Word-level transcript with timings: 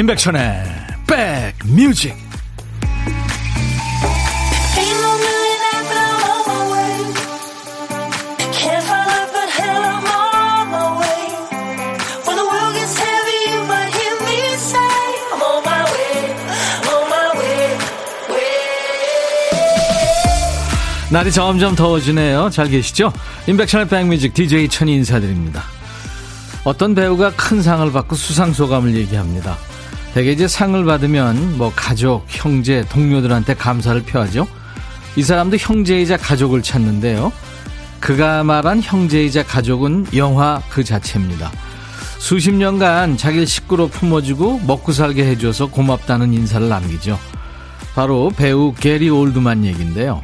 임백천의 0.00 0.64
백뮤직 1.06 2.16
날이 21.10 21.30
점점 21.30 21.74
더워지네요. 21.74 22.48
잘 22.48 22.68
계시죠? 22.68 23.12
임백천의 23.46 23.88
백뮤직 23.88 24.32
DJ 24.32 24.70
천이 24.70 24.94
인사드립니다. 24.94 25.62
어떤 26.64 26.94
배우가 26.94 27.32
큰 27.36 27.60
상을 27.60 27.92
받고 27.92 28.16
수상 28.16 28.54
소감을 28.54 28.94
얘기합니다. 28.94 29.58
대개 30.14 30.32
이제 30.32 30.48
상을 30.48 30.84
받으면 30.84 31.56
뭐 31.56 31.72
가족, 31.74 32.24
형제, 32.28 32.84
동료들한테 32.88 33.54
감사를 33.54 34.02
표하죠. 34.02 34.46
이 35.16 35.22
사람도 35.22 35.56
형제이자 35.56 36.16
가족을 36.16 36.62
찾는데요. 36.62 37.32
그가 38.00 38.42
말한 38.42 38.82
형제이자 38.82 39.44
가족은 39.44 40.06
영화 40.16 40.62
그 40.68 40.82
자체입니다. 40.82 41.50
수십 42.18 42.52
년간 42.52 43.16
자기를 43.16 43.46
식구로 43.46 43.88
품어주고 43.88 44.60
먹고 44.66 44.92
살게 44.92 45.24
해줘서 45.26 45.66
고맙다는 45.66 46.32
인사를 46.32 46.68
남기죠. 46.68 47.18
바로 47.94 48.30
배우 48.36 48.74
게리 48.74 49.10
올드만 49.10 49.64
얘기인데요. 49.64 50.20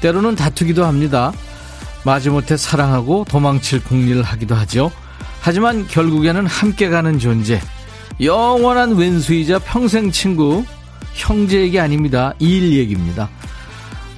때로는 0.00 0.36
다투기도 0.36 0.84
합니다. 0.84 1.32
마지못해 2.04 2.56
사랑하고 2.56 3.24
도망칠 3.28 3.82
궁리를 3.82 4.22
하기도 4.22 4.54
하죠. 4.54 4.92
하지만 5.40 5.86
결국에는 5.86 6.46
함께 6.46 6.88
가는 6.88 7.18
존재, 7.18 7.60
영원한 8.20 8.96
왼수이자 8.96 9.58
평생 9.58 10.10
친구, 10.10 10.64
형제 11.12 11.60
얘기 11.60 11.78
아닙니다. 11.78 12.32
일 12.38 12.72
얘기입니다. 12.72 13.28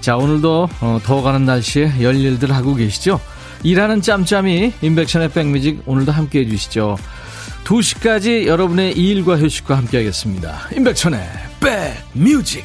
자, 0.01 0.17
오늘도 0.17 0.69
어, 0.81 0.99
더워가는 1.05 1.45
날씨에 1.45 2.01
열일들 2.01 2.53
하고 2.53 2.75
계시죠? 2.75 3.21
일하는 3.65 4.01
짬짬이 4.01 4.73
인백션의 4.81 5.31
백뮤직 5.31 5.83
오늘도 5.87 6.13
함께 6.13 6.41
해 6.41 6.47
주시죠. 6.47 6.97
2시까지 7.65 8.47
여러분의 8.47 8.93
일과 8.93 9.37
휴식과 9.37 9.77
함께 9.77 9.99
하겠습니다. 9.99 10.61
인백천의 10.75 11.21
백뮤직 12.15 12.65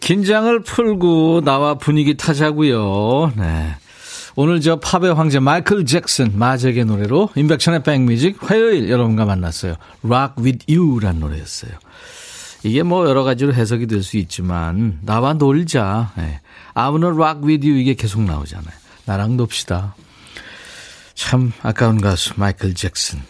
긴장을 0.00 0.60
풀고 0.60 1.42
나와 1.44 1.74
분위기 1.74 2.16
타자고요. 2.16 3.32
네. 3.36 3.74
오늘 4.34 4.60
저 4.60 4.76
팝의 4.76 5.14
황제 5.14 5.38
마이클 5.40 5.84
잭슨 5.84 6.38
마잭의 6.38 6.86
노래로 6.86 7.30
인백션의 7.36 7.82
백뮤직 7.82 8.38
화요일 8.40 8.88
여러분과 8.88 9.24
만났어요. 9.26 9.74
Rock 10.04 10.42
with 10.42 10.66
You란 10.74 11.20
노래였어요. 11.20 11.72
이게 12.64 12.82
뭐 12.82 13.06
여러 13.08 13.24
가지로 13.24 13.52
해석이 13.52 13.86
될 13.86 14.02
수 14.02 14.16
있지만 14.16 14.98
나와 15.02 15.34
놀자. 15.34 16.12
네. 16.16 16.40
아무나 16.74 17.08
Rock 17.08 17.46
with 17.46 17.66
You 17.66 17.78
이게 17.78 17.94
계속 17.94 18.22
나오잖아요. 18.22 18.72
나랑 19.04 19.36
놉시다. 19.36 19.94
참 21.14 21.52
아까운 21.62 22.00
가수 22.00 22.32
마이클 22.36 22.74
잭슨. 22.74 23.20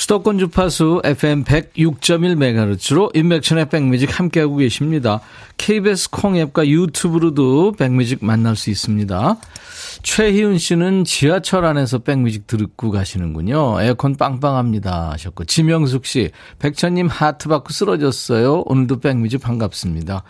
수도권 0.00 0.38
주파수 0.38 1.02
FM 1.04 1.44
106.1MHz로 1.44 3.14
인백션의 3.14 3.68
백뮤직 3.68 4.18
함께하고 4.18 4.56
계십니다. 4.56 5.20
KBS 5.58 6.08
콩앱과 6.08 6.66
유튜브로도 6.68 7.72
백뮤직 7.72 8.24
만날 8.24 8.56
수 8.56 8.70
있습니다. 8.70 9.36
최희은 10.02 10.56
씨는 10.56 11.04
지하철 11.04 11.66
안에서 11.66 11.98
백뮤직 11.98 12.46
듣고 12.46 12.90
가시는군요. 12.90 13.82
에어컨 13.82 14.16
빵빵합니다 14.16 15.10
하셨고 15.10 15.44
지명숙 15.44 16.06
씨 16.06 16.30
백천님 16.60 17.06
하트 17.08 17.50
받고 17.50 17.70
쓰러졌어요. 17.70 18.62
오늘도 18.64 19.00
백뮤직 19.00 19.42
반갑습니다. 19.42 20.24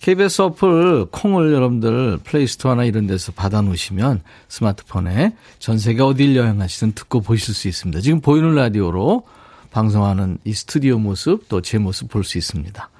KBS 0.00 0.42
어플 0.42 1.06
콩을 1.10 1.52
여러분들 1.52 2.18
플레이스토어나 2.24 2.84
이런 2.84 3.06
데서 3.06 3.32
받아 3.32 3.60
놓으시면 3.62 4.20
스마트폰에 4.48 5.32
전 5.58 5.78
세계 5.78 6.02
어딜 6.02 6.36
여행하시든 6.36 6.92
듣고 6.92 7.20
보실 7.22 7.54
수 7.54 7.66
있습니다. 7.68 8.00
지금 8.00 8.20
보이는 8.20 8.54
라디오로 8.54 9.24
방송하는 9.70 10.38
이 10.44 10.52
스튜디오 10.52 10.98
모습 10.98 11.48
또 11.48 11.60
제 11.60 11.78
모습 11.78 12.08
볼 12.08 12.24
수 12.24 12.38
있습니다. 12.38 12.90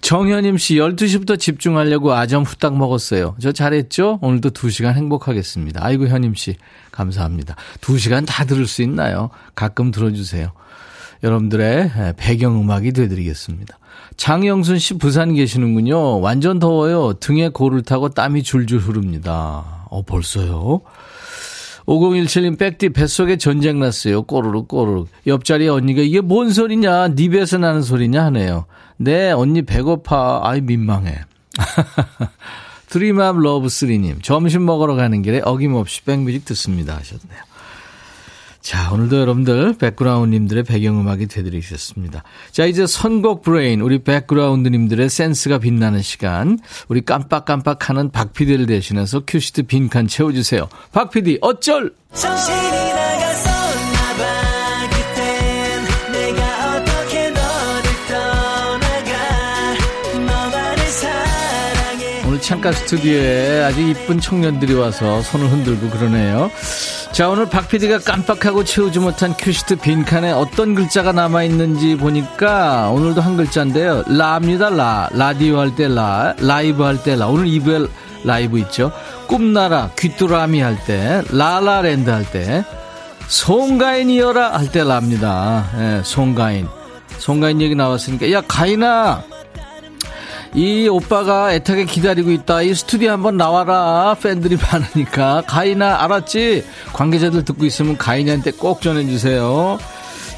정현임 0.00 0.58
씨 0.58 0.74
12시부터 0.74 1.38
집중하려고 1.38 2.12
아점 2.12 2.42
후딱 2.42 2.76
먹었어요. 2.76 3.36
저 3.40 3.52
잘했죠? 3.52 4.18
오늘도 4.20 4.50
2시간 4.50 4.94
행복하겠습니다. 4.94 5.84
아이고 5.84 6.08
현임 6.08 6.34
씨 6.34 6.56
감사합니다. 6.90 7.56
2시간 7.80 8.26
다 8.26 8.44
들을 8.44 8.66
수 8.66 8.82
있나요? 8.82 9.30
가끔 9.54 9.90
들어주세요. 9.90 10.52
여러분들의 11.22 12.14
배경음악이 12.16 12.92
되드리겠습니다. 12.92 13.78
장영순 14.16 14.78
씨 14.78 14.98
부산 14.98 15.34
계시는군요. 15.34 16.20
완전 16.20 16.58
더워요. 16.58 17.14
등에 17.14 17.48
고를 17.48 17.82
타고 17.82 18.08
땀이 18.08 18.42
줄줄 18.42 18.78
흐릅니다. 18.78 19.86
어, 19.90 20.02
벌써요? 20.02 20.82
5017님 21.86 22.58
백디 22.58 22.90
뱃속에 22.90 23.36
전쟁 23.36 23.80
났어요. 23.80 24.22
꼬르륵 24.22 24.68
꼬르륵. 24.68 25.08
옆자리 25.26 25.68
언니가 25.68 26.02
이게 26.02 26.20
뭔 26.20 26.50
소리냐? 26.50 27.08
니 27.08 27.28
배에서 27.28 27.58
나는 27.58 27.82
소리냐 27.82 28.24
하네요. 28.26 28.66
네, 28.96 29.32
언니 29.32 29.62
배고파. 29.62 30.40
아이 30.44 30.60
민망해. 30.60 31.18
드림암 32.88 33.40
러브쓰리님 33.40 34.20
점심 34.20 34.66
먹으러 34.66 34.94
가는 34.94 35.22
길에 35.22 35.40
어김없이 35.42 36.02
백뮤직 36.04 36.44
듣습니다 36.44 36.94
하셨네요. 36.96 37.51
자, 38.62 38.92
오늘도 38.92 39.18
여러분들 39.18 39.74
백그라운드님들의 39.76 40.62
배경음악이 40.62 41.26
되드리겠습니다. 41.26 42.22
자, 42.52 42.64
이제 42.64 42.86
선곡 42.86 43.42
브레인, 43.42 43.80
우리 43.80 43.98
백그라운드님들의 43.98 45.10
센스가 45.10 45.58
빛나는 45.58 46.00
시간. 46.00 46.60
우리 46.88 47.04
깜빡깜빡하는 47.04 48.12
박피디를 48.12 48.66
대신해서 48.66 49.24
큐시트 49.26 49.64
빈칸 49.64 50.06
채워주세요. 50.06 50.68
박피디, 50.92 51.38
어쩔! 51.42 51.92
정신이 52.14 52.81
창가 62.42 62.72
스튜디오에 62.72 63.62
아주 63.64 63.80
이쁜 63.80 64.20
청년들이 64.20 64.74
와서 64.74 65.22
손을 65.22 65.48
흔들고 65.48 65.88
그러네요. 65.90 66.50
자, 67.12 67.28
오늘 67.28 67.48
박 67.48 67.68
PD가 67.68 68.00
깜빡하고 68.00 68.64
채우지 68.64 68.98
못한 68.98 69.34
큐시트 69.38 69.76
빈칸에 69.76 70.32
어떤 70.32 70.74
글자가 70.74 71.12
남아있는지 71.12 71.96
보니까 71.96 72.90
오늘도 72.90 73.20
한 73.20 73.36
글자인데요. 73.36 74.04
라입니다, 74.08 74.70
라. 74.70 75.08
라디오 75.12 75.58
할 75.58 75.74
때 75.76 75.88
라, 75.88 76.34
라이브 76.40 76.82
할 76.82 77.02
때 77.02 77.14
라. 77.14 77.28
오늘 77.28 77.46
2부에 77.46 77.88
라이브 78.24 78.58
있죠. 78.58 78.92
꿈나라, 79.28 79.90
귀뚜라미 79.98 80.60
할 80.60 80.76
때, 80.84 81.22
라라랜드 81.30 82.10
할 82.10 82.30
때, 82.30 82.64
송가인이여라 83.28 84.58
할 84.58 84.70
때 84.72 84.84
라입니다. 84.84 85.64
예, 85.78 86.00
송가인. 86.04 86.66
송가인 87.18 87.60
얘기 87.60 87.74
나왔으니까, 87.74 88.30
야, 88.32 88.42
가인아! 88.46 89.22
이 90.54 90.86
오빠가 90.86 91.54
애타게 91.54 91.86
기다리고 91.86 92.30
있다. 92.30 92.60
이 92.62 92.74
스튜디오 92.74 93.10
한번 93.12 93.36
나와라. 93.38 94.14
팬들이 94.22 94.58
많으니까. 94.70 95.42
가인아, 95.46 96.02
알았지? 96.04 96.64
관계자들 96.92 97.44
듣고 97.44 97.64
있으면 97.64 97.96
가인이한테 97.96 98.52
꼭 98.52 98.82
전해주세요. 98.82 99.78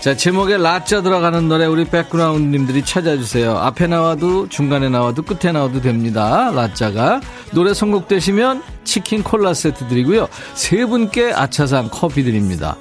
자, 0.00 0.14
제목에 0.14 0.58
라자 0.58 1.02
들어가는 1.02 1.49
노래 1.49 1.64
우리 1.66 1.84
백그라운드님들이 1.87 2.84
찾아주세요. 2.84 3.56
앞에 3.56 3.87
나와도 3.87 4.50
중간에 4.50 4.88
나와도 4.88 5.22
끝에 5.22 5.50
나와도 5.50 5.81
됩니다. 5.81 6.52
라자가. 6.55 7.20
노래 7.52 7.75
선곡되시면 7.75 8.62
치킨 8.84 9.22
콜라 9.22 9.55
세트 9.55 9.88
드리고요. 9.88 10.28
세 10.55 10.84
분께 10.84 11.32
아차상 11.32 11.88
커피 11.90 12.22
드립니다. 12.22 12.76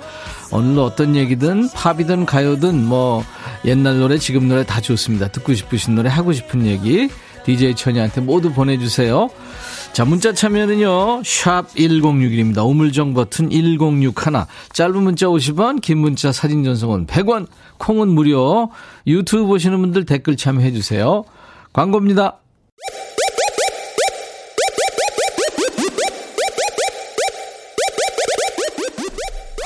오늘 0.51 0.80
어떤 0.83 1.15
얘기든 1.15 1.69
팝이든 1.69 2.27
가요든 2.27 2.85
뭐 2.85 3.24
옛날 3.65 3.97
노래 4.00 4.18
지금 4.19 4.47
노래 4.50 4.63
다 4.63 4.81
좋습니다. 4.81 5.30
듣고 5.30 5.56
싶으신 5.56 5.95
노래 5.95 6.09
하고 6.09 6.31
싶은 6.33 6.65
얘기 6.68 7.09
DJ 7.45 7.75
천이한테 7.75 8.22
모두 8.22 8.51
보내주세요. 8.51 9.30
자, 9.94 10.06
문자 10.06 10.34
참여는요, 10.34 11.22
샵 11.24 11.68
1061입니다. 11.75 12.68
우물정 12.68 13.13
버튼 13.13 13.51
1061. 13.51 14.45
짧은 14.72 15.04
문자 15.04 15.28
50원, 15.28 15.81
긴 15.81 16.00
문자 16.00 16.31
사진 16.31 16.63
전송은 16.63 17.06
100원, 17.06 17.48
콩은 17.78 18.07
무료. 18.10 18.72
유튜브 19.06 19.45
보시는 19.45 19.80
분들 19.81 20.06
댓글 20.06 20.36
참여해주세요. 20.36 21.24
광고입니다. 21.74 22.40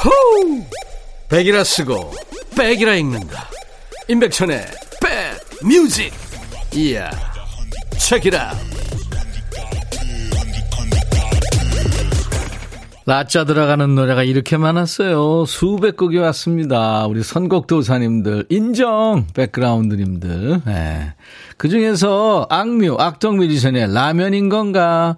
호우! 0.03 0.61
백이라 1.29 1.63
쓰고, 1.63 2.13
백이라 2.57 2.95
읽는다. 2.95 3.49
임백천의 4.09 4.65
백 5.01 5.65
뮤직. 5.65 6.11
이야. 6.73 7.26
Out. 7.99 8.77
라짜 13.05 13.45
들어가는 13.45 13.95
노래가 13.95 14.21
이렇게 14.23 14.57
많았어요. 14.57 15.45
수백 15.45 15.95
곡이 15.95 16.17
왔습니다. 16.17 17.07
우리 17.07 17.23
선곡도사님들, 17.23 18.47
인정! 18.49 19.25
백그라운드님들. 19.33 20.61
네. 20.65 21.13
그 21.55 21.69
중에서 21.69 22.47
악뮤, 22.49 22.97
악동 22.99 23.37
뮤지션의 23.37 23.93
라면인 23.93 24.49
건가? 24.49 25.15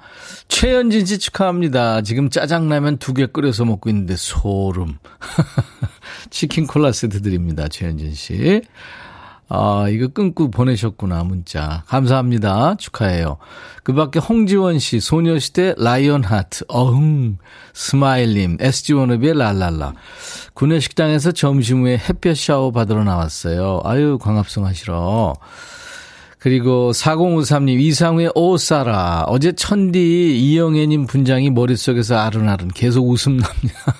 최현진 0.50 1.06
씨 1.08 1.18
축하합니다. 1.18 2.02
지금 2.04 2.30
짜장라면 2.30 2.98
두 2.98 3.14
개 3.14 3.26
끓여서 3.26 3.66
먹고 3.66 3.90
있는데 3.90 4.16
소름. 4.16 5.00
치킨 6.30 6.68
콜라 6.68 6.92
세트 6.92 7.24
드립니다. 7.24 7.68
최현진 7.68 8.14
씨. 8.14 8.62
아, 9.52 9.88
이거 9.90 10.08
끊고 10.08 10.52
보내셨구나, 10.52 11.24
문자. 11.24 11.84
감사합니다. 11.88 12.76
축하해요. 12.76 13.38
그 13.84 13.94
밖에 13.94 14.20
홍지원 14.20 14.78
씨, 14.78 15.00
소녀시대 15.00 15.74
Lion 15.78 16.24
Heart, 16.24 16.66
어흥, 16.68 17.40
스마일님, 17.74 18.58
SG 18.60 18.94
워너비의 18.94 19.34
라라라. 19.34 19.94
구내식당에서 20.54 21.32
점심 21.32 21.82
후에 21.82 21.98
햇볕 21.98 22.38
샤워 22.38 22.72
받으러 22.72 23.04
나왔어요. 23.04 23.82
아유, 23.86 24.20
광합성 24.22 24.68
하시러. 24.68 25.34
그리고 26.38 26.92
4053님, 26.92 27.82
이상우의 27.82 28.32
오사라. 28.36 29.26
어제 29.28 29.52
천디 29.52 30.40
이영애님 30.40 31.08
분장이 31.08 31.50
머릿속에서 31.50 32.18
아른아른 32.20 32.68
계속 32.70 33.10
웃음 33.10 33.38
납니다. 33.38 33.96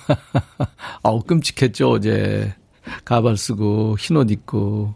아우, 1.02 1.20
끔찍했죠, 1.22 1.90
어제. 1.90 2.54
가발 3.04 3.36
쓰고, 3.36 3.96
흰 3.98 4.16
옷 4.16 4.30
입고. 4.30 4.94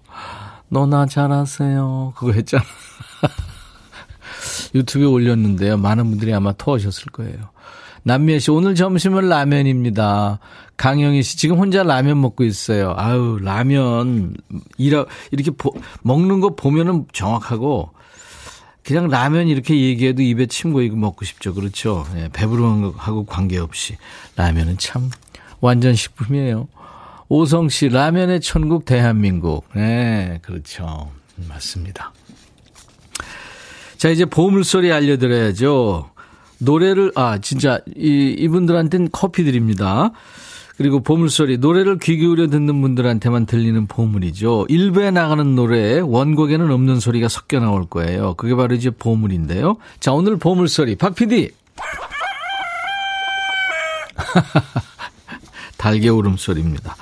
너나 0.69 1.07
잘하세요. 1.07 2.15
그거 2.17 2.33
했잖아. 2.33 2.65
유튜브에 4.75 5.07
올렸는데요. 5.07 5.77
많은 5.77 6.11
분들이 6.11 6.33
아마 6.35 6.53
터오셨을 6.57 7.07
거예요. 7.13 7.55
남미애 8.03 8.39
씨, 8.39 8.51
오늘 8.51 8.75
점심은 8.75 9.29
라면입니다. 9.29 10.39
강영희 10.77 11.23
씨, 11.23 11.39
지금 11.39 11.59
혼자 11.59 11.83
라면 11.83 12.21
먹고 12.21 12.45
있어요. 12.45 12.95
아유, 12.97 13.39
라면, 13.41 14.35
이라, 14.77 15.07
이렇게 15.31 15.51
보, 15.51 15.73
먹는 16.03 16.41
거 16.41 16.55
보면은 16.55 17.07
정확하고, 17.13 17.93
그냥 18.85 19.09
라면 19.09 19.49
이렇게 19.49 19.81
얘기해도 19.81 20.21
입에 20.21 20.47
침 20.47 20.75
고이고 20.75 20.97
먹고 20.97 21.25
싶죠. 21.25 21.55
그렇죠. 21.55 22.05
예, 22.17 22.29
배부른 22.31 22.93
거하고 22.93 23.25
관계없이. 23.25 23.97
라면은 24.37 24.77
참 24.77 25.11
완전 25.61 25.95
식품이에요. 25.95 26.69
오성 27.29 27.69
씨, 27.69 27.89
라면의 27.89 28.41
천국 28.41 28.85
대한민국. 28.85 29.65
네, 29.75 30.39
그렇죠. 30.43 31.11
맞습니다. 31.49 32.13
자, 33.97 34.11
이제 34.11 34.25
보물소리 34.25 34.93
알려드려야죠. 34.93 36.11
노래를, 36.59 37.13
아, 37.15 37.39
진짜, 37.39 37.81
이, 37.97 38.35
이분들한테는 38.39 39.09
커피 39.13 39.45
드립니다. 39.45 40.11
그리고 40.77 41.01
보물소리, 41.01 41.59
노래를 41.59 41.99
귀 41.99 42.17
기울여 42.17 42.49
듣는 42.49 42.83
분들한테만 42.83 43.47
들리는 43.47 43.87
보물이죠. 43.87 44.67
일부에 44.69 45.11
나가는 45.13 45.55
노래에 45.55 46.01
원곡에는 46.01 46.71
없는 46.71 46.99
소리가 47.01 47.29
섞여 47.29 47.61
나올 47.61 47.87
거예요. 47.87 48.35
그게 48.35 48.55
바로 48.57 48.75
이제 48.75 48.91
보물인데요. 48.91 49.77
자, 50.01 50.13
오늘 50.13 50.37
보물소리, 50.37 50.97
박 50.97 51.15
PD! 51.15 51.51
달개 55.79 56.09
울음소리입니다. 56.09 56.97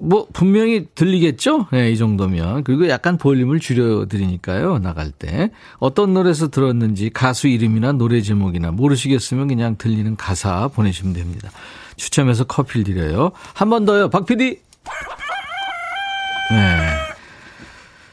뭐 0.00 0.26
분명히 0.32 0.86
들리겠죠? 0.94 1.66
네, 1.72 1.90
이 1.90 1.96
정도면. 1.98 2.64
그리고 2.64 2.88
약간 2.88 3.18
볼륨을 3.18 3.58
줄여 3.58 4.06
드리니까요. 4.06 4.78
나갈 4.78 5.10
때. 5.10 5.50
어떤 5.78 6.14
노래에서 6.14 6.48
들었는지 6.48 7.10
가수 7.10 7.48
이름이나 7.48 7.92
노래 7.92 8.20
제목이나 8.20 8.70
모르시겠으면 8.70 9.48
그냥 9.48 9.76
들리는 9.76 10.14
가사 10.16 10.68
보내시면 10.68 11.14
됩니다. 11.14 11.50
추첨해서 11.96 12.44
커피를 12.44 12.84
드려요. 12.84 13.32
한 13.54 13.70
번 13.70 13.84
더요. 13.84 14.08
박 14.08 14.24
PD. 14.24 14.60
네. 16.50 16.88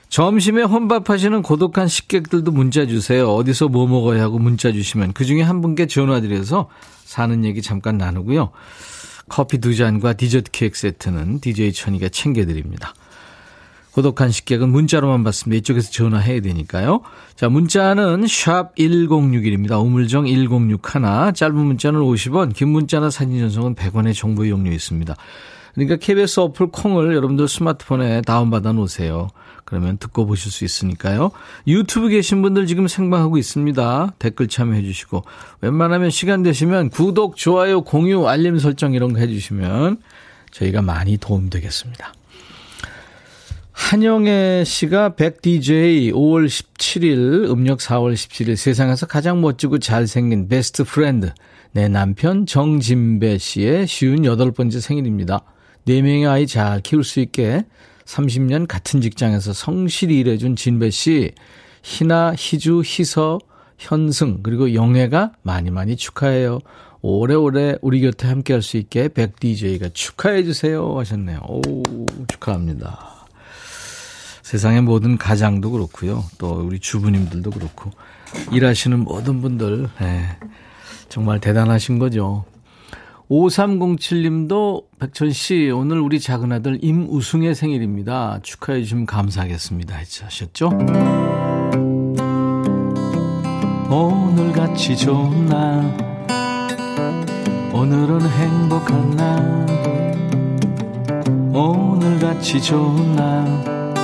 점심에 0.10 0.64
혼밥하시는 0.64 1.42
고독한 1.42 1.88
식객들도 1.88 2.52
문자 2.52 2.86
주세요. 2.86 3.30
어디서 3.34 3.68
뭐 3.68 3.86
먹어야 3.88 4.24
하고 4.24 4.40
문자 4.40 4.72
주시면 4.72 5.14
그 5.14 5.26
중에 5.26 5.42
한 5.42 5.62
분께 5.62 5.88
전화 5.88 6.22
드려서 6.22 6.70
사는 7.04 7.44
얘기 7.46 7.62
잠깐 7.62 7.98
나누고요. 7.98 8.52
커피 9.30 9.57
두 9.57 9.75
잔과 9.75 10.13
디저트 10.13 10.51
케이크 10.51 10.77
세트는 10.77 11.39
DJ 11.39 11.74
천이가 11.74 12.10
챙겨드립니다. 12.10 12.94
고독한 13.95 14.30
식객은 14.30 14.69
문자로만 14.69 15.24
받습니다. 15.24 15.57
이쪽에서 15.60 15.89
전화해야 15.89 16.42
되니까요. 16.42 17.00
자, 17.36 17.48
문자는 17.48 18.27
샵 18.27 18.75
1061입니다. 18.75 19.81
우물정 19.81 20.27
1061. 20.27 21.33
짧은 21.33 21.56
문자는 21.56 22.01
50원, 22.01 22.54
긴 22.54 22.69
문자나 22.69 23.10
사진 23.10 23.39
전송은 23.39 23.75
100원의 23.75 24.13
정보 24.13 24.44
이용료 24.44 24.69
있습니다. 24.69 25.16
그러니까 25.75 25.95
KBS 25.95 26.42
어플 26.42 26.68
콩을 26.71 27.16
여러분들 27.16 27.48
스마트폰에 27.48 28.21
다운받아 28.21 28.74
놓으세요. 28.74 29.30
그러면 29.66 29.98
듣고 29.98 30.26
보실 30.28 30.52
수 30.52 30.64
있으니까요. 30.64 31.32
유튜브 31.68 32.10
계신 32.10 32.42
분들 32.44 32.68
지금 32.68 32.88
생방하고 32.88 33.38
있습니다. 33.38 34.14
댓글 34.20 34.48
참여해 34.48 34.84
주시고 34.84 35.24
웬만하면 35.62 36.12
시간 36.12 36.44
되시면 36.44 36.90
구독, 36.92 37.36
좋아요, 37.36 37.82
공유, 37.82 38.28
알림 38.28 38.60
설정 38.60 38.94
이런 38.94 39.12
거 39.14 39.20
해 39.20 39.28
주시면 39.28 39.98
저희가 40.52 40.82
많이 40.82 41.18
도움되겠습니다. 41.18 42.14
한영애 43.72 44.64
씨가 44.66 45.16
백 45.16 45.42
DJ 45.42 46.12
5월 46.14 46.48
17일, 46.48 47.50
음력 47.50 47.80
4월 47.80 48.14
17일 48.14 48.56
세상에서 48.56 49.06
가장 49.06 49.42
멋지고 49.42 49.80
잘생긴 49.80 50.48
best 50.48 50.84
friend 50.84 51.34
내 51.72 51.90
남편 51.90 52.46
정진배 52.46 53.38
씨의 53.38 53.88
쉬운 53.88 54.24
여덟 54.24 54.52
번째 54.52 54.80
생일입니다. 54.80 55.42
4명의 55.88 56.30
아이 56.30 56.48
잘 56.48 56.80
키울 56.82 57.04
수 57.04 57.20
있게 57.20 57.66
30년 58.06 58.68
같은 58.68 59.02
직장에서 59.02 59.54
성실히 59.54 60.19
일해준 60.19 60.56
진배 60.56 60.90
씨, 60.90 61.31
희나, 61.84 62.34
희주, 62.38 62.81
희서, 62.86 63.40
현승, 63.78 64.42
그리고 64.42 64.74
영애가 64.74 65.34
많이 65.42 65.69
많이 65.72 65.96
축하해요. 65.96 66.60
오래오래 67.02 67.75
우리 67.81 68.02
곁에 68.02 68.28
함께 68.28 68.54
할 68.54 68.62
수 68.62 68.78
있게 68.78 69.10
백 69.10 69.40
DJ가 69.40 69.90
축하해주세요 69.94 70.98
하셨네요. 70.98 71.40
오, 71.48 71.62
축하합니다. 72.28 73.28
세상의 74.42 74.81
모든 74.81 75.18
가장도 75.18 75.71
그렇고요. 75.71 76.24
또 76.38 76.64
우리 76.66 76.80
주부님들도 76.80 77.50
그렇고, 77.52 77.92
일하시는 78.52 79.00
모든 79.00 79.42
분들, 79.42 79.90
네, 80.00 80.38
정말 81.09 81.40
대단하신 81.40 82.00
거죠. 82.00 82.45
5307님도 83.30 84.86
백천 85.00 85.32
씨, 85.32 85.72
오늘 85.74 86.00
우리 86.00 86.20
작은 86.20 86.52
아들 86.52 86.78
임우승의 86.82 87.56
생일입니다. 87.56 88.40
축하해 88.44 88.82
주시면 88.84 89.06
감사하겠습니다. 89.08 89.96
하셨죠? 89.96 90.70
오늘같이 93.90 94.96
좋은 94.98 95.46
날, 95.48 95.98
오늘은 97.74 98.22
행복한 98.22 99.12
날, 99.12 99.66
오늘같이 101.54 102.62
좋은 102.62 103.16
날, 103.16 103.96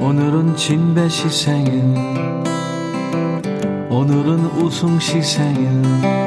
오늘은 0.00 0.56
진배씨 0.56 1.28
생일, 1.28 1.82
오늘은 3.90 4.46
우승씨 4.62 5.22
생일, 5.22 6.23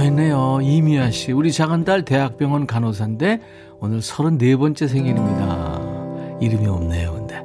했네요. 0.00 0.60
이미아 0.62 1.10
씨. 1.10 1.32
우리 1.32 1.52
작은딸 1.52 2.04
대학병원 2.04 2.66
간호사인데 2.66 3.40
오늘 3.80 4.00
34번째 4.00 4.88
생일입니다. 4.88 6.38
이름이 6.40 6.66
없네요, 6.66 7.12
근데. 7.12 7.42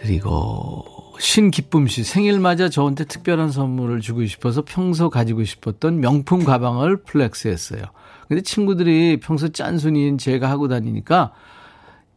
그리고 0.00 0.84
신기쁨 1.18 1.86
씨. 1.86 2.04
생일 2.04 2.40
맞아 2.40 2.68
저한테 2.68 3.04
특별한 3.04 3.50
선물을 3.50 4.00
주고 4.00 4.26
싶어서 4.26 4.62
평소 4.66 5.10
가지고 5.10 5.44
싶었던 5.44 6.00
명품 6.00 6.44
가방을 6.44 7.02
flex 7.04 7.48
했어요. 7.48 7.82
근데 8.28 8.42
친구들이 8.42 9.20
평소 9.20 9.48
짠순이인 9.48 10.18
제가 10.18 10.50
하고 10.50 10.68
다니니까 10.68 11.32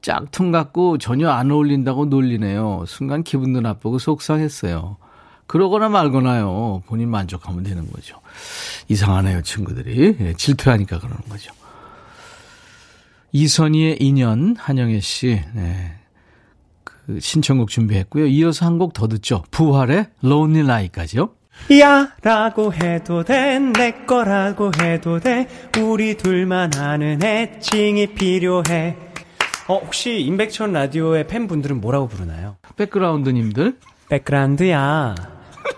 짝퉁 0.02 0.52
같고 0.52 0.98
전혀 0.98 1.30
안 1.30 1.52
어울린다고 1.52 2.06
놀리네요. 2.06 2.86
순간 2.88 3.24
기분도 3.24 3.62
나쁘고 3.62 4.00
속상했어요. 4.00 4.98
그러거나 5.48 5.90
말거나요. 5.90 6.82
본인 6.88 7.10
만족하면 7.10 7.64
되는 7.64 7.90
거죠. 7.92 8.20
이상하네요, 8.88 9.42
친구들이. 9.44 10.18
예, 10.20 10.34
질투하니까 10.34 11.00
그러는 11.00 11.18
거죠. 11.30 11.52
이선희의 13.32 13.98
인연, 14.00 14.56
한영애 14.58 15.00
씨. 15.02 15.42
네. 15.54 15.94
그 16.84 17.20
신청곡 17.20 17.70
준비했고요. 17.70 18.26
이어서 18.28 18.66
한 18.66 18.78
곡 18.80 18.94
더 18.94 19.08
듣죠. 19.08 19.44
부활의 19.52 20.08
Lonely 20.24 20.62
Night까지요. 20.62 21.30
야 21.80 22.12
라고 22.22 22.74
해도 22.74 23.24
돼 23.24 23.60
내 23.60 23.92
거라고 24.06 24.72
해도 24.82 25.20
돼 25.22 25.48
우리 25.80 26.18
둘만 26.18 26.76
아는 26.76 27.24
애칭이 27.24 28.08
필요해 28.08 28.98
어 29.70 29.78
혹시 29.78 30.20
임백천 30.20 30.74
라디오의 30.74 31.28
팬분들은 31.28 31.80
뭐라고 31.80 32.10
부르나요? 32.10 32.58
백그라운드님들 32.76 33.78
백그라운드야 34.10 35.16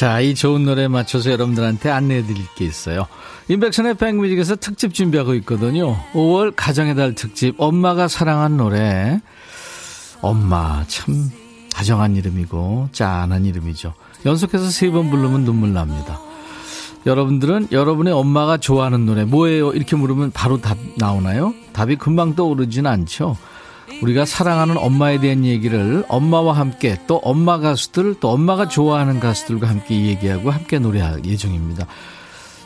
자, 0.00 0.18
이 0.18 0.34
좋은 0.34 0.64
노래에 0.64 0.88
맞춰서 0.88 1.30
여러분들한테 1.30 1.90
안내해 1.90 2.22
드릴 2.22 2.42
게 2.56 2.64
있어요. 2.64 3.06
인백션의 3.48 3.98
백뮤직에서 3.98 4.56
특집 4.56 4.94
준비하고 4.94 5.34
있거든요. 5.34 5.94
5월 6.14 6.54
가정의 6.56 6.94
달 6.94 7.14
특집, 7.14 7.54
엄마가 7.58 8.08
사랑한 8.08 8.56
노래. 8.56 9.20
엄마, 10.22 10.82
참, 10.86 11.30
다정한 11.74 12.16
이름이고, 12.16 12.88
짠한 12.92 13.44
이름이죠. 13.44 13.92
연속해서 14.24 14.70
세 14.70 14.90
번 14.90 15.10
부르면 15.10 15.44
눈물 15.44 15.74
납니다. 15.74 16.18
여러분들은 17.04 17.68
여러분의 17.70 18.14
엄마가 18.14 18.56
좋아하는 18.56 19.04
노래 19.04 19.26
뭐예요? 19.26 19.72
이렇게 19.72 19.96
물으면 19.96 20.30
바로 20.30 20.62
답 20.62 20.78
나오나요? 20.96 21.52
답이 21.74 21.96
금방 21.96 22.34
떠오르진 22.34 22.86
않죠. 22.86 23.36
우리가 24.02 24.24
사랑하는 24.24 24.76
엄마에 24.78 25.20
대한 25.20 25.44
얘기를 25.44 26.04
엄마와 26.08 26.54
함께 26.54 26.96
또 27.06 27.16
엄마 27.16 27.58
가수들 27.58 28.16
또 28.20 28.30
엄마가 28.30 28.68
좋아하는 28.68 29.20
가수들과 29.20 29.68
함께 29.68 30.06
얘기하고 30.06 30.50
함께 30.50 30.78
노래할 30.78 31.24
예정입니다. 31.24 31.86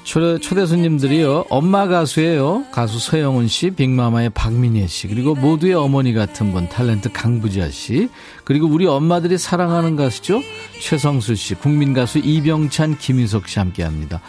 초대, 0.05 0.38
초대 0.38 0.67
손님들이요. 0.67 1.47
엄마 1.49 1.87
가수예요. 1.88 2.67
가수 2.71 2.99
서영은 2.99 3.49
씨, 3.49 3.71
빅마마의 3.71 4.31
박민혜 4.31 4.87
씨, 4.87 5.09
그리고 5.09 5.35
모두의 5.35 5.73
어머니 5.75 6.12
같은 6.12 6.53
분 6.53 6.69
탤런트 6.69 7.11
강부자 7.11 7.71
씨, 7.71 8.11
그리고 8.45 8.67
우리 8.67 8.87
엄마들이 8.87 9.38
사랑하는 9.38 9.97
가수죠. 9.97 10.43
최성수 10.79 11.37
씨, 11.37 11.55
국민 11.55 11.95
가수 11.95 12.19
이병찬, 12.19 12.99
김인석 12.99 13.49
씨 13.49 13.59
함께 13.59 13.83
합니다. 13.83 14.21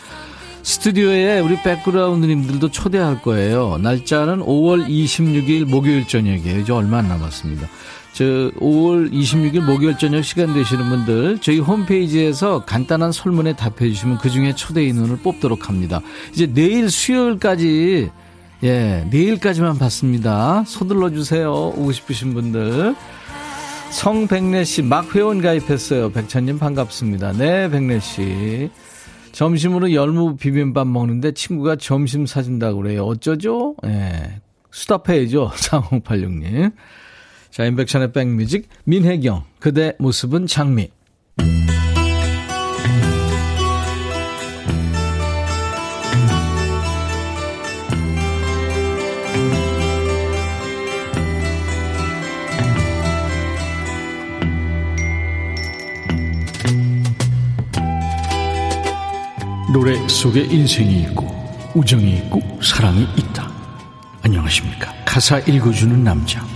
스튜디오에 0.65 1.39
우리 1.41 1.62
백그라운드님들도 1.62 2.72
초대할 2.72 3.22
거예요. 3.22 3.77
날짜는 3.84 4.39
5월 4.39 4.88
26일 4.88 5.65
목요일 5.65 6.07
저녁이에요. 6.07 6.60
이제 6.60 6.74
얼마 6.74 6.98
안 6.98 7.07
남았습니다. 7.07 7.67
저 8.13 8.24
5월 8.24 9.12
26일 9.12 9.62
목요일 9.62 9.95
저녁 10.00 10.24
시간 10.24 10.55
되시는 10.55 10.89
분들 10.89 11.38
저희 11.41 11.60
홈페이지에서 11.60 12.65
간단한 12.65 13.12
설문에 13.12 13.55
답해 13.55 13.89
주시면 13.89 14.17
그중에 14.17 14.55
초대 14.55 14.84
인원을 14.84 15.17
뽑도록 15.17 15.69
합니다. 15.69 16.01
이제 16.34 16.48
내일 16.51 16.89
수요일까지 16.89 18.10
예, 18.63 19.07
내일까지만 19.12 19.77
받습니다. 19.77 20.63
서둘러 20.65 21.12
주세요. 21.12 21.53
오고 21.53 21.91
싶으신 21.91 22.34
분들. 22.34 22.95
성백래 23.91 24.63
씨막 24.63 25.15
회원 25.15 25.43
가입했어요. 25.43 26.12
백천님 26.12 26.57
반갑습니다. 26.57 27.34
네, 27.34 27.69
백래 27.69 28.00
씨. 28.00 28.72
점심으로 29.36 29.92
열무 29.92 30.38
비빔밥 30.38 30.88
먹는데 30.88 31.34
친구가 31.34 31.75
점심 31.75 32.25
사준다고 32.25 32.82
그래요. 32.82 33.04
어쩌죠? 33.04 33.75
예. 33.86 34.39
수답해야죠. 34.72 35.51
3086님. 35.56 36.72
자, 37.51 37.65
인백션의 37.65 38.13
백뮤직. 38.13 38.70
민혜경. 38.86 39.44
그대 39.60 39.94
모습은 40.00 40.48
장미. 40.48 40.89
노래 59.75 60.08
속에 60.08 60.39
인생이 60.39 61.01
있고 61.01 61.27
우정이 61.75 62.15
있고 62.20 62.41
사랑이 62.63 63.05
있다. 63.17 63.51
안녕하십니까. 64.22 64.94
가사 65.03 65.39
읽어주는 65.39 66.01
남자. 66.01 66.48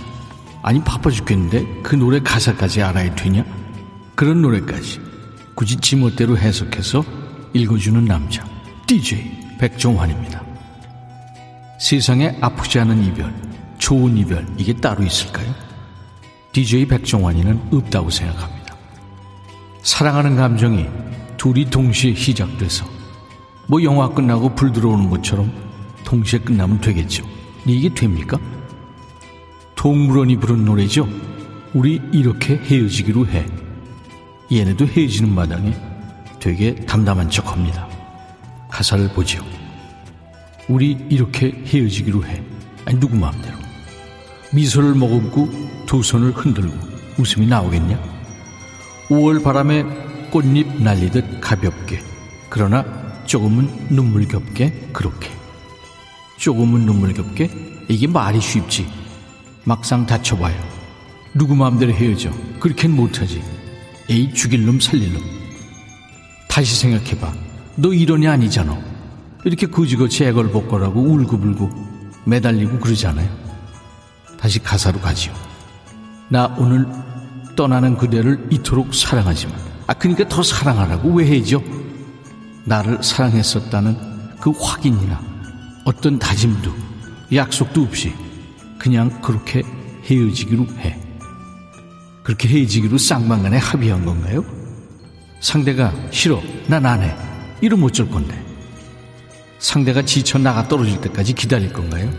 아니 0.62 0.82
바빠 0.82 1.10
죽겠는데 1.10 1.82
그 1.82 1.96
노래 1.96 2.18
가사까지 2.20 2.80
알아야 2.82 3.14
되냐? 3.14 3.44
그런 4.14 4.40
노래까지 4.40 5.02
굳이 5.54 5.76
지멋대로 5.76 6.38
해석해서 6.38 7.04
읽어주는 7.52 8.06
남자. 8.06 8.42
DJ 8.86 9.58
백종환입니다. 9.58 10.42
세상에 11.78 12.38
아프지 12.40 12.78
않은 12.78 13.04
이별, 13.04 13.34
좋은 13.76 14.16
이별 14.16 14.46
이게 14.56 14.72
따로 14.72 15.04
있을까요? 15.04 15.54
DJ 16.52 16.86
백종환이는 16.86 17.68
없다고 17.70 18.08
생각합니다. 18.08 18.74
사랑하는 19.82 20.36
감정이 20.36 20.86
둘이 21.36 21.66
동시에 21.66 22.14
시작돼서 22.14 22.99
뭐 23.70 23.80
영화 23.84 24.08
끝나고 24.08 24.56
불 24.56 24.72
들어오는 24.72 25.08
것처럼 25.08 25.52
동시에 26.04 26.40
끝나면 26.40 26.80
되겠죠. 26.80 27.24
이게 27.64 27.88
됩니까? 27.94 28.36
동물원이 29.76 30.38
부른 30.38 30.64
노래죠. 30.64 31.08
우리 31.72 32.00
이렇게 32.10 32.56
헤어지기로 32.56 33.28
해. 33.28 33.46
얘네도 34.50 34.88
헤어지는 34.88 35.32
마당에 35.32 35.72
되게 36.40 36.74
담담한 36.74 37.30
척 37.30 37.52
합니다. 37.52 37.86
가사를 38.68 39.08
보죠. 39.10 39.40
우리 40.68 40.98
이렇게 41.08 41.52
헤어지기로 41.64 42.26
해. 42.26 42.42
아니, 42.86 42.98
누구 42.98 43.14
마음대로. 43.14 43.56
미소를 44.52 44.96
머금고 44.96 45.48
두 45.86 46.02
손을 46.02 46.32
흔들고 46.32 46.74
웃음이 47.20 47.46
나오겠냐? 47.46 48.02
5월 49.10 49.44
바람에 49.44 49.84
꽃잎 50.32 50.82
날리듯 50.82 51.40
가볍게. 51.40 52.00
그러나 52.48 52.99
조금은 53.30 53.86
눈물겹게 53.90 54.88
그렇게. 54.92 55.30
조금은 56.36 56.80
눈물겹게 56.80 57.84
이게 57.86 58.08
말이 58.08 58.40
쉽지. 58.40 58.88
막상 59.62 60.04
다쳐봐요. 60.04 60.60
누구 61.34 61.54
마음대로 61.54 61.92
헤어져. 61.92 62.32
그렇게는 62.58 62.96
못하지. 62.96 63.40
에이 64.08 64.34
죽일 64.34 64.66
놈 64.66 64.80
살릴 64.80 65.12
놈. 65.12 65.22
다시 66.48 66.74
생각해봐. 66.74 67.32
너 67.76 67.92
이런이 67.94 68.26
아니잖아. 68.26 68.76
이렇게 69.44 69.68
거지거지 69.68 70.24
애걸복걸하고 70.24 71.00
울고불고 71.00 71.70
매달리고 72.24 72.80
그러잖아요. 72.80 73.30
다시 74.40 74.58
가사로 74.58 74.98
가지요. 74.98 75.32
나 76.28 76.52
오늘 76.58 76.84
떠나는 77.54 77.96
그대를 77.96 78.48
이토록 78.50 78.92
사랑하지만. 78.92 79.54
아 79.86 79.94
그러니까 79.94 80.26
더 80.26 80.42
사랑하라고 80.42 81.10
왜 81.12 81.26
해죠 81.26 81.62
나를 82.64 83.02
사랑했었다는 83.02 84.36
그 84.40 84.50
확인이나 84.50 85.20
어떤 85.84 86.18
다짐도 86.18 86.72
약속도 87.32 87.82
없이 87.82 88.12
그냥 88.78 89.20
그렇게 89.20 89.62
헤어지기로 90.04 90.66
해. 90.78 90.98
그렇게 92.22 92.48
헤어지기로 92.48 92.98
쌍방간에 92.98 93.58
합의한 93.58 94.04
건가요? 94.04 94.44
상대가 95.40 95.92
싫어, 96.10 96.42
난 96.68 96.84
안 96.86 97.02
해. 97.02 97.14
이러면 97.60 97.86
어쩔 97.86 98.08
건데. 98.10 98.40
상대가 99.58 100.02
지쳐 100.02 100.38
나가 100.38 100.66
떨어질 100.68 101.00
때까지 101.00 101.34
기다릴 101.34 101.72
건가요? 101.72 102.10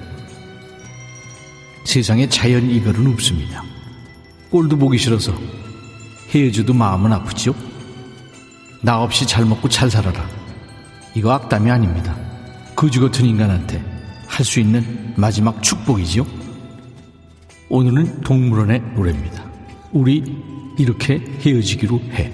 세상에 1.86 2.30
자연 2.30 2.70
이별은 2.70 3.08
없습니다. 3.14 3.64
꼴도 4.52 4.78
보기 4.78 4.98
싫어서 4.98 5.34
헤어져도 6.30 6.74
마음은 6.74 7.12
아프죠? 7.14 7.56
나 8.82 9.02
없이 9.02 9.28
잘 9.28 9.46
먹고 9.46 9.70
잘 9.70 9.90
살아라. 9.90 10.28
이거 11.14 11.32
악담이 11.32 11.70
아닙니다. 11.70 12.16
거지 12.76 13.00
같은 13.00 13.26
인간한테 13.26 13.84
할 14.28 14.46
수 14.46 14.60
있는 14.60 15.14
마지막 15.18 15.62
축복이지요. 15.62 16.26
오늘은 17.70 18.22
동물원의 18.22 18.82
노래입니다. 18.96 19.44
우리 19.92 20.24
이렇게 20.80 21.22
헤어지기로 21.46 22.00
해. 22.14 22.34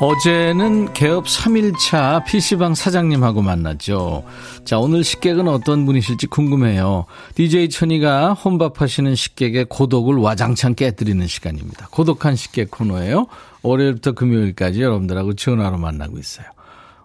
어제는 0.00 0.94
개업 0.94 1.26
3일차 1.26 2.24
PC방 2.24 2.74
사장님하고 2.74 3.42
만났죠. 3.42 4.24
자, 4.64 4.78
오늘 4.78 5.04
식객은 5.04 5.46
어떤 5.46 5.84
분이실지 5.84 6.26
궁금해요. 6.28 7.04
DJ 7.34 7.68
천이가 7.68 8.32
혼밥 8.32 8.80
하시는 8.80 9.14
식객의 9.14 9.66
고독을 9.66 10.16
와장창 10.16 10.74
깨뜨리는 10.74 11.26
시간입니다. 11.26 11.88
고독한 11.90 12.34
식객 12.34 12.70
코너예요. 12.70 13.26
월요일부터 13.62 14.12
금요일까지 14.12 14.80
여러분들하고 14.80 15.34
전화로 15.34 15.76
만나고 15.76 16.18
있어요. 16.18 16.46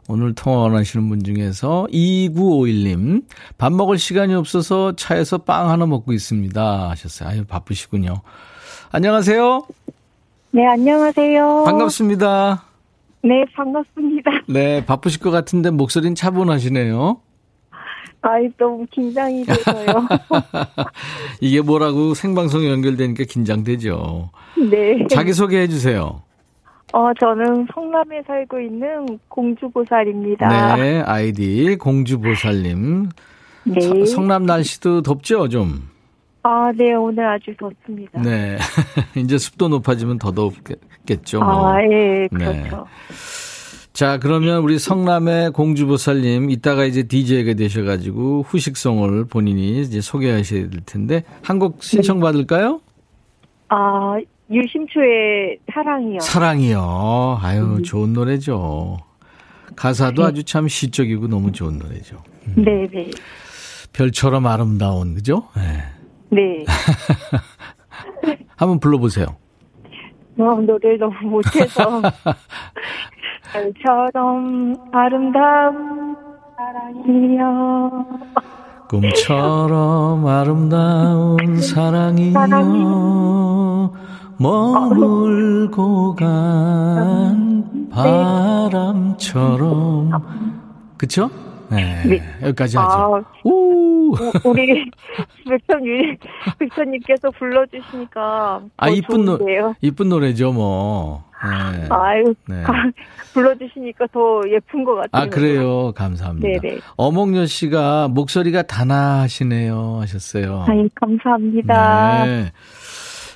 오늘 0.08 0.34
통화 0.34 0.60
원하시는 0.60 1.10
분 1.10 1.22
중에서 1.22 1.88
2951님, 1.92 3.26
밥 3.58 3.74
먹을 3.74 3.98
시간이 3.98 4.34
없어서 4.36 4.96
차에서 4.96 5.40
빵 5.40 5.70
하나 5.70 5.86
먹고 5.86 6.14
있습니다. 6.14 6.90
하셨어요. 6.92 7.28
아유, 7.28 7.44
바쁘시군요. 7.46 8.22
안녕하세요. 8.92 9.66
네, 10.52 10.66
안녕하세요. 10.66 11.64
반갑습니다. 11.66 12.75
네, 13.26 13.44
반갑습니다. 13.56 14.32
네, 14.48 14.86
바쁘실 14.86 15.20
것 15.22 15.32
같은데 15.32 15.72
목소리는 15.72 16.16
차분하시네요. 16.16 17.18
아이, 18.22 18.50
너무 18.58 18.86
긴장이 18.92 19.46
돼서요. 19.46 20.08
이게 21.42 21.62
뭐라고 21.62 22.14
생방송에 22.16 22.70
연결되니까 22.72 23.24
긴장되죠. 23.30 24.30
네. 24.70 25.06
자기소개해 25.10 25.68
주세요. 25.68 26.22
어, 26.94 27.12
저는 27.20 27.68
성남에 27.74 28.22
살고 28.26 28.60
있는 28.62 29.20
공주보살입니다. 29.28 30.76
네, 30.78 31.02
아이디 31.06 31.76
공주보살님. 31.80 33.10
네. 33.66 33.80
서- 33.82 34.06
성남 34.06 34.46
날씨도 34.46 35.02
덥죠, 35.02 35.50
좀? 35.50 35.90
아, 36.44 36.72
네, 36.76 36.94
오늘 36.94 37.28
아주 37.28 37.54
좋습니다. 37.60 38.22
네. 38.22 38.58
이제 39.18 39.38
습도 39.38 39.68
높아지면 39.68 40.20
더 40.20 40.32
덥 40.32 40.54
겠죠. 41.06 41.40
뭐. 41.40 41.68
아, 41.74 41.82
예, 41.84 42.28
네. 42.32 42.62
그렇죠. 42.62 42.86
자, 43.94 44.18
그러면 44.18 44.62
우리 44.62 44.78
성남의 44.78 45.52
공주보살님, 45.52 46.50
이따가 46.50 46.84
이제 46.86 47.04
DJ가 47.04 47.54
되셔가지고 47.54 48.44
후식송을 48.48 49.26
본인이 49.26 49.80
이제 49.82 50.02
소개하셔야 50.02 50.70
될 50.70 50.82
텐데, 50.86 51.24
한 51.42 51.60
곡 51.60 51.82
신청받을까요? 51.82 52.82
아, 53.70 54.18
유심초의 54.52 55.60
사랑이요. 55.74 56.20
사랑이요. 56.20 57.40
아유, 57.42 57.82
좋은 57.84 58.12
노래죠. 58.14 58.98
가사도 59.78 60.24
아주 60.26 60.44
참 60.44 60.68
시적이고 60.68 61.28
너무 61.28 61.52
좋은 61.52 61.80
노래죠. 61.80 62.22
네, 62.56 62.88
네. 62.92 63.10
별처럼 63.94 64.46
아름다운, 64.46 65.16
그죠? 65.16 65.48
네. 65.56 65.84
네. 66.30 66.66
한번 68.58 68.80
불러보세요. 68.80 69.38
어, 70.38 70.56
노래를 70.62 70.98
너무 71.00 71.16
못해서. 71.24 72.02
별처럼 73.54 74.76
아름다운 74.92 76.16
사랑이요. 76.58 78.06
꿈처럼 78.90 80.26
아름다운 80.28 81.38
사랑이요. 81.62 82.36
머물고 84.38 86.16
간 86.16 87.90
바람처럼. 87.92 89.32
그쵸? 90.98 91.30
네. 91.72 92.04
네. 92.06 92.22
여기까지 92.44 92.78
아, 92.78 92.82
하죠. 92.84 93.26
우! 93.44 94.12
우- 94.12 94.16
우리 94.46 94.90
백천 95.50 95.86
유 95.86 96.16
백천님께서 96.60 97.32
불러주시니까 97.32 98.62
아, 98.78 98.88
더 98.88 98.94
이쁜 98.94 99.26
노. 99.26 99.38
이쁜 99.82 100.10
노래죠, 100.10 100.52
뭐. 100.54 101.24
네. 101.44 101.88
아유 101.90 102.34
네. 102.48 102.64
가- 102.64 102.74
불러주시니까 103.34 104.08
더 104.12 104.42
예쁜 104.50 104.84
것 104.84 104.96
같아요. 104.96 105.24
아, 105.24 105.28
그래요. 105.28 105.92
감사합니다. 105.94 106.48
네네. 106.62 106.80
어몽여 106.96 107.46
씨가 107.46 108.08
목소리가 108.08 108.64
단아하시네요. 108.64 109.98
하셨어요. 110.02 110.66
아이 110.68 110.88
감사합니다. 110.96 112.26
네. 112.26 112.52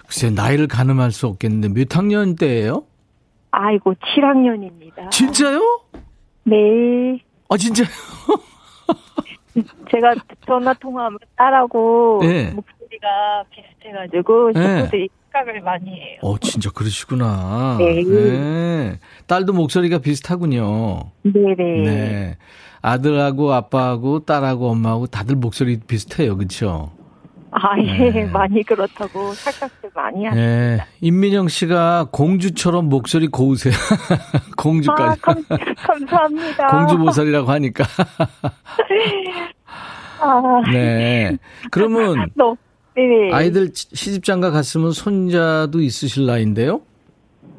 글쎄, 0.08 0.32
나이를 0.32 0.68
가늠할 0.68 1.12
수 1.12 1.28
없겠는데, 1.28 1.70
몇 1.70 1.96
학년 1.96 2.36
때예요 2.36 2.84
아이고 3.52 3.94
7학년입니다. 3.94 5.12
진짜요? 5.12 5.60
네. 6.46 7.20
아, 7.50 7.58
진짜요? 7.58 7.88
제가 9.92 10.14
전화 10.46 10.74
통화하면 10.74 11.18
딸하고 11.36 12.20
네. 12.22 12.52
목소리가 12.52 13.44
비슷해가지고 13.50 14.52
네. 14.54 14.62
친구들이 14.62 15.10
생각을 15.32 15.62
많이 15.62 15.90
해요. 15.90 16.20
어, 16.22 16.38
진짜 16.38 16.70
그러시구나. 16.70 17.78
네. 17.80 18.04
네. 18.04 19.00
딸도 19.26 19.54
목소리가 19.54 19.98
비슷하군요. 19.98 21.12
네네. 21.24 21.56
네. 21.58 22.38
아들하고 22.82 23.52
아빠하고 23.52 24.20
딸하고 24.26 24.70
엄마하고 24.70 25.08
다들 25.08 25.36
목소리 25.36 25.80
비슷해요. 25.80 26.38
그쵸? 26.38 26.92
아, 27.52 27.78
예, 27.80 28.12
네. 28.12 28.26
많이 28.26 28.62
그렇다고 28.64 29.34
착각들 29.34 29.90
많이 29.96 30.26
하네요. 30.26 30.46
네. 30.46 30.78
임민영 31.02 31.48
씨가 31.48 32.10
공주처럼 32.12 32.90
목소리 32.90 33.28
고우세요. 33.28 33.74
아, 34.14 34.42
공주까지. 34.58 35.22
감, 35.22 35.44
감사합니다. 35.76 36.68
공주보살이라고 36.68 37.50
하니까. 37.50 37.86
아, 40.22 40.62
네. 40.72 41.38
그러면 41.72 42.30
너, 42.36 42.56
네네. 42.96 43.34
아이들 43.34 43.70
시집장가 43.74 44.52
갔으면 44.52 44.92
손자도 44.92 45.82
있으실 45.82 46.26
나이인데요? 46.26 46.82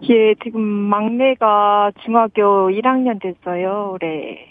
예, 0.09 0.35
지금 0.43 0.61
막내가 0.63 1.91
중학교 2.05 2.71
1학년 2.71 3.21
됐어요, 3.21 3.93
올해. 3.95 4.50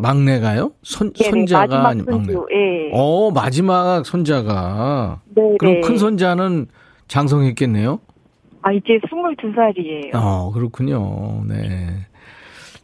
막내가요? 0.00 0.72
손, 0.82 1.12
예, 1.20 1.24
네, 1.24 1.30
손자가 1.30 1.88
아니 1.88 2.02
막내. 2.02 2.32
예. 2.52 2.90
어, 2.92 3.30
마지막 3.30 4.04
손자가. 4.04 5.20
네, 5.34 5.56
그럼 5.58 5.74
네. 5.74 5.80
큰 5.80 5.96
손자는 5.96 6.66
장성했겠네요? 7.08 8.00
아, 8.62 8.72
이제 8.72 8.98
22살이에요. 8.98 10.14
어, 10.14 10.50
그렇군요. 10.52 11.42
네. 11.48 11.88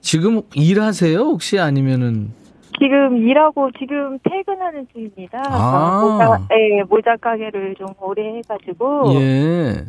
지금 0.00 0.42
일하세요? 0.55 1.18
혹시 1.18 1.59
아니면은 1.59 2.33
지금 2.79 3.16
일하고 3.16 3.70
지금 3.79 4.18
퇴근하는 4.22 4.87
중입니다. 4.92 5.42
아. 5.46 6.00
모자, 6.02 6.46
예, 6.52 6.83
모자 6.83 7.16
가게를 7.16 7.74
좀 7.76 7.88
오래 8.00 8.37
해가지고. 8.38 9.14
예. 9.14 9.85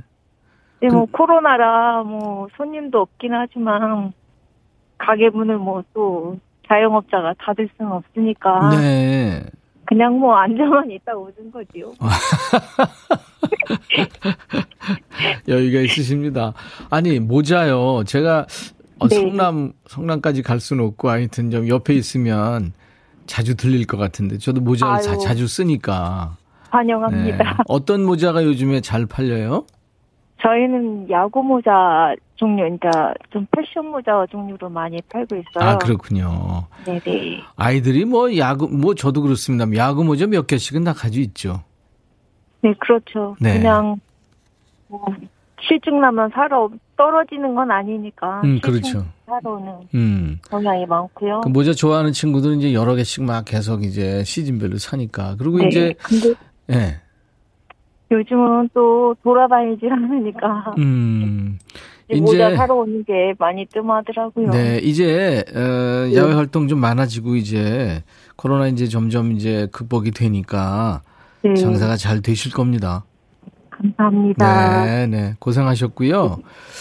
네, 0.80 0.88
뭐, 0.90 1.06
코로나라, 1.12 2.04
뭐, 2.04 2.48
손님도 2.56 3.00
없긴 3.00 3.34
하지만, 3.34 4.14
가게 4.98 5.30
문을 5.30 5.58
뭐, 5.58 5.84
또, 5.94 6.38
자영업자가 6.68 7.34
닫을 7.40 7.70
수는 7.78 7.92
없으니까. 7.92 8.70
네. 8.78 9.44
그냥 9.86 10.20
뭐, 10.20 10.36
앉아만 10.36 10.92
있다 10.92 11.14
오는 11.16 11.34
거지요. 11.52 11.94
여유가 15.48 15.80
있으십니다. 15.80 16.54
아니, 16.90 17.20
모자요. 17.20 18.04
제가 18.06 18.46
어, 19.00 19.08
네. 19.08 19.16
성남, 19.16 19.74
성남까지 19.86 20.42
갈 20.42 20.60
수는 20.60 20.84
없고 20.86 21.10
하여튼 21.10 21.52
좀 21.52 21.68
옆에 21.68 21.94
있으면 21.94 22.74
자주 23.28 23.56
들릴 23.56 23.86
것 23.86 23.98
같은데 23.98 24.38
저도 24.38 24.62
모자를 24.62 25.02
자. 25.02 25.18
자주 25.18 25.48
쓰니까. 25.48 26.38
네. 26.40 26.48
환영합니다. 26.70 27.58
어떤 27.68 28.04
모자가 28.04 28.44
요즘에 28.44 28.82
잘 28.82 29.06
팔려요? 29.06 29.66
저희는 30.42 31.10
야구 31.10 31.44
모자 31.44 32.14
종류, 32.38 32.64
그러니까 32.64 33.14
좀 33.32 33.46
패션 33.52 33.88
모자 33.88 34.26
종류로 34.32 34.70
많이 34.70 35.02
팔고 35.10 35.36
있어요. 35.36 35.70
아, 35.70 35.78
그렇군요. 35.78 36.66
네네. 36.86 37.42
아이들이 37.56 38.06
뭐 38.06 38.36
야구, 38.38 38.68
뭐 38.70 38.96
저도 38.96 39.22
그렇습니다. 39.22 39.66
야구 39.76 40.04
모자 40.04 40.26
몇 40.28 40.48
개씩은 40.48 40.84
다 40.84 40.94
가지고 40.94 41.24
있죠. 41.24 41.64
네, 42.62 42.74
그렇죠. 42.80 43.36
네. 43.40 43.58
그냥, 43.58 44.00
뭐, 44.88 45.06
실증 45.62 46.00
나면 46.00 46.30
사러 46.34 46.70
떨어지는 46.96 47.56
건 47.56 47.72
아니니까. 47.72 48.42
음, 48.44 48.60
실증 48.64 48.72
그렇죠. 48.72 49.06
사러 49.26 49.52
오는 49.54 49.74
음. 49.94 50.40
경향이 50.50 50.86
많고요. 50.86 51.42
그 51.42 51.50
모자 51.50 51.74
좋아하는 51.74 52.12
친구들은 52.14 52.60
이제 52.60 52.74
여러 52.74 52.96
개씩 52.96 53.24
막 53.24 53.44
계속 53.46 53.84
이제 53.84 54.24
시즌별로 54.24 54.78
사니까. 54.78 55.36
그리고 55.38 55.58
네. 55.58 55.68
이제, 55.68 55.94
근데 56.04 56.34
예. 56.72 57.02
요즘은 58.10 58.70
또 58.74 59.16
돌아다니질 59.24 59.92
않으니까. 59.92 60.76
음. 60.78 61.60
이제 62.10 62.22
모자 62.22 62.56
사러 62.56 62.76
오는 62.76 63.04
게 63.04 63.34
많이 63.38 63.66
뜸하더라고요. 63.66 64.52
네, 64.52 64.80
이제 64.82 65.44
어, 65.54 66.16
야외 66.16 66.34
활동 66.34 66.68
좀 66.68 66.80
많아지고 66.80 67.36
이제 67.36 68.04
코로나 68.36 68.68
이제 68.68 68.88
점점 68.88 69.34
이제 69.34 69.68
극복이 69.72 70.12
되니까 70.12 71.02
네, 71.42 71.54
장사가 71.54 71.98
잘 71.98 72.22
되실 72.22 72.54
겁니다. 72.54 73.04
감사합니다. 73.78 74.86
네, 74.86 75.08
네, 75.08 75.34
고생하셨고요. 75.40 76.38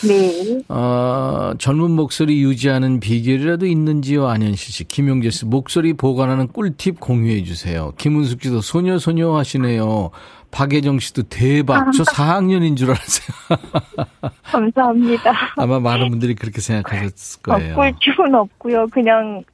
네. 0.09 0.61
어, 0.69 1.53
젊은 1.59 1.91
목소리 1.91 2.43
유지하는 2.43 3.01
비결이라도 3.01 3.67
있는지요, 3.67 4.27
안현실 4.27 4.73
씨. 4.73 4.85
김용재 4.85 5.31
씨, 5.31 5.45
목소리 5.45 5.93
보관하는 5.93 6.49
꿀팁 6.49 7.01
공유해 7.01 7.43
주세요. 7.45 7.93
김은숙 7.99 8.43
씨도 8.43 8.61
소녀 8.63 8.99
소녀 8.99 9.37
하시네요. 9.37 10.11
박예정 10.51 10.99
씨도 11.01 11.25
대박. 11.25 11.93
저 11.93 12.03
4학년인 12.05 12.77
줄 12.77 12.91
알았어요. 12.91 13.59
감사합니다. 14.45 15.33
아마 15.57 15.79
많은 15.81 16.09
분들이 16.09 16.35
그렇게 16.35 16.61
생각하셨을 16.61 17.43
거예요. 17.43 17.75
어, 17.75 17.77
꿀팁은 17.77 18.35
없고요. 18.35 18.87
그냥 18.89 19.45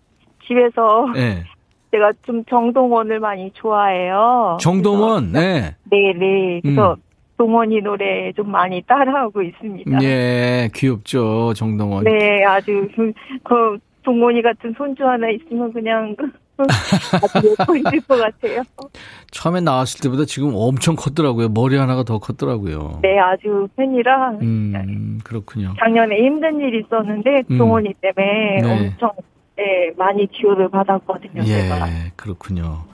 집에서 0.46 1.06
네. 1.14 1.44
제가 1.90 2.12
좀 2.24 2.44
정동원을 2.44 3.20
많이 3.20 3.50
좋아해요. 3.54 4.58
정동원, 4.60 5.32
네. 5.32 5.74
네, 5.90 6.12
네. 6.18 6.60
그래서 6.62 6.92
음. 6.92 7.11
동원이 7.36 7.80
노래 7.80 8.32
좀 8.32 8.50
많이 8.50 8.82
따라하고 8.82 9.42
있습니다. 9.42 10.02
예, 10.02 10.70
귀엽죠, 10.74 11.54
정동원. 11.54 12.04
네, 12.04 12.44
아주 12.44 12.88
그, 12.94 13.12
그 13.42 13.78
동원이 14.02 14.42
같은 14.42 14.74
손주 14.76 15.04
하나 15.04 15.28
있으면 15.30 15.72
그냥 15.72 16.14
아주 16.58 17.56
예뻐질 17.58 18.00
것 18.02 18.16
같아요. 18.18 18.62
처음에 19.30 19.60
나왔을 19.60 20.00
때보다 20.00 20.24
지금 20.24 20.52
엄청 20.54 20.94
컸더라고요. 20.96 21.48
머리 21.48 21.76
하나가 21.76 22.02
더 22.02 22.18
컸더라고요. 22.18 23.00
네, 23.02 23.18
아주 23.18 23.68
팬이라 23.76 24.30
음, 24.42 25.20
그렇군요. 25.24 25.74
작년에 25.78 26.16
힘든 26.16 26.60
일이 26.60 26.82
있었는데 26.84 27.44
음. 27.50 27.58
동원이 27.58 27.94
때문에 28.00 28.60
네. 28.62 28.86
엄청 28.90 29.10
네, 29.56 29.92
많이 29.96 30.26
기호를 30.26 30.68
받았거든요. 30.68 31.44
제가. 31.44 31.88
예, 31.88 32.12
그렇군요. 32.16 32.84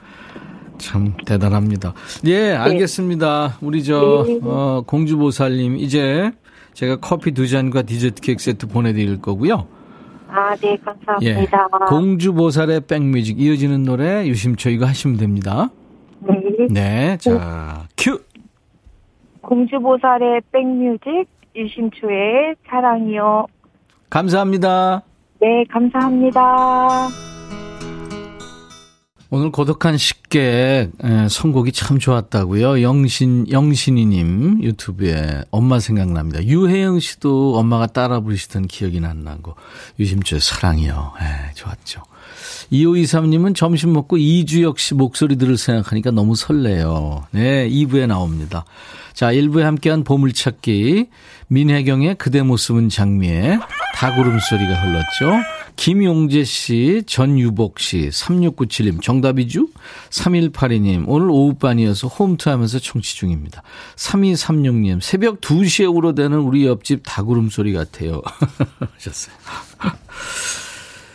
참 0.78 1.14
대단합니다. 1.26 1.94
예, 2.26 2.52
알겠습니다. 2.52 3.58
우리 3.60 3.84
저 3.84 4.24
네. 4.26 4.38
어, 4.42 4.82
공주보살님 4.86 5.76
이제 5.76 6.30
제가 6.74 6.96
커피 6.96 7.32
두 7.32 7.46
잔과 7.46 7.82
디저트 7.82 8.22
케이크 8.22 8.42
세트 8.42 8.68
보내드릴 8.68 9.20
거고요. 9.20 9.66
아, 10.30 10.54
네, 10.56 10.72
예, 11.22 11.34
감사합니다. 11.36 11.86
공주보살의 11.88 12.82
백뮤직 12.82 13.40
이어지는 13.40 13.82
노래 13.82 14.26
유심초 14.26 14.70
이거 14.70 14.86
하시면 14.86 15.16
됩니다. 15.16 15.70
네. 16.20 16.34
네, 16.70 17.16
자 17.18 17.86
큐. 17.96 18.20
공주보살의 19.42 20.42
백뮤직 20.52 21.26
유심초의 21.56 22.56
사랑이요. 22.68 23.46
감사합니다. 24.10 25.02
네, 25.40 25.64
감사합니다. 25.70 27.28
오늘 29.30 29.50
고독한 29.52 29.98
식객 29.98 30.90
에, 31.04 31.28
선곡이 31.28 31.72
참 31.72 31.98
좋았다고요. 31.98 32.80
영신 32.80 33.50
영신이님 33.50 34.62
유튜브에 34.62 35.44
엄마 35.50 35.80
생각납니다. 35.80 36.42
유혜영 36.42 36.98
씨도 36.98 37.58
엄마가 37.58 37.88
따라 37.88 38.20
부르시던 38.20 38.68
기억이 38.68 39.00
난다고 39.00 39.54
유심초의 40.00 40.40
사랑이요. 40.40 41.12
에, 41.20 41.54
좋았죠. 41.54 42.02
2523님은 42.72 43.54
점심 43.54 43.92
먹고 43.92 44.16
이주혁 44.16 44.78
씨 44.78 44.94
목소리 44.94 45.36
들을 45.36 45.58
생각하니까 45.58 46.10
너무 46.10 46.34
설레요. 46.34 47.26
네, 47.30 47.68
2부에 47.68 48.06
나옵니다. 48.06 48.64
자, 49.12 49.32
1부에 49.32 49.60
함께한 49.60 50.04
보물찾기 50.04 51.06
민혜경의 51.48 52.14
그대 52.14 52.42
모습은 52.42 52.88
장미에 52.88 53.58
다구름 53.94 54.38
소리가 54.38 54.74
흘렀죠. 54.74 55.57
김용재 55.78 56.42
씨, 56.42 57.04
전유복 57.06 57.78
씨, 57.78 58.08
3697님 58.08 59.00
정답이죠? 59.00 59.68
3182님 60.10 61.04
오늘 61.06 61.30
오후반이어서 61.30 62.08
홈트 62.08 62.48
하면서 62.48 62.80
청취 62.80 63.14
중입니다. 63.14 63.62
3236님 63.94 65.00
새벽 65.00 65.40
2시에 65.40 65.94
울어대는 65.94 66.36
우리 66.40 66.66
옆집 66.66 67.02
다구름 67.06 67.48
소리 67.48 67.72
같아요. 67.72 68.20
하셨어요. 68.96 69.36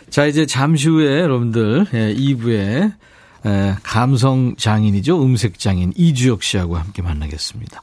자, 0.08 0.24
이제 0.24 0.46
잠시 0.46 0.88
후에 0.88 1.20
여러분들, 1.20 1.86
예, 1.92 2.14
2부에 2.14 2.94
예, 3.44 3.76
감성 3.82 4.56
장인이죠. 4.56 5.22
음색 5.22 5.58
장인 5.58 5.92
이주혁 5.94 6.42
씨하고 6.42 6.78
함께 6.78 7.02
만나겠습니다. 7.02 7.82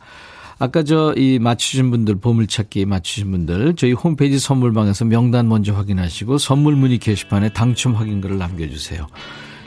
아까 0.62 0.84
저 0.84 1.15
이 1.17 1.39
맞추신 1.39 1.89
분들 1.89 2.15
보물찾기 2.19 2.86
맞추신 2.86 3.32
분들 3.32 3.76
저희 3.76 3.93
홈페이지 3.93 4.38
선물방에서 4.38 5.06
명단 5.06 5.50
먼저 5.50 5.74
확인하시고 5.74 6.38
선물 6.38 6.76
문의 6.76 7.00
게시판에 7.00 7.50
당첨 7.50 7.95
확인글을 7.95 8.38
남겨주세요. 8.38 9.08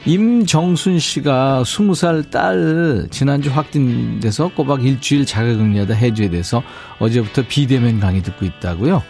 임정순 0.05 0.99
씨가 0.99 1.63
20살 1.65 2.31
딸 2.31 3.07
지난주 3.11 3.49
확진돼서 3.51 4.47
꼬박 4.55 4.85
일주일 4.85 5.25
자가격리하다 5.25 5.93
해줘야 5.95 6.29
돼서 6.29 6.63
어제부터 6.99 7.43
비대면 7.45 7.99
강의 7.99 8.23
듣고 8.23 8.45
있다고요. 8.45 9.03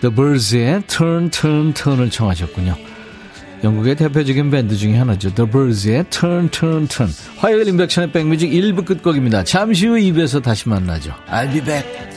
The 0.00 0.14
Birds의 0.14 0.82
Turn 0.86 1.28
Turn 1.28 1.74
Turn을 1.74 2.08
청하셨군요. 2.08 2.74
영국의 3.64 3.96
대표적인 3.96 4.50
밴드 4.50 4.76
중에 4.76 4.96
하나죠. 4.96 5.34
The 5.34 5.50
Birds의 5.50 6.04
Turn 6.10 6.48
Turn 6.50 6.86
Turn. 6.86 7.12
화요일 7.38 7.66
인백션의 7.68 8.12
백뮤직 8.12 8.50
1부 8.50 8.84
끝곡입니다. 8.84 9.44
잠시 9.44 9.86
후 9.86 9.96
2부에서 9.96 10.42
다시 10.42 10.68
만나죠. 10.68 11.12
I'll 11.28 11.50
be 11.50 11.60
back. 11.64 12.08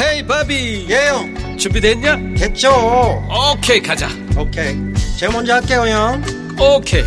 헤이 0.00 0.26
바비 0.26 0.86
예영 0.90 1.56
준비됐냐? 1.56 2.34
됐죠 2.36 2.68
오케이 3.52 3.80
가자 3.80 4.08
오케이 4.36 4.76
제가 5.18 5.32
먼저 5.32 5.54
할게요 5.54 5.84
형 5.86 6.22
오케이 6.58 7.04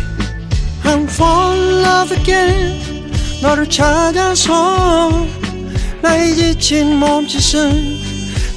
I'm 0.84 1.04
fall 1.04 1.58
in 1.58 1.84
love 1.84 2.16
again 2.16 3.12
너를 3.42 3.68
찾아서 3.68 5.26
나의 6.00 6.34
지친 6.34 6.96
몸짓은 6.96 8.07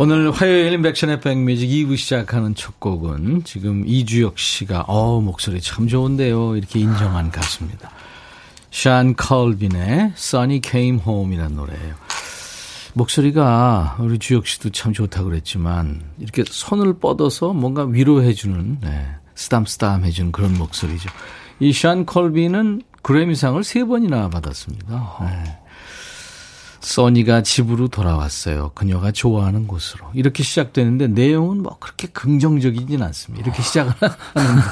오늘 0.00 0.30
화요일 0.30 0.80
백션의 0.80 1.20
백뮤직 1.20 1.68
2부 1.68 1.96
시작하는 1.96 2.54
첫 2.54 2.78
곡은 2.78 3.42
지금 3.42 3.82
이주혁 3.84 4.38
씨가 4.38 4.82
어 4.86 5.20
목소리 5.20 5.60
참 5.60 5.88
좋은데요 5.88 6.54
이렇게 6.54 6.78
인정한 6.78 7.32
가수입니다. 7.32 7.90
샨 8.70 9.14
컬빈의 9.16 10.12
Sunny 10.16 10.60
Came 10.64 11.00
Home이라는 11.04 11.56
노래예요. 11.56 11.94
목소리가 12.94 13.96
우리 13.98 14.20
주혁 14.20 14.46
씨도 14.46 14.70
참 14.70 14.92
좋다고 14.92 15.30
그랬지만 15.30 16.02
이렇게 16.18 16.44
손을 16.46 16.94
뻗어서 17.00 17.52
뭔가 17.52 17.84
위로해주는 17.84 18.78
네, 18.80 19.06
쓰담쓰담해주는 19.34 20.30
그런 20.30 20.56
목소리죠. 20.56 21.10
이 21.58 21.70
샨 21.72 22.06
컬빈은 22.06 22.82
그래미상을 23.02 23.64
세 23.64 23.84
번이나 23.84 24.30
받았습니다. 24.30 25.16
네. 25.22 25.58
써니가 26.88 27.42
집으로 27.42 27.88
돌아왔어요. 27.88 28.70
그녀가 28.74 29.12
좋아하는 29.12 29.66
곳으로. 29.66 30.06
이렇게 30.14 30.42
시작되는데 30.42 31.08
내용은 31.08 31.62
뭐 31.62 31.76
그렇게 31.78 32.08
긍정적이진 32.08 33.02
않습니다. 33.02 33.44
이렇게 33.46 33.62
시작을 33.62 33.92
하는. 34.00 34.62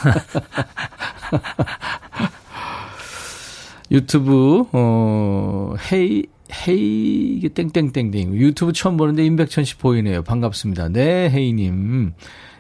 유튜브, 3.90 4.64
어, 4.72 5.74
헤이, 5.92 6.24
헤이, 6.66 7.34
이게 7.36 7.48
땡땡땡땡. 7.50 8.34
유튜브 8.34 8.72
처음 8.72 8.96
보는데 8.96 9.24
임백천 9.26 9.64
씨 9.64 9.76
보이네요. 9.76 10.22
반갑습니다. 10.22 10.88
네, 10.88 11.28
헤이 11.30 11.52
님. 11.52 12.14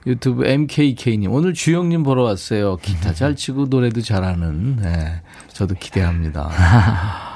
유튜브 0.06 0.46
MKK님. 0.46 1.32
오늘 1.32 1.54
주영님 1.54 2.02
보러 2.02 2.24
왔어요. 2.24 2.76
기타 2.76 3.14
잘 3.14 3.34
치고 3.34 3.66
노래도 3.70 4.02
잘하는. 4.02 4.76
네. 4.76 5.22
저도 5.48 5.74
기대합니다. 5.80 6.50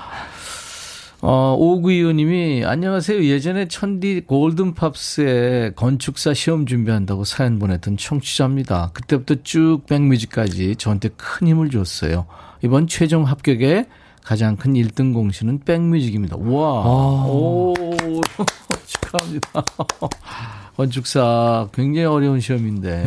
어, 1.22 1.54
오구이호님이 1.59 2.64
안녕하세요. 2.64 3.24
예전에 3.24 3.68
천디 3.68 4.22
골든팝스에 4.26 5.72
건축사 5.76 6.33
시험 6.33 6.64
준비한다고 6.64 7.24
사연 7.24 7.59
보냈던 7.59 7.98
청취자입니다. 7.98 8.92
그때부터 8.94 9.35
쭉 9.42 9.83
백뮤직까지 9.87 10.76
저한테 10.76 11.11
큰 11.18 11.48
힘을 11.48 11.68
줬어요. 11.70 12.24
이번 12.62 12.87
최종 12.87 13.24
합격에 13.26 13.87
가장 14.24 14.56
큰 14.56 14.72
1등 14.72 15.12
공신은 15.12 15.61
백뮤직입니다. 15.66 16.37
우와. 16.37 16.87
오, 17.26 17.74
축하합니다. 18.87 19.62
건축사 20.76 21.68
굉장히 21.74 22.06
어려운 22.06 22.40
시험인데. 22.40 23.04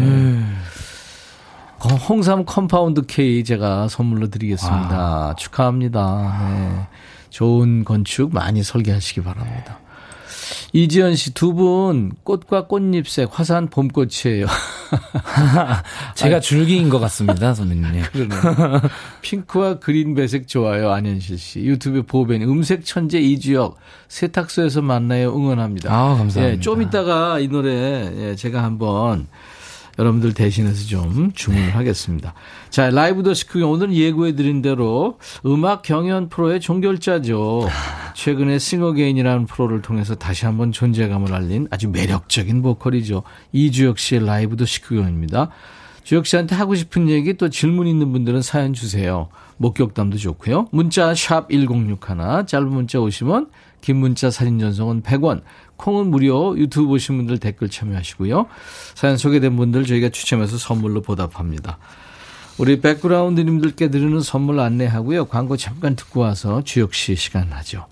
어, 1.80 1.88
홍삼 2.08 2.46
compound 2.46 3.08
K 3.08 3.44
제가 3.44 3.88
선물로 3.88 4.30
드리겠습니다. 4.30 5.34
축하합니다. 5.36 6.48
네. 6.52 6.88
좋은 7.34 7.84
건축 7.84 8.32
많이 8.32 8.62
설계하시기 8.64 9.22
바랍니다. 9.24 9.80
이지연 10.74 11.16
씨 11.16 11.34
두 11.34 11.54
분 11.54 12.12
꽃과 12.24 12.68
꽃잎색 12.68 13.30
화사한 13.32 13.70
봄꽃이에요. 13.70 14.46
제가 16.16 16.40
줄기인 16.40 16.90
것 16.90 17.00
같습니다, 17.00 17.54
선배님. 17.56 18.04
그러네. 18.14 18.36
핑크와 19.22 19.80
그린 19.80 20.14
배색 20.16 20.48
좋아요, 20.48 20.92
안현실 20.92 21.38
씨. 21.40 21.60
유튜브 21.62 22.04
보벤 22.04 22.42
음색 22.44 22.86
천재 22.86 23.20
이주혁 23.20 23.78
세탁소에서 24.10 24.82
만나요 24.82 25.30
응원합니다. 25.36 25.92
아, 25.92 26.16
감사합니다. 26.18 26.44
예, 26.52 26.60
좀 26.60 26.82
이따가 26.82 27.40
이 27.40 27.48
노래 27.48 28.12
예, 28.30 28.36
제가 28.36 28.64
한번 28.64 29.28
여러분들 30.00 30.34
대신해서 30.34 30.88
좀 30.88 31.32
주문을 31.34 31.68
네. 31.68 31.72
하겠습니다. 31.72 32.34
자, 32.70 32.90
live 32.90 33.24
the 33.24 33.34
chic 33.34 33.64
오늘 33.64 33.94
예고해드린 33.94 34.62
대로 34.62 35.20
음악 35.46 35.84
경연 35.84 36.30
프로의 36.30 36.60
종결자죠. 36.60 37.68
최근에 38.16 38.60
싱어게인이라는 38.60 39.46
프로를 39.46 39.82
통해서 39.82 40.16
다시 40.16 40.46
한번 40.46 40.72
존재감을 40.72 41.34
알린 41.34 41.68
아주 41.70 41.90
매력적인 41.90 42.62
보컬이죠. 42.62 43.24
이주혁 43.52 44.00
씨의 44.00 44.26
live 44.26 44.58
the 44.58 44.66
chic용입니다. 44.66 45.50
주혁 46.04 46.26
씨한테 46.26 46.56
하고 46.56 46.76
싶은 46.76 47.10
얘기 47.10 47.34
또 47.34 47.50
질문 47.50 47.88
있는 47.88 48.12
분들은 48.12 48.42
사연 48.42 48.74
주세요. 48.74 49.30
목격담도 49.58 50.18
좋고요. 50.18 50.68
문자 50.72 51.14
샵 51.16 51.50
1061, 51.50 52.46
짧은 52.46 52.68
문자 52.68 53.00
오시면 53.00 53.48
긴 53.82 53.98
문자 53.98 54.30
사진 54.32 54.60
전송은 54.60 55.04
100원, 55.04 55.42
콩은 55.78 56.08
무료, 56.08 56.58
유튜브 56.58 56.88
보신 56.88 57.18
분들 57.18 57.40
댓글 57.40 57.70
참여하시고요. 57.70 58.48
사연 58.96 59.18
소개된 59.18 59.56
분들 59.56 59.86
저희가 59.86 60.10
추첨해서 60.10 60.58
선물로 60.58 61.02
보답합니다. 61.02 61.78
우리 62.58 62.80
백그라운드님들께 62.82 63.90
드리는 63.90 64.20
선물 64.22 64.60
안내하고요. 64.60 65.26
광고 65.26 65.58
잠깐 65.58 65.96
듣고 65.96 66.22
와서 66.22 66.64
주혁 66.64 66.94
씨 66.94 67.16
시간 67.16 67.52
하죠. 67.52 67.88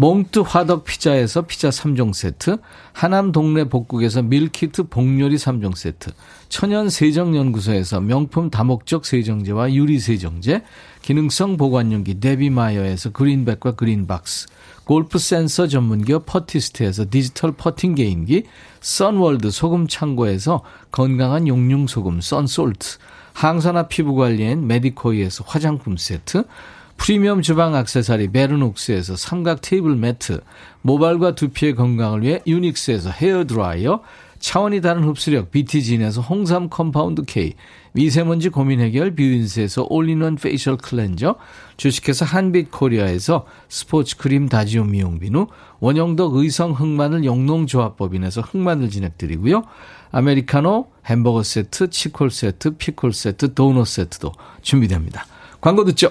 몽트 0.00 0.44
화덕 0.46 0.84
피자에서 0.84 1.42
피자 1.42 1.70
3종 1.70 2.14
세트, 2.14 2.58
하남 2.92 3.32
동네 3.32 3.64
복국에서 3.64 4.22
밀키트 4.22 4.84
복요리 4.84 5.34
3종 5.34 5.74
세트, 5.74 6.12
천연 6.48 6.88
세정연구소에서 6.88 8.00
명품 8.00 8.48
다목적 8.48 9.04
세정제와 9.04 9.72
유리 9.74 9.98
세정제, 9.98 10.62
기능성 11.02 11.56
보관용기 11.56 12.20
데비마이어에서 12.20 13.10
그린백과 13.10 13.72
그린박스, 13.72 14.46
골프 14.84 15.18
센서 15.18 15.66
전문기업 15.66 16.26
퍼티스트에서 16.26 17.06
디지털 17.10 17.50
퍼팅 17.50 17.96
게임기, 17.96 18.44
선월드 18.80 19.50
소금 19.50 19.88
창고에서 19.88 20.62
건강한 20.92 21.48
용융 21.48 21.88
소금 21.88 22.20
썬솔트, 22.20 22.98
항산화 23.32 23.88
피부 23.88 24.14
관리엔 24.14 24.68
메디코이에서 24.68 25.42
화장품 25.44 25.96
세트, 25.96 26.44
프리미엄 26.98 27.40
주방 27.40 27.74
악세사리 27.74 28.32
베르녹스에서 28.32 29.16
삼각 29.16 29.62
테이블 29.62 29.96
매트, 29.96 30.40
모발과 30.82 31.36
두피의 31.36 31.74
건강을 31.74 32.22
위해 32.22 32.42
유닉스에서 32.46 33.10
헤어 33.10 33.44
드라이어, 33.44 34.02
차원이 34.40 34.80
다른 34.80 35.04
흡수력 35.04 35.50
BT진에서 35.50 36.20
홍삼 36.20 36.68
compound 36.68 37.22
K, 37.22 37.54
미세먼지 37.92 38.50
고민 38.50 38.80
해결 38.80 39.14
뷰인스에서 39.14 39.86
all-in-one 39.88 40.36
facial 40.36 40.76
cleanser, 40.76 41.36
주식회사 41.76 42.24
한빛 42.26 42.70
코리아에서 42.70 43.46
스포츠 43.68 44.16
크림 44.16 44.48
다지오 44.48 44.84
미용 44.84 45.18
비누, 45.18 45.46
원형덕 45.80 46.34
의성 46.34 46.72
흑마늘 46.72 47.24
영농조합법인에서 47.24 48.42
흑마늘 48.42 48.90
진액 48.90 49.17
드리고요. 49.17 49.62
아메리카노, 50.10 50.88
햄버거 51.06 51.42
세트, 51.42 51.90
치콜 51.90 52.30
세트, 52.30 52.76
피콜 52.76 53.12
세트, 53.12 53.54
도넛 53.54 53.86
세트도 53.86 54.32
준비됩니다. 54.62 55.26
광고 55.60 55.84
듣죠? 55.84 56.10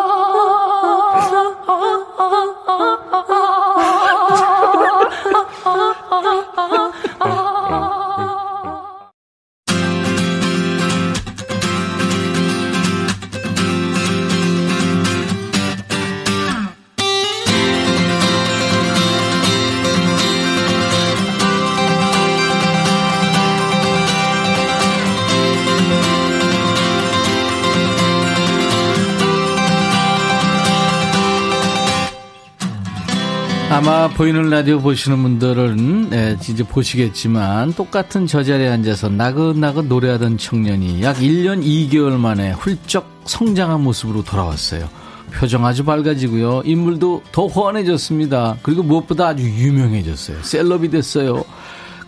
아마 33.71 34.09
보이는 34.09 34.49
라디오 34.49 34.81
보시는 34.81 35.23
분들은 35.23 36.09
네, 36.09 36.37
이제 36.41 36.61
보시겠지만 36.61 37.73
똑같은 37.73 38.27
저 38.27 38.43
자리에 38.43 38.67
앉아서 38.67 39.07
나긋나긋 39.07 39.85
노래하던 39.85 40.37
청년이 40.37 41.01
약 41.01 41.15
1년 41.15 41.63
2개월 41.63 42.17
만에 42.19 42.51
훌쩍 42.51 43.09
성장한 43.23 43.81
모습으로 43.81 44.23
돌아왔어요. 44.23 44.89
표정 45.31 45.65
아주 45.65 45.85
밝아지고요. 45.85 46.63
인물도 46.65 47.23
더 47.31 47.47
호환해졌습니다. 47.47 48.57
그리고 48.61 48.83
무엇보다 48.83 49.29
아주 49.29 49.43
유명해졌어요. 49.43 50.43
셀럽이 50.43 50.89
됐어요. 50.89 51.45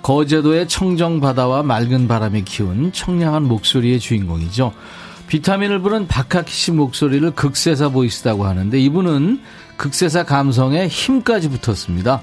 거제도의 0.01 0.67
청정 0.67 1.21
바다와 1.21 1.63
맑은 1.63 2.09
바람이 2.09 2.43
키운 2.43 2.91
청량한 2.91 3.43
목소리의 3.43 4.01
주인공이죠. 4.01 4.73
비타민을 5.27 5.79
부른 5.79 6.07
박하키 6.07 6.53
씨 6.53 6.71
목소리를 6.71 7.31
극세사 7.31 7.89
보이시다고 7.89 8.45
하는데 8.45 8.79
이분은 8.79 9.39
극세사 9.77 10.23
감성에 10.23 10.87
힘까지 10.87 11.49
붙었습니다. 11.49 12.21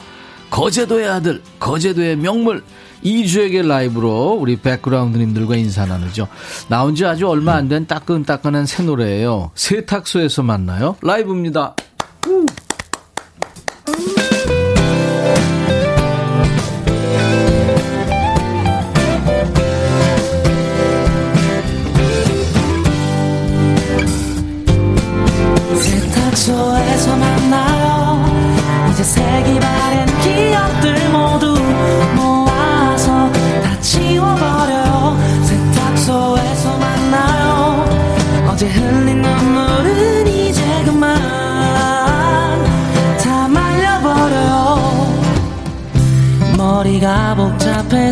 거제도의 0.50 1.08
아들, 1.08 1.42
거제도의 1.58 2.16
명물, 2.16 2.62
이주에게 3.02 3.62
라이브로 3.62 4.36
우리 4.40 4.56
백그라운드님들과 4.56 5.56
인사 5.56 5.86
나누죠. 5.86 6.28
나온 6.68 6.94
지 6.94 7.04
아주 7.06 7.28
얼마 7.28 7.54
안 7.54 7.68
된 7.68 7.86
따끈따끈한 7.86 8.66
새 8.66 8.82
노래예요. 8.82 9.52
세탁소에서 9.54 10.42
만나요. 10.42 10.96
라이브입니다. 11.02 11.74
세 12.24 12.30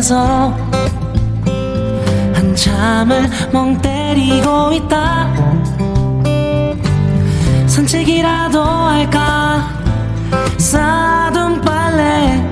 복잡해서 0.09 0.57
한참을 2.33 3.29
멍 3.53 3.79
때리고 3.79 4.71
있다. 4.73 5.29
산책이라도 7.67 8.59
할까? 8.63 9.69
싸둔 10.57 11.61
빨래 11.61 12.43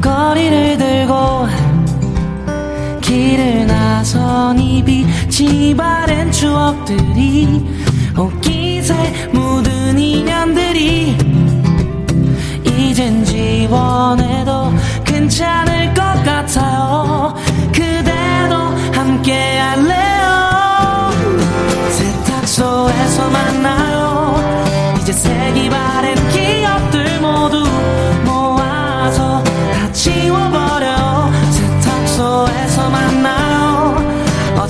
거리를 0.00 0.78
들고 0.78 1.48
길을 3.00 3.66
나선 3.66 4.58
입이 4.60 5.28
지바른 5.28 6.30
추억들이 6.30 7.66
옷깃에 8.16 9.28
묻은 9.32 9.79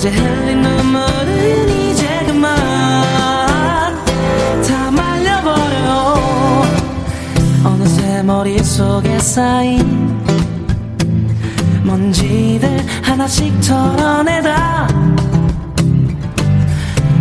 어제 0.01 0.09
흘린 0.09 0.63
눈물은 0.63 1.69
이제 1.69 2.23
그만 2.25 2.51
다 4.67 4.89
말려버려. 4.89 6.15
어느새 7.63 8.23
머릿속에 8.23 9.19
쌓인 9.19 10.19
먼지들 11.83 12.83
하나씩 13.03 13.61
털어내다 13.61 14.87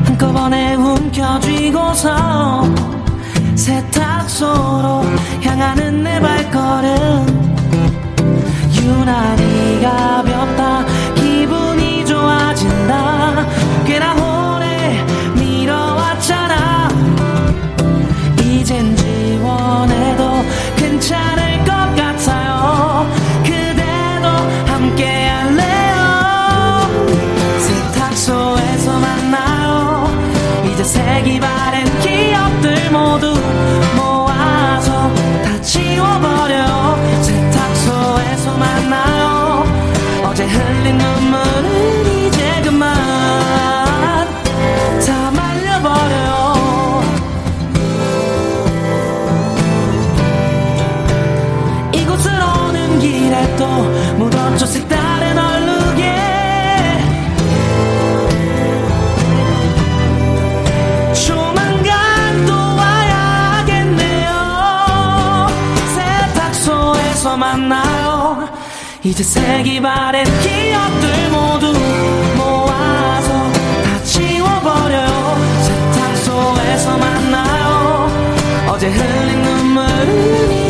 한꺼번에 0.06 0.74
움켜쥐고서 0.76 2.64
세탁소로 3.56 5.04
향하는 5.42 6.02
내 6.02 6.18
발걸음. 6.18 7.50
유난히 8.72 9.82
가볍다. 9.82 10.99
좋아진다. 12.90 13.46
꽤나 13.84 14.14
오래 14.14 15.04
미뤄왔잖아. 15.34 16.88
이젠 18.42 18.96
지원해도 18.96 20.44
괜찮을 20.76 21.58
것 21.64 21.72
같아요. 21.94 23.08
그대도 23.44 24.28
함께 24.66 25.28
할래요. 25.28 26.88
세탁소에서 27.60 28.98
만나요. 28.98 30.10
이제 30.64 30.82
색이 30.82 31.38
바랜 31.40 31.84
기억들 32.00 32.90
모두 32.90 33.34
모아서 33.96 35.12
다 35.44 35.60
지워버려요 35.62 36.98
세탁소에서 37.22 38.56
만나요. 38.56 39.64
어제 40.24 40.44
흘린 40.44 40.98
눈물 40.98 41.59
묻었죠 54.60 54.66
색다른 54.66 55.38
얼룩에. 55.38 56.04
조만간 61.26 62.46
또 62.46 62.52
와야겠네요. 62.76 64.30
세탁소에서 65.94 67.36
만나요. 67.38 68.48
이제 69.02 69.22
색이 69.24 69.80
바랜 69.80 70.24
기억들 70.24 71.30
모두 71.30 71.72
모아서 72.36 73.52
다 73.82 74.02
지워버려요. 74.04 75.38
세탁소에서 75.62 76.98
만나요. 76.98 78.10
어제 78.68 78.88
흘린 78.88 79.42
눈물은 79.42 80.69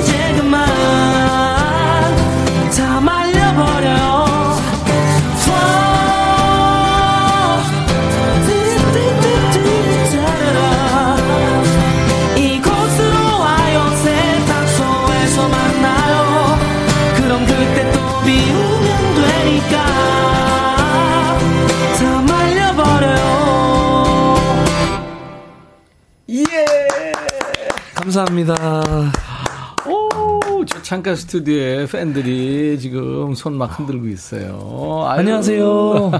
창가 30.91 31.15
스튜디오에 31.15 31.87
팬들이 31.87 32.77
지금 32.81 33.33
손 33.37 33.55
막 33.61 33.79
흔들고 33.79 34.09
있어요. 34.09 35.05
아유. 35.07 35.21
안녕하세요. 35.21 36.11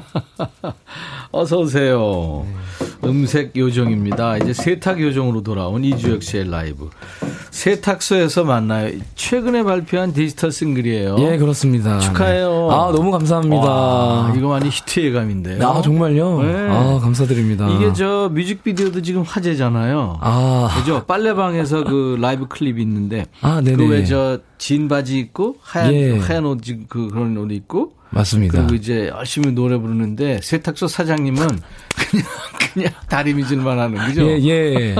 어서 1.33 1.59
오세요. 1.59 2.47
음색 3.03 3.57
요정입니다. 3.57 4.37
이제 4.39 4.53
세탁 4.53 5.01
요정으로 5.01 5.43
돌아온 5.43 5.83
이주혁 5.83 6.23
씨의 6.23 6.51
라이브. 6.51 6.89
세탁소에서 7.51 8.45
만나요. 8.45 8.93
최근에 9.17 9.65
발표한 9.65 10.13
디지털 10.13 10.53
싱글이에요. 10.53 11.17
예, 11.19 11.37
그렇습니다. 11.37 11.99
축하해요. 11.99 12.69
아, 12.71 12.93
너무 12.93 13.11
감사합니다. 13.11 13.63
와, 13.69 14.33
이거 14.37 14.49
많이 14.51 14.69
히트 14.69 15.01
예감인데요. 15.01 15.67
아, 15.69 15.83
정말요? 15.83 16.43
네. 16.43 16.69
아, 16.71 17.01
감사드립니다. 17.03 17.69
이게 17.71 17.93
저 17.93 18.31
뮤직비디오도 18.33 19.03
지금 19.03 19.23
화제잖아요. 19.23 20.19
아, 20.21 20.69
그죠? 20.79 21.03
빨래방에서 21.07 21.83
그 21.83 22.17
라이브 22.21 22.47
클립이 22.47 22.81
있는데. 22.83 23.27
아, 23.41 23.61
네네. 23.61 23.77
그왜저 23.77 24.39
진 24.61 24.89
바지 24.89 25.19
입고 25.19 25.57
하얀 25.63 25.95
예. 25.95 26.19
하얀 26.19 26.45
옷 26.45 26.63
지- 26.63 26.81
그 26.87 27.09
그런 27.09 27.35
옷 27.39 27.51
입고 27.51 27.95
맞습니다. 28.11 28.59
그리고 28.59 28.75
이제 28.75 29.09
열심히 29.09 29.53
노래 29.53 29.79
부르는데 29.79 30.39
세탁소 30.43 30.87
사장님은 30.87 31.49
그냥 31.97 32.25
그냥 32.75 32.93
다리 33.09 33.33
미질만 33.33 33.79
하는 33.79 33.97
그죠? 34.07 34.23
예, 34.27 34.39
예. 34.45 34.95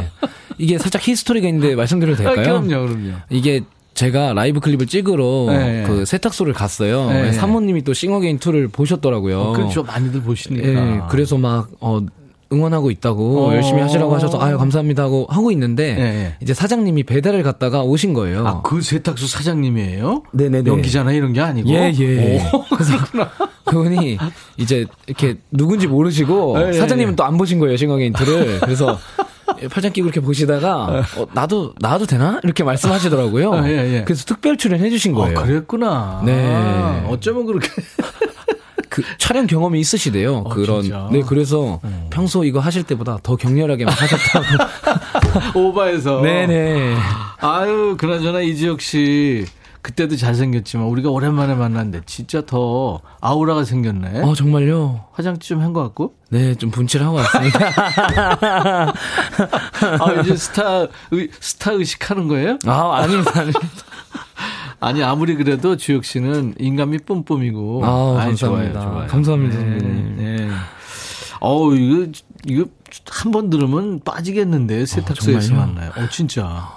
이게 0.57 0.79
살짝 0.79 1.07
히스토리가 1.07 1.47
있는데 1.49 1.75
말씀드려도 1.75 2.23
아, 2.27 2.35
될까요? 2.35 2.63
그럼요, 2.63 2.87
그럼요. 2.89 3.13
이게 3.29 3.61
제가 3.93 4.33
라이브 4.33 4.61
클립을 4.61 4.87
찍으러 4.87 5.47
네. 5.51 5.85
그 5.87 6.07
세탁소를 6.07 6.55
갔어요. 6.55 7.11
네. 7.11 7.33
사모님이 7.33 7.83
또 7.85 7.93
싱어게인 7.93 8.39
2를 8.39 8.73
보셨더라고요. 8.73 9.41
어, 9.41 9.53
그렇죠. 9.53 9.83
많이들 9.83 10.23
보시니까. 10.23 10.67
예, 10.69 11.01
그래서 11.11 11.37
막, 11.37 11.69
어, 11.81 12.01
응원하고 12.53 12.91
있다고 12.91 13.49
어. 13.49 13.55
열심히 13.55 13.81
하시라고 13.81 14.15
하셔서 14.15 14.41
아유 14.41 14.59
감사합니다 14.59 15.05
하고 15.05 15.27
하고 15.31 15.51
있는데 15.53 15.97
예, 15.99 16.03
예. 16.03 16.35
이제 16.41 16.53
사장님이 16.53 17.05
배달을 17.05 17.43
갔다가 17.43 17.83
오신 17.83 18.13
거예요. 18.13 18.47
아, 18.47 18.63
그 18.63 18.81
세탁소 18.81 19.27
사장님이에요? 19.27 20.25
네네네. 20.33 20.69
연기자나 20.71 21.13
이런 21.13 21.33
게 21.33 21.41
아니고. 21.41 21.69
예, 21.71 21.93
예. 21.99 22.51
오, 22.53 22.63
그렇구나. 22.75 23.31
그분이 23.65 24.19
이제 24.57 24.87
이렇게 25.07 25.37
누군지 25.51 25.87
모르시고 25.87 26.57
예, 26.61 26.69
예, 26.69 26.73
사장님은 26.73 27.13
예. 27.13 27.17
또안 27.17 27.37
보신 27.37 27.61
거예요 27.61 27.77
싱어게인 27.77 28.15
2를 28.15 28.61
그래서 28.65 28.99
팔짱 29.71 29.93
끼고 29.93 30.07
이렇게 30.09 30.21
보시다가 30.21 31.05
어, 31.17 31.27
나도 31.33 31.75
나도 31.79 32.07
되나 32.07 32.41
이렇게 32.43 32.65
말씀하시더라고요. 32.65 33.53
아, 33.53 33.69
예, 33.69 33.97
예. 33.97 34.05
그래서 34.05 34.25
특별 34.25 34.57
출연해 34.57 34.91
주신 34.91 35.13
거예요. 35.13 35.39
아, 35.39 35.43
그랬구나. 35.43 36.23
네. 36.25 37.05
어쩌면 37.09 37.47
그렇게. 37.47 37.69
그 38.91 39.03
촬영 39.17 39.47
경험이 39.47 39.81
있으시대요. 39.81 40.37
어, 40.39 40.49
그런 40.51 40.83
진짜? 40.83 41.09
네 41.11 41.23
그래서 41.27 41.81
평소 42.11 42.45
이거 42.45 42.61
하실 42.61 42.83
때보다 42.83 43.19
더 43.23 43.37
격렬하게 43.37 43.87
막 43.87 43.95
하셨다고. 44.03 44.45
오바해서. 45.59 46.21
네네. 46.21 46.97
아유, 47.39 47.97
그나저나 47.99 48.41
이지혁 48.43 48.83
씨. 48.83 49.47
그때도 49.83 50.15
잘생겼지만 50.17 50.87
우리가 50.89 51.09
오랜만에 51.09 51.55
만났는데 51.55 52.03
진짜 52.05 52.43
더 52.45 53.01
아우라가 53.23 53.65
생겼네. 53.65 54.21
어 54.21 54.35
정말요. 54.35 55.07
화장지 55.13 55.49
좀 55.49 55.63
한 55.63 55.73
것 55.73 55.83
같고. 55.85 56.13
네, 56.29 56.55
좀 56.57 56.71
분칠하고 56.71 57.15
왔습니다. 57.17 57.59
아, 60.01 60.13
이제 60.21 60.37
스타, 60.37 60.87
의, 61.11 61.29
스타 61.41 61.73
의식하는 61.73 62.29
거예요? 62.29 62.59
아, 62.67 62.97
아닙니다, 62.99 63.31
아닙니다. 63.35 63.61
아니, 64.81 65.03
아무리 65.03 65.35
그래도 65.35 65.77
주혁 65.77 66.05
씨는 66.05 66.55
인간미 66.59 66.99
뿜뿜이고. 67.01 67.83
아이, 67.85 68.29
감사합니다. 68.29 68.81
좋아요, 68.81 68.93
좋아요. 68.95 69.07
감사합니다, 69.09 69.57
네, 69.59 69.63
선배님. 69.79 70.17
네. 70.17 70.49
어우, 71.41 71.75
이거, 71.77 72.13
이거 72.47 72.65
한 73.11 73.31
번 73.33 73.51
들으면 73.51 74.01
빠지겠는데, 74.05 74.87
세탁소에서 74.87 75.49
정말요? 75.49 75.67
만나요. 75.67 75.91
어, 75.97 76.09
진짜. 76.11 76.69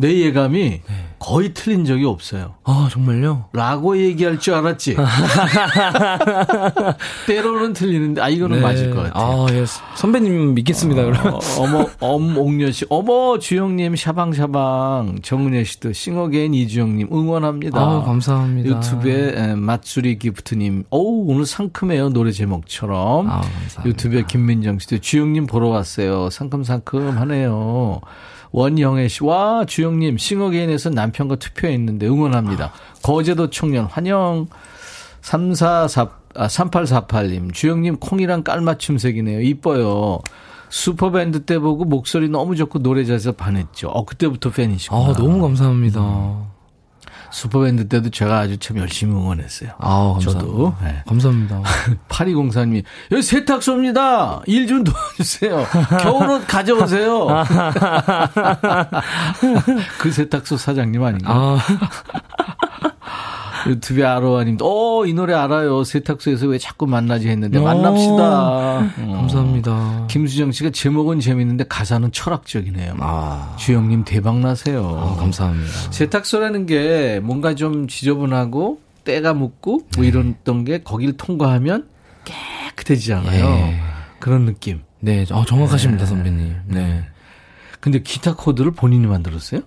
내 0.00 0.16
예감이 0.20 0.80
거의 1.18 1.52
틀린 1.52 1.84
적이 1.84 2.04
없어요. 2.04 2.54
아, 2.62 2.88
정말요? 2.90 3.46
라고 3.52 3.98
얘기할 3.98 4.38
줄 4.38 4.54
알았지. 4.54 4.94
때로는 7.26 7.72
틀리는데, 7.72 8.20
아, 8.20 8.28
이거는 8.28 8.58
네. 8.58 8.62
맞을 8.62 8.94
것 8.94 9.02
같아요. 9.02 9.46
아, 9.46 9.48
예. 9.50 9.64
선배님 9.96 10.54
믿겠습니다. 10.54 11.02
어, 11.02 11.40
어머, 11.58 11.86
엄옥녀 11.98 12.70
씨. 12.70 12.86
어머, 12.88 13.40
주혁님, 13.40 13.96
샤방샤방. 13.96 15.18
정은혜 15.22 15.64
씨도 15.64 15.92
싱어게인 15.92 16.54
이주혁님 16.54 17.08
응원합니다. 17.12 17.80
아, 17.80 18.02
감사합니다. 18.04 18.68
유튜브에 18.76 19.32
에, 19.36 19.54
맛수리 19.56 20.20
기프트님. 20.20 20.84
어우, 20.90 21.24
오늘 21.26 21.44
상큼해요. 21.44 22.10
노래 22.10 22.30
제목처럼. 22.30 23.28
아, 23.28 23.40
감사합니다. 23.40 23.84
유튜브에 23.86 24.22
김민정 24.28 24.78
씨도 24.78 24.98
주혁님 24.98 25.48
보러 25.48 25.66
왔어요. 25.68 26.30
상큼상큼하네요. 26.30 28.00
원영애 28.50 29.08
씨, 29.08 29.24
와, 29.24 29.64
주혁님, 29.66 30.18
싱어게인에서 30.18 30.90
남편과 30.90 31.36
투표했는데 31.36 32.06
응원합니다. 32.06 32.72
거제도 33.02 33.50
청년 33.50 33.84
환영. 33.86 34.46
344, 35.20 36.08
아, 36.36 36.46
3848님, 36.46 37.52
주혁님 37.52 37.96
콩이랑 37.96 38.44
깔맞춤색이네요. 38.44 39.40
이뻐요. 39.42 40.20
슈퍼밴드 40.70 41.44
때 41.44 41.58
보고 41.58 41.84
목소리 41.84 42.28
너무 42.28 42.54
좋고 42.56 42.80
노래 42.80 43.04
잘해서 43.04 43.32
반했죠. 43.32 43.88
어, 43.88 44.04
그때부터 44.04 44.50
팬이시구나. 44.50 45.00
아, 45.00 45.12
너무 45.14 45.40
감사합니다. 45.40 46.57
슈퍼밴드 47.30 47.88
때도 47.88 48.10
제가 48.10 48.38
아주 48.38 48.56
참 48.58 48.78
열심히 48.78 49.14
응원했어요. 49.14 49.70
아, 49.78 50.12
감사합니다. 50.14 50.32
저도. 50.40 50.74
네. 50.82 51.02
감사합니다. 51.06 51.62
8204님이 52.08 52.84
여기 53.12 53.22
세탁소입니다. 53.22 54.42
일 54.46 54.66
좀 54.66 54.84
도와주세요. 54.84 55.66
겨울옷 56.00 56.46
가져오세요. 56.46 57.26
그 59.98 60.10
세탁소 60.10 60.56
사장님 60.56 61.02
아닌가? 61.02 61.32
아, 61.32 61.58
아로아님도, 64.04 64.64
어, 64.66 65.06
이 65.06 65.12
노래 65.12 65.34
알아요. 65.34 65.84
세탁소에서 65.84 66.46
왜 66.46 66.58
자꾸 66.58 66.86
만나지 66.86 67.28
했는데, 67.28 67.58
어, 67.58 67.62
만납시다. 67.62 68.14
어. 68.16 68.90
감사합니다. 68.96 70.06
김수정 70.08 70.52
씨가 70.52 70.70
제목은 70.70 71.20
재밌는데 71.20 71.64
가사는 71.68 72.10
철학적이네요. 72.12 72.94
아, 73.00 73.54
주영님 73.58 74.04
대박나세요. 74.04 74.86
아, 74.86 75.16
감사합니다. 75.16 75.72
세탁소라는 75.92 76.66
게 76.66 77.20
뭔가 77.22 77.54
좀 77.54 77.88
지저분하고 77.88 78.80
때가 79.04 79.34
묻고 79.34 79.82
뭐 79.96 80.02
네. 80.02 80.08
이랬던 80.08 80.64
게 80.64 80.82
거길 80.82 81.16
통과하면 81.16 81.88
깨끗해지잖아요. 82.24 83.44
예. 83.44 83.80
그런 84.18 84.44
느낌. 84.44 84.80
네, 85.00 85.24
어, 85.30 85.44
정확하십니다, 85.44 86.06
선배님. 86.06 86.56
네. 86.66 87.04
근데 87.80 88.00
기타 88.02 88.34
코드를 88.34 88.72
본인이 88.72 89.06
만들었어요? 89.06 89.60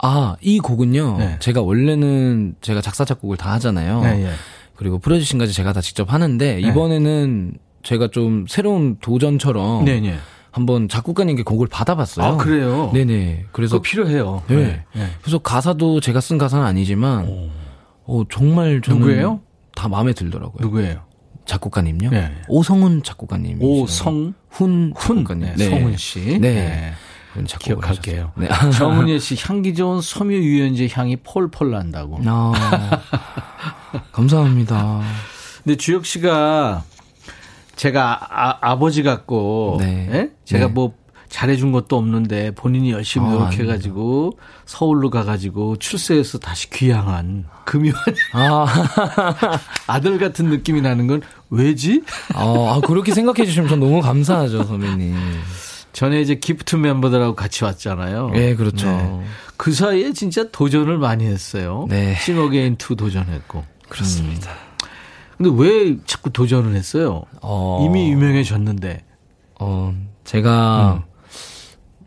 아, 0.00 0.36
이 0.40 0.58
곡은요. 0.58 1.16
네. 1.18 1.36
제가 1.40 1.62
원래는 1.62 2.56
제가 2.60 2.80
작사 2.80 3.04
작곡을 3.04 3.36
다 3.36 3.52
하잖아요. 3.54 4.02
네, 4.02 4.26
예. 4.26 4.30
그리고 4.76 4.98
프로듀싱까지 4.98 5.52
제가 5.52 5.72
다 5.72 5.80
직접 5.80 6.12
하는데 6.12 6.60
이번에는 6.60 7.54
제가 7.82 8.08
좀 8.08 8.46
새로운 8.48 8.96
도전처럼 9.00 9.84
네, 9.84 10.00
네. 10.00 10.16
한번 10.50 10.88
작곡가님께 10.88 11.42
곡을 11.42 11.66
받아봤어요. 11.68 12.26
아, 12.26 12.36
그래요? 12.36 12.90
네네. 12.92 13.46
그래서 13.52 13.80
필요해요. 13.80 14.42
네. 14.48 14.84
네. 14.94 15.06
그래서 15.20 15.38
가사도 15.38 16.00
제가 16.00 16.20
쓴 16.20 16.38
가사는 16.38 16.64
아니지만 16.64 17.50
어, 18.04 18.22
정말 18.30 18.80
저는 18.80 19.00
누구예요? 19.00 19.40
다 19.74 19.88
마음에 19.88 20.12
들더라고요. 20.12 20.58
누구예요? 20.60 21.02
작곡가님요? 21.44 22.10
네. 22.10 22.30
오성훈 22.48 23.02
작곡가님. 23.02 23.62
오성 23.62 24.34
훈훈 24.50 24.94
작곡가님. 24.94 25.54
네, 25.56 25.70
성훈 25.70 25.96
씨. 25.96 26.38
네. 26.38 26.92
기억할게요. 27.44 28.32
네. 28.36 28.48
정은혜 28.76 29.18
씨 29.18 29.36
향기 29.38 29.74
좋은 29.74 30.00
섬유 30.00 30.36
유연제 30.36 30.88
향이 30.92 31.16
폴폴 31.16 31.70
난다고. 31.70 32.18
아, 32.24 32.52
감사합니다. 34.12 35.00
근데 35.64 35.76
주혁 35.76 36.06
씨가 36.06 36.84
제가 37.76 38.58
아, 38.60 38.78
버지 38.78 39.02
같고 39.02 39.76
네. 39.80 40.08
예? 40.12 40.30
제가 40.44 40.66
네. 40.66 40.72
뭐 40.72 40.94
잘해준 41.28 41.72
것도 41.72 41.96
없는데 41.96 42.52
본인이 42.52 42.90
열심히 42.90 43.26
아, 43.26 43.30
노력해가지고 43.30 44.38
서울로 44.64 45.10
가가지고 45.10 45.76
출세해서 45.76 46.38
다시 46.38 46.70
귀향한 46.70 47.44
금의환 47.64 48.02
아, 48.32 48.66
아들 49.86 50.18
같은 50.18 50.46
느낌이 50.46 50.80
나는 50.80 51.06
건 51.06 51.20
왜지? 51.50 52.02
아, 52.34 52.42
아, 52.42 52.80
그렇게 52.86 53.12
생각해 53.12 53.44
주시면 53.44 53.68
전 53.68 53.80
너무 53.80 54.00
감사하죠, 54.00 54.64
선배님. 54.64 55.14
전에 55.98 56.20
이제 56.20 56.36
기프트 56.36 56.76
멤버들하고 56.76 57.34
같이 57.34 57.64
왔잖아요. 57.64 58.30
예, 58.36 58.54
그렇죠. 58.54 58.86
네. 58.86 59.24
그 59.56 59.72
사이에 59.72 60.12
진짜 60.12 60.48
도전을 60.52 60.96
많이 60.96 61.24
했어요. 61.24 61.86
네. 61.88 62.14
싱어게인 62.20 62.74
2 62.74 62.94
도전했고. 62.94 63.64
그렇습니다. 63.88 64.52
근데 65.36 65.50
왜 65.60 65.96
자꾸 66.06 66.30
도전을 66.30 66.76
했어요? 66.76 67.24
어, 67.42 67.84
이미 67.84 68.12
유명해졌는데. 68.12 69.02
어, 69.58 69.92
제가 70.22 71.04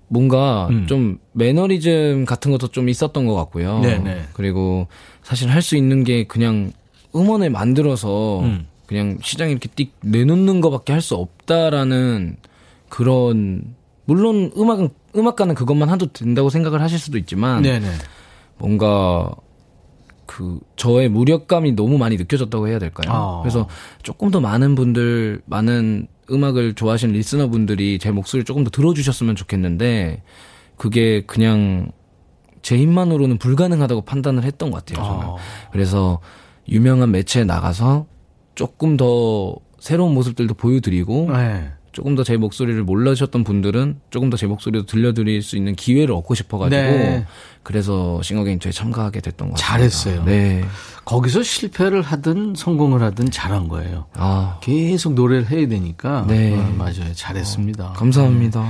뭔가 0.08 0.68
음. 0.70 0.88
좀 0.88 1.18
매너리즘 1.34 2.24
같은 2.24 2.52
것도 2.54 2.70
좀 2.70 2.88
있었던 2.88 3.26
것 3.26 3.36
같고요. 3.36 3.82
네네. 3.82 4.28
그리고 4.32 4.88
사실 5.22 5.50
할 5.50 5.62
수 5.62 5.76
있는 5.76 6.06
게 6.06 6.24
그냥 6.28 6.72
음원을 7.14 7.50
만들어서 7.50 8.40
음. 8.40 8.68
그냥 8.86 9.18
시장에 9.22 9.52
이렇게 9.52 9.68
띡 9.68 9.90
내놓는 10.02 10.62
것밖에 10.62 10.94
할 10.94 11.02
수 11.02 11.16
없다라는 11.16 12.38
그런 12.88 13.76
물론 14.06 14.52
음악은 14.58 14.90
음악가는 15.16 15.56
그것만 15.56 15.90
해도 15.90 16.08
된다고 16.12 16.50
생각을 16.50 16.82
하실 16.82 17.00
수도 17.00 17.18
있지만 17.18 17.62
네네. 17.62 17.88
뭔가 18.58 19.32
그 20.26 20.60
저의 20.76 21.10
무력감이 21.10 21.74
너무 21.74 21.98
많이 21.98 22.16
느껴졌다고 22.16 22.68
해야 22.68 22.80
될까요? 22.80 23.14
아. 23.14 23.40
그래서 23.42 23.68
조금 24.02 24.32
더 24.32 24.40
많은 24.40 24.76
분들 24.76 25.42
많은 25.46 26.08
음악을 26.32 26.76
좋아하시는 26.76 27.14
listener 27.14 27.50
분들이 27.50 28.00
제 28.00 28.12
목소리를 28.12 28.46
조금 28.46 28.64
더 28.64 28.70
들어주셨으면 28.70 29.36
좋겠는데 29.36 30.24
그게 30.78 31.26
그냥 31.26 31.92
제 32.62 32.78
힘만으로는 32.78 33.38
불가능하다고 33.40 34.02
판단을 34.02 34.44
했던 34.44 34.72
것 34.72 34.86
같아요. 34.86 35.06
저는. 35.06 35.28
아. 35.28 35.36
그래서 35.72 36.20
유명한 36.70 37.12
매체에 37.12 37.44
나가서 37.44 38.06
조금 38.56 38.96
더 38.96 39.56
새로운 39.80 40.14
모습들도 40.14 40.54
보여드리고 40.54 41.30
네. 41.34 41.72
조금 41.92 42.16
더 42.16 42.24
제 42.24 42.38
목소리를 42.38 42.82
몰라주셨던 42.84 43.44
분들은 43.44 44.00
조금 44.12 44.30
더 44.30 44.38
제 44.38 44.48
목소리도 44.48 44.86
들려드릴 44.86 45.42
수 45.42 45.58
있는 45.58 45.76
기회를 45.76 46.14
얻고 46.16 46.36
싶어가지고 46.36 46.82
네. 46.82 47.26
그래서 47.64 48.22
싱어게인 48.22 48.63
2에 48.63 48.72
참가하게 48.72 49.20
됐던 49.22 49.50
것 49.50 49.56
같아요. 49.56 49.68
잘했어요. 49.78 50.24
네. 50.26 50.64
거기서 51.06 51.44
실패를 51.44 52.02
하든 52.02 52.54
성공을 52.56 53.02
하든 53.04 53.32
잘한 53.32 53.68
거예요. 53.68 54.06
아 54.14 54.58
계속 54.62 55.14
노래를 55.14 55.50
해야 55.50 55.68
되니까. 55.68 56.26
네. 56.28 56.56
어, 56.58 56.74
맞아요. 56.78 57.14
잘했습니다. 57.14 57.94
감사합니다. 57.94 58.66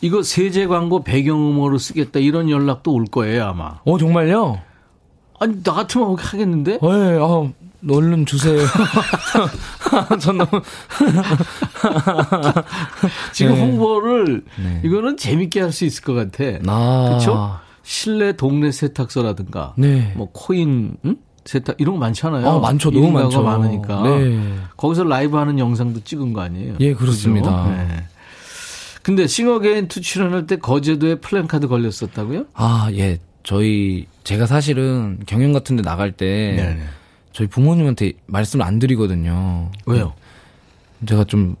이거 0.00 0.22
세제 0.22 0.66
광고 0.66 1.02
배경음악으로 1.04 1.78
쓰겠다 1.78 2.18
이런 2.18 2.50
연락도 2.50 2.92
올 2.92 3.04
거예요 3.06 3.44
아마. 3.44 3.78
어 3.84 3.98
정말요? 3.98 4.58
아니 5.40 5.62
나 5.62 5.72
같으면 5.72 6.16
하겠는데? 6.18 6.72
네. 6.72 6.78
아 7.20 7.48
얼른 7.90 8.26
주세요. 8.26 8.58
전 10.20 10.38
너무 10.38 10.50
지금 13.32 13.54
네. 13.54 13.60
홍보를 13.60 14.42
네. 14.62 14.80
이거는 14.84 15.16
재밌게 15.16 15.60
할 15.60 15.72
수 15.74 15.84
있을 15.84 16.04
것 16.04 16.14
같아. 16.14 16.44
아 16.68 17.06
그렇죠? 17.08 17.58
실내 17.82 18.32
동네 18.32 18.70
세탁소라든가 18.70 19.74
네. 19.76 20.12
뭐 20.16 20.28
코인 20.32 20.96
응? 21.04 21.16
세탁 21.44 21.76
이런 21.78 21.94
거 21.96 22.00
많잖아요. 22.00 22.48
아 22.48 22.58
많죠, 22.60 22.90
너무 22.92 23.10
많죠. 23.10 23.42
많으니까. 23.42 24.02
네. 24.02 24.54
거기서 24.76 25.02
라이브 25.04 25.36
하는 25.36 25.58
영상도 25.58 26.00
찍은 26.04 26.32
거 26.32 26.40
아니에요? 26.42 26.74
예, 26.80 26.94
그렇습니다. 26.94 27.64
그죠? 27.64 27.74
네. 27.76 28.04
근데 29.02 29.26
싱어게인 29.26 29.88
two 29.88 30.00
출연할 30.00 30.46
때 30.46 30.56
거제도에 30.56 31.16
플랜카드 31.16 31.66
걸렸었다고요? 31.68 32.46
아 32.54 32.88
예. 32.92 33.18
저희 33.42 34.06
제가 34.22 34.46
사실은 34.46 35.18
경연 35.26 35.52
같은 35.52 35.76
데 35.76 35.82
나갈 35.82 36.12
때 36.12 36.54
네네. 36.56 36.82
저희 37.34 37.48
부모님한테 37.48 38.12
말씀을 38.26 38.64
안 38.64 38.78
드리거든요. 38.78 39.70
왜요? 39.86 40.12
제가 41.06 41.24
좀 41.24 41.56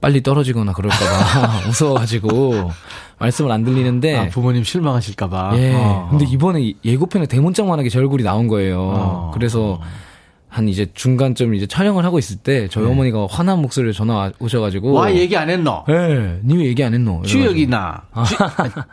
빨리 0.00 0.22
떨어지거나 0.22 0.72
그럴까봐 0.74 1.62
무서워가지고 1.66 2.70
말씀을 3.18 3.50
안 3.50 3.64
드리는데. 3.64 4.16
아, 4.16 4.28
부모님 4.28 4.62
실망하실까봐. 4.62 5.52
예. 5.56 5.72
어. 5.74 6.08
근데 6.10 6.26
이번에 6.26 6.74
예고편에 6.84 7.26
대문짝만하게 7.26 7.88
제 7.88 7.98
얼굴이 7.98 8.22
나온 8.22 8.48
거예요. 8.48 8.78
어. 8.80 9.30
그래서 9.34 9.80
한 10.50 10.68
이제 10.68 10.86
중간쯤 10.94 11.54
이제 11.54 11.66
촬영을 11.66 12.04
하고 12.04 12.18
있을 12.18 12.36
때 12.36 12.68
저희 12.68 12.84
어머니가 12.86 13.26
화난 13.30 13.60
목소리로 13.62 13.92
전화 13.94 14.14
와- 14.14 14.32
오셔가지고. 14.38 14.92
네. 14.92 14.98
와 14.98 15.14
얘기 15.14 15.36
안 15.36 15.48
했노? 15.48 15.84
예. 15.88 16.38
니 16.44 16.55
와 16.55 16.66
얘기 16.66 16.84
안 16.84 16.92
했노? 16.94 17.22
주혁이나 17.22 18.02
주, 18.26 18.36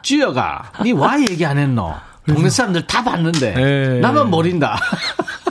주혁아, 0.02 0.72
니 0.84 0.94
와 0.94 1.20
얘기 1.22 1.46
안 1.46 1.58
했노? 1.58 1.94
동네 2.26 2.50
사람들 2.50 2.88
다 2.88 3.04
봤는데 3.04 3.56
예. 3.58 4.00
나만 4.00 4.32
버린다. 4.32 4.80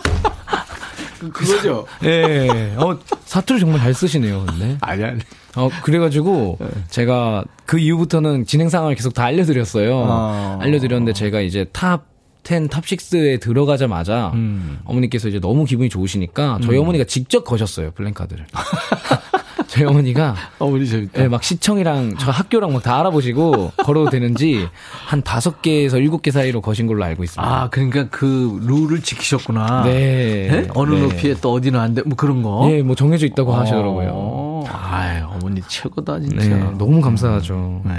그- 1.32 1.44
그거죠. 1.44 1.86
예. 2.04 2.74
어, 2.76 2.98
사투리 3.24 3.60
정말 3.60 3.80
잘 3.80 3.94
쓰시네요, 3.94 4.44
근데. 4.46 4.76
아니 4.80 5.04
아니. 5.04 5.20
어, 5.56 5.68
그래가지고, 5.84 6.58
제가 6.90 7.44
그 7.64 7.78
이후부터는 7.78 8.44
진행 8.44 8.68
상황을 8.68 8.96
계속 8.96 9.14
다 9.14 9.24
알려드렸어요. 9.24 9.94
어. 9.96 10.58
알려드렸는데 10.60 11.12
제가 11.12 11.40
이제 11.40 11.64
top 11.72 12.07
10, 12.42 12.68
top 12.68 12.84
6에 12.84 13.40
들어가자마자 13.40 14.32
음. 14.34 14.80
어머니께서 14.84 15.28
이제 15.28 15.38
너무 15.40 15.64
기분이 15.64 15.88
좋으시니까 15.88 16.58
저희 16.62 16.76
어머니가 16.76 17.04
직접 17.04 17.44
거셨어요, 17.44 17.92
플랜카드를. 17.92 18.46
저희 19.66 19.84
어머니가 19.86 20.34
어머니 20.58 20.86
재밌다. 20.86 21.22
예, 21.22 21.28
막 21.28 21.42
시청이랑 21.42 22.16
저 22.18 22.30
학교랑 22.30 22.72
막 22.72 22.82
다 22.84 23.00
알아보시고 23.00 23.72
걸어도 23.78 24.10
되는지 24.10 24.68
한 25.06 25.22
다섯 25.22 25.62
개에서 25.62 25.98
일곱 25.98 26.20
개 26.22 26.30
사이로 26.30 26.60
거신 26.60 26.86
걸로 26.86 27.02
알고 27.04 27.24
있습니다. 27.24 27.42
아 27.62 27.70
그러니까 27.70 28.08
그 28.10 28.60
룰을 28.62 29.00
지키셨구나. 29.00 29.84
네. 29.84 30.48
예? 30.50 30.68
어느 30.74 30.94
네. 30.94 31.00
높이에 31.02 31.34
또 31.40 31.52
어디는 31.52 31.80
안 31.80 31.94
돼. 31.94 32.02
뭐 32.04 32.14
그런 32.16 32.42
거. 32.42 32.68
예, 32.70 32.82
뭐 32.82 32.94
정해져 32.94 33.26
있다고 33.26 33.54
하시더라고요. 33.54 34.10
어. 34.12 34.64
아유, 34.70 35.24
어머니 35.30 35.60
최고다 35.66 36.20
진짜. 36.20 36.36
네, 36.48 36.56
너무 36.78 37.00
감사하죠. 37.00 37.82
네. 37.84 37.92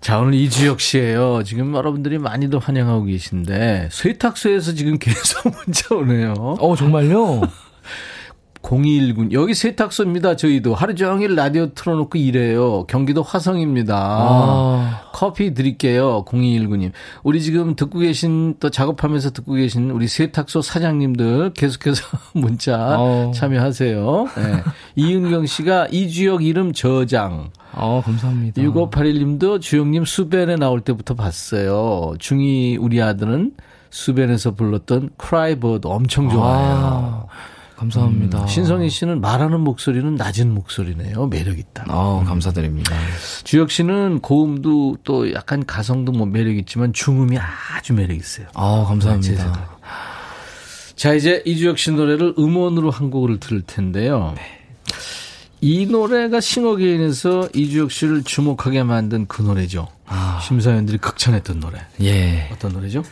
자, 0.00 0.18
오늘 0.18 0.34
이주혁 0.34 0.80
씨예요. 0.80 1.42
지금 1.44 1.74
여러분들이 1.74 2.18
많이들 2.18 2.58
환영하고 2.58 3.04
계신데 3.04 3.88
세탁소에서 3.90 4.74
지금 4.74 4.98
계속 4.98 5.44
문자 5.64 5.94
오네요. 5.94 6.34
어, 6.60 6.76
정말요? 6.76 7.40
0219 8.64 9.28
여기 9.32 9.54
세탁소입니다. 9.54 10.36
저희도 10.36 10.74
하루 10.74 10.94
종일 10.94 11.34
라디오 11.34 11.66
틀어놓고 11.74 12.16
일해요. 12.18 12.84
경기도 12.86 13.22
화성입니다. 13.22 13.94
아. 13.96 15.00
커피 15.12 15.52
드릴게요. 15.52 16.24
0219님. 16.24 16.92
우리 17.22 17.42
지금 17.42 17.76
듣고 17.76 17.98
계신 17.98 18.54
또 18.58 18.70
작업하면서 18.70 19.32
듣고 19.32 19.52
계신 19.52 19.90
우리 19.90 20.08
세탁소 20.08 20.62
사장님들 20.62 21.52
계속해서 21.52 22.04
문자 22.32 22.96
어. 22.98 23.30
참여하세요. 23.34 24.28
네. 24.36 24.62
이은경 24.96 25.46
씨가 25.46 25.88
이주혁 25.90 26.42
이름 26.42 26.72
저장. 26.72 27.50
아, 27.72 28.00
감사합니다. 28.04 28.62
6581님도 28.62 29.60
주영님 29.60 30.04
수변에 30.04 30.56
나올 30.56 30.80
때부터 30.80 31.14
봤어요. 31.14 32.14
중이 32.18 32.76
우리 32.78 33.02
아들은 33.02 33.52
슈밴에서 33.90 34.54
불렀던 34.54 35.10
Cry 35.16 35.46
Bird 35.46 35.86
엄청 35.86 36.28
좋아해요. 36.28 36.74
아, 36.74 37.26
감사합니다. 37.76 38.42
음, 38.42 38.46
신성희 38.46 38.88
씨는 38.88 39.20
말하는 39.20 39.60
목소리는 39.60 40.14
낮은 40.14 40.52
목소리네요. 40.54 41.26
매력 41.26 41.58
있다. 41.58 41.84
아, 41.88 42.24
감사드립니다. 42.26 42.94
주혁 43.42 43.70
씨는 43.70 44.20
고음도 44.20 44.98
또 45.04 45.32
약간 45.32 45.64
가성도 45.66 46.12
뭐 46.12 46.26
매력 46.26 46.56
있지만 46.56 46.92
중음이 46.92 47.36
아주 47.38 47.92
매력 47.92 48.16
있어요. 48.16 48.46
아, 48.54 48.82
제 48.84 48.88
감사합니다. 48.88 49.42
생각에. 49.42 49.64
자, 50.96 51.12
이제 51.14 51.42
이주혁 51.44 51.78
씨 51.78 51.90
노래를 51.90 52.34
음원으로 52.38 52.90
한 52.90 53.10
곡을 53.10 53.40
들을 53.40 53.62
텐데요. 53.62 54.34
이 55.60 55.86
노래가 55.86 56.40
싱어게인에서 56.40 57.48
이주혁 57.54 57.90
씨를 57.90 58.22
주목하게 58.22 58.84
만든 58.84 59.26
그 59.26 59.42
노래죠. 59.42 59.88
심사위원들이 60.46 60.98
극찬했던 60.98 61.58
노래. 61.58 61.80
예. 62.02 62.48
어떤 62.52 62.72
노래죠? 62.72 63.02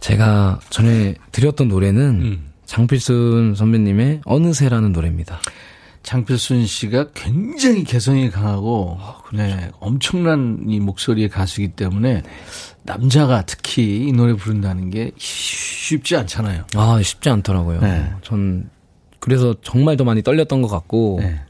제가 0.00 0.60
전에 0.70 1.14
드렸던 1.32 1.68
노래는 1.68 2.02
음. 2.22 2.52
장필순 2.66 3.54
선배님의 3.54 4.20
어느새라는 4.24 4.92
노래입니다. 4.92 5.40
장필순 6.02 6.66
씨가 6.66 7.08
굉장히 7.14 7.82
개성이 7.82 8.30
강하고 8.30 8.98
네, 9.32 9.70
엄청난 9.80 10.64
이 10.68 10.78
목소리의 10.78 11.28
가수이기 11.28 11.72
때문에 11.72 12.22
남자가 12.84 13.42
특히 13.42 14.06
이 14.06 14.12
노래 14.12 14.34
부른다는 14.34 14.90
게 14.90 15.10
쉽지 15.16 16.16
않잖아요. 16.16 16.64
아, 16.76 17.00
쉽지 17.02 17.28
않더라고요. 17.30 17.80
네. 17.80 18.12
전 18.22 18.70
그래서 19.18 19.56
정말 19.62 19.96
더 19.96 20.04
많이 20.04 20.22
떨렸던 20.22 20.62
것 20.62 20.68
같고 20.68 21.18
네. 21.20 21.40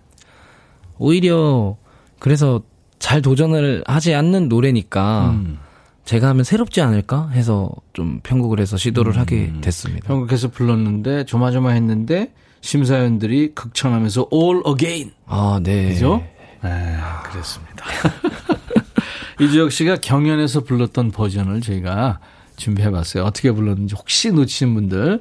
오히려 0.97 1.77
그래서 2.19 2.62
잘 2.99 3.21
도전을 3.21 3.85
하지 3.87 4.14
않는 4.14 4.49
노래니까 4.49 5.31
음. 5.31 5.59
제가 6.07 6.28
하면 6.28 6.44
새롭지 6.44 6.80
않을까 6.80 7.28
해서 7.30 7.70
좀 7.92 8.20
편곡을 8.22 8.61
해서 8.61 8.76
시도를 8.76 9.18
하게 9.18 9.52
됐습니다. 9.61 10.09
한국에서 10.09 10.48
불렀는데 10.48 11.24
조마조마했는데 11.24 12.32
심사위원들이 12.61 13.54
극찬하면서 13.54 14.28
All 14.32 14.62
Again 14.68 15.12
아, 15.26 15.61
네. 15.62 15.88
그죠? 15.88 16.22
네, 16.62 16.96
그랬습니다. 17.24 17.84
이주혁 19.40 19.72
씨가 19.72 19.96
경연에서 19.96 20.61
불렀던 20.61 21.11
버전을 21.11 21.61
저희가 21.61 22.20
준비해 22.57 22.90
봤어요. 22.90 23.24
어떻게 23.24 23.50
불렀는지 23.50 23.96
혹시 23.96 24.30
놓치신 24.30 24.74
분들 24.74 25.20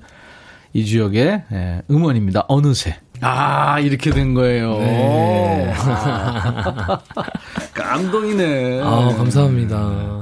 이주혁의 0.73 1.43
예, 1.51 1.81
음원입니다. 1.89 2.45
어느새. 2.47 2.95
아 3.21 3.79
이렇게 3.79 4.11
된 4.11 4.33
거예요. 4.35 4.77
네. 4.77 5.73
아, 5.77 7.01
감동이네. 7.73 8.81
아, 8.81 9.15
감사합니다. 9.17 10.21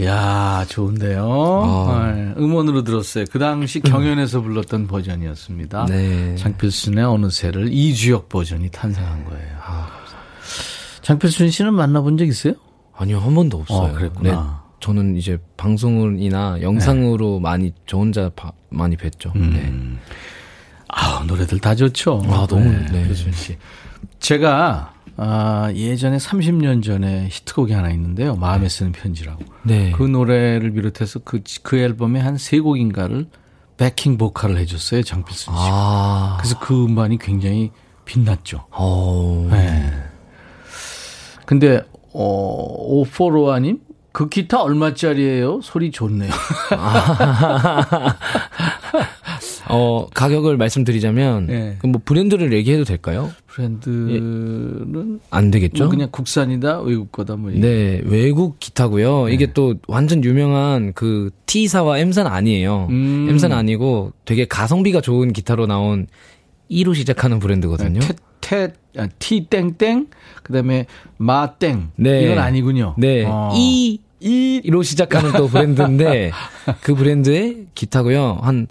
야 0.00 0.64
좋은데요. 0.68 1.26
아. 1.64 2.12
네, 2.14 2.32
음원으로 2.38 2.82
들었어요. 2.82 3.24
그 3.30 3.38
당시 3.38 3.80
경연에서 3.80 4.40
불렀던 4.40 4.86
버전이었습니다. 4.86 5.86
네. 5.86 6.34
장필순의 6.36 7.04
어느새를 7.04 7.68
이주혁 7.72 8.28
버전이 8.30 8.70
탄생한 8.70 9.24
거예요. 9.26 9.58
장필순 11.02 11.50
씨는 11.50 11.74
만나본 11.74 12.16
적 12.16 12.24
있어요? 12.26 12.54
아니요, 12.96 13.18
한 13.18 13.34
번도 13.34 13.58
없어요. 13.58 13.90
어, 13.90 13.92
그랬구나. 13.92 14.30
네, 14.30 14.76
저는 14.80 15.16
이제 15.16 15.38
방송이나 15.56 16.60
영상으로 16.62 17.40
많이 17.40 17.72
저 17.86 17.98
혼자 17.98 18.30
바- 18.34 18.52
많이 18.70 18.96
뵀죠. 18.96 19.36
네. 19.36 19.72
아 20.88 21.24
노래들 21.26 21.58
다 21.58 21.74
좋죠. 21.74 22.22
아, 22.28 22.46
너무, 22.48 22.64
네. 22.92 23.04
필순 23.04 23.32
씨. 23.32 23.56
제가 24.20 24.94
아, 25.16 25.70
예전에 25.74 26.16
30년 26.16 26.82
전에 26.82 27.28
히트곡이 27.30 27.72
하나 27.72 27.90
있는데요. 27.90 28.34
마음에 28.36 28.68
쓰는 28.68 28.92
편지라고. 28.92 29.44
네. 29.62 29.92
그 29.92 30.02
노래를 30.02 30.72
비롯해서 30.72 31.20
그, 31.24 31.40
그 31.62 31.78
앨범에 31.78 32.18
한 32.20 32.36
세 32.38 32.58
곡인가를 32.60 33.26
백킹 33.76 34.16
보컬을 34.18 34.56
해줬어요. 34.58 35.02
장필순 35.02 35.54
씨. 35.54 35.60
아, 35.62 36.36
그래서 36.40 36.58
그 36.60 36.84
음반이 36.84 37.18
굉장히 37.18 37.70
빛났죠. 38.04 38.66
어, 38.70 39.48
네. 39.50 39.90
근데, 41.46 41.82
어, 42.14 42.66
오포로아님? 42.78 43.80
그 44.12 44.28
기타 44.28 44.60
얼마짜리예요? 44.62 45.60
소리 45.62 45.90
좋네요. 45.90 46.30
어, 49.72 50.06
가격을 50.14 50.56
말씀드리자면, 50.56 51.46
네. 51.46 51.76
그뭐 51.80 52.00
브랜드를 52.04 52.52
얘기해도 52.52 52.84
될까요? 52.84 53.30
브랜드는 53.46 55.20
안 55.30 55.50
되겠죠? 55.50 55.84
뭐 55.84 55.90
그냥 55.90 56.08
국산이다, 56.10 56.80
외국 56.80 57.12
거다, 57.12 57.36
뭐. 57.36 57.50
네, 57.50 58.00
외국 58.04 58.58
기타고요. 58.60 59.26
네. 59.26 59.34
이게 59.34 59.52
또 59.52 59.74
완전 59.88 60.24
유명한 60.24 60.92
그 60.94 61.30
T사와 61.46 61.98
M사는 61.98 62.30
아니에요. 62.30 62.88
음. 62.90 63.26
M사는 63.28 63.56
아니고 63.56 64.12
되게 64.24 64.46
가성비가 64.46 65.00
좋은 65.00 65.32
기타로 65.32 65.66
나온 65.66 66.06
E로 66.68 66.94
시작하는 66.94 67.38
브랜드거든요. 67.38 68.00
태, 68.00 68.14
태, 68.40 68.72
아, 68.96 69.08
T 69.18 69.46
땡땡, 69.48 70.08
그 70.42 70.52
다음에 70.52 70.86
마땡. 71.18 71.90
네. 71.96 72.24
이건 72.24 72.38
아니군요. 72.38 72.94
네, 72.98 73.24
어. 73.26 73.52
E 73.54 74.00
E로 74.20 74.82
시작하는 74.82 75.32
또 75.32 75.48
브랜드인데 75.48 76.30
그 76.80 76.94
브랜드의 76.94 77.66
기타고요. 77.74 78.38
한 78.42 78.68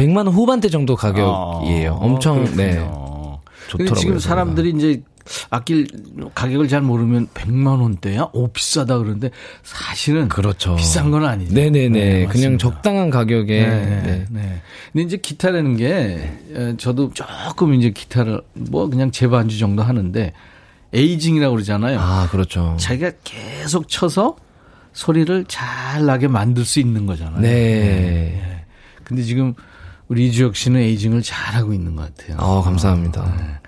100만 0.00 0.16
원 0.18 0.28
후반대 0.28 0.68
정도 0.68 0.96
가격이에요. 0.96 1.92
어, 1.92 1.98
엄청 2.04 2.44
네. 2.56 2.74
그렇군요. 2.74 3.38
근데 3.70 3.84
좋더라고요. 3.84 3.94
지금 4.00 4.18
사람들이 4.18 4.70
이제 4.70 5.02
아낄 5.50 5.86
가격을 6.34 6.66
잘 6.68 6.80
모르면 6.80 7.28
100만 7.34 7.80
원대야? 7.80 8.30
오 8.32 8.48
비싸다 8.48 8.98
그러는데 8.98 9.30
사실은 9.62 10.28
그렇죠. 10.28 10.74
비싼 10.76 11.10
건 11.10 11.24
아니죠. 11.24 11.54
네네네. 11.54 11.88
네, 11.88 12.26
그냥. 12.26 12.58
적당한 12.58 13.10
가격에 13.10 13.66
네, 13.66 14.02
네. 14.02 14.24
네. 14.28 14.62
근데 14.92 15.04
이제 15.04 15.16
기타라는 15.18 15.76
게 15.76 16.32
에, 16.54 16.76
저도 16.78 17.12
조금 17.12 17.74
이제 17.74 17.90
기타를 17.90 18.40
뭐 18.54 18.88
그냥 18.88 19.10
재반주 19.12 19.58
정도 19.58 19.82
하는데 19.82 20.32
에이징이라고 20.92 21.54
그러잖아요. 21.54 22.00
아 22.00 22.28
그렇죠. 22.30 22.76
자기가 22.80 23.12
계속 23.22 23.88
쳐서 23.88 24.36
소리를 24.92 25.44
잘 25.46 26.06
나게 26.06 26.26
만들 26.26 26.64
수 26.64 26.80
있는 26.80 27.06
거잖아요. 27.06 27.40
네. 27.40 28.64
근데 29.04 29.22
지금 29.22 29.54
우리 30.10 30.26
이주혁 30.26 30.56
씨는 30.56 30.80
에이징을 30.80 31.22
잘하고 31.22 31.72
있는 31.72 31.94
것 31.94 32.14
같아요. 32.14 32.36
아 32.40 32.62
감사합니다. 32.62 33.60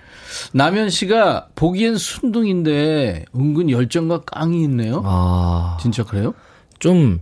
남현 0.53 0.91
씨가 0.91 1.49
보기엔 1.55 1.97
순둥인데 1.97 3.27
은근 3.35 3.71
열정과 3.71 4.23
깡이 4.23 4.61
있네요. 4.65 5.03
아 5.05 5.79
진짜 5.81 6.03
그래요? 6.03 6.35
좀 6.81 7.21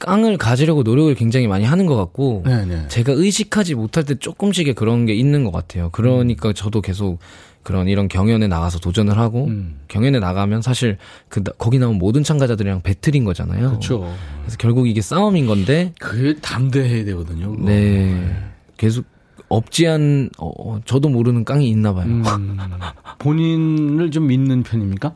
깡을 0.00 0.36
가지려고 0.36 0.82
노력을 0.82 1.14
굉장히 1.14 1.46
많이 1.46 1.64
하는 1.64 1.86
것 1.86 1.94
같고 1.94 2.42
네네. 2.44 2.88
제가 2.88 3.12
의식하지 3.12 3.74
못할 3.76 4.04
때 4.04 4.14
조금씩의 4.16 4.74
그런 4.74 5.06
게 5.06 5.14
있는 5.14 5.44
것 5.44 5.52
같아요. 5.52 5.90
그러니까 5.92 6.52
저도 6.52 6.80
계속 6.80 7.18
그런 7.62 7.88
이런 7.88 8.08
경연에 8.08 8.48
나가서 8.48 8.78
도전을 8.78 9.18
하고 9.18 9.44
음. 9.46 9.80
경연에 9.88 10.18
나가면 10.18 10.62
사실 10.62 10.96
그 11.28 11.42
나- 11.44 11.52
거기 11.58 11.78
나온 11.78 11.96
모든 11.98 12.22
참가자들이랑 12.22 12.80
배틀인 12.82 13.24
거잖아요. 13.24 13.68
그렇죠. 13.68 14.12
그래서 14.42 14.56
결국 14.58 14.88
이게 14.88 15.00
싸움인 15.02 15.46
건데 15.46 15.92
그게 16.00 16.34
담대해야 16.40 17.04
되거든요. 17.04 17.50
그거. 17.52 17.64
네 17.64 18.34
계속 18.76 19.04
없지 19.48 19.86
않 19.88 20.30
어, 20.38 20.46
어, 20.48 20.80
저도 20.84 21.08
모르는 21.10 21.44
깡이 21.44 21.68
있나 21.68 21.92
봐요. 21.92 22.06
음, 22.06 22.22
본인을 23.18 24.10
좀 24.10 24.26
믿는 24.28 24.62
편입니까? 24.62 25.14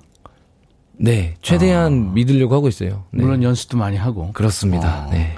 네 0.97 1.35
최대한 1.43 2.15
믿으려고 2.15 2.55
하고 2.55 2.69
있어요. 2.69 3.05
네. 3.11 3.23
물론 3.23 3.43
연습도 3.43 3.77
많이 3.79 3.97
하고. 3.97 4.33
그렇습니다. 4.33 5.07
어. 5.07 5.11
네. 5.11 5.35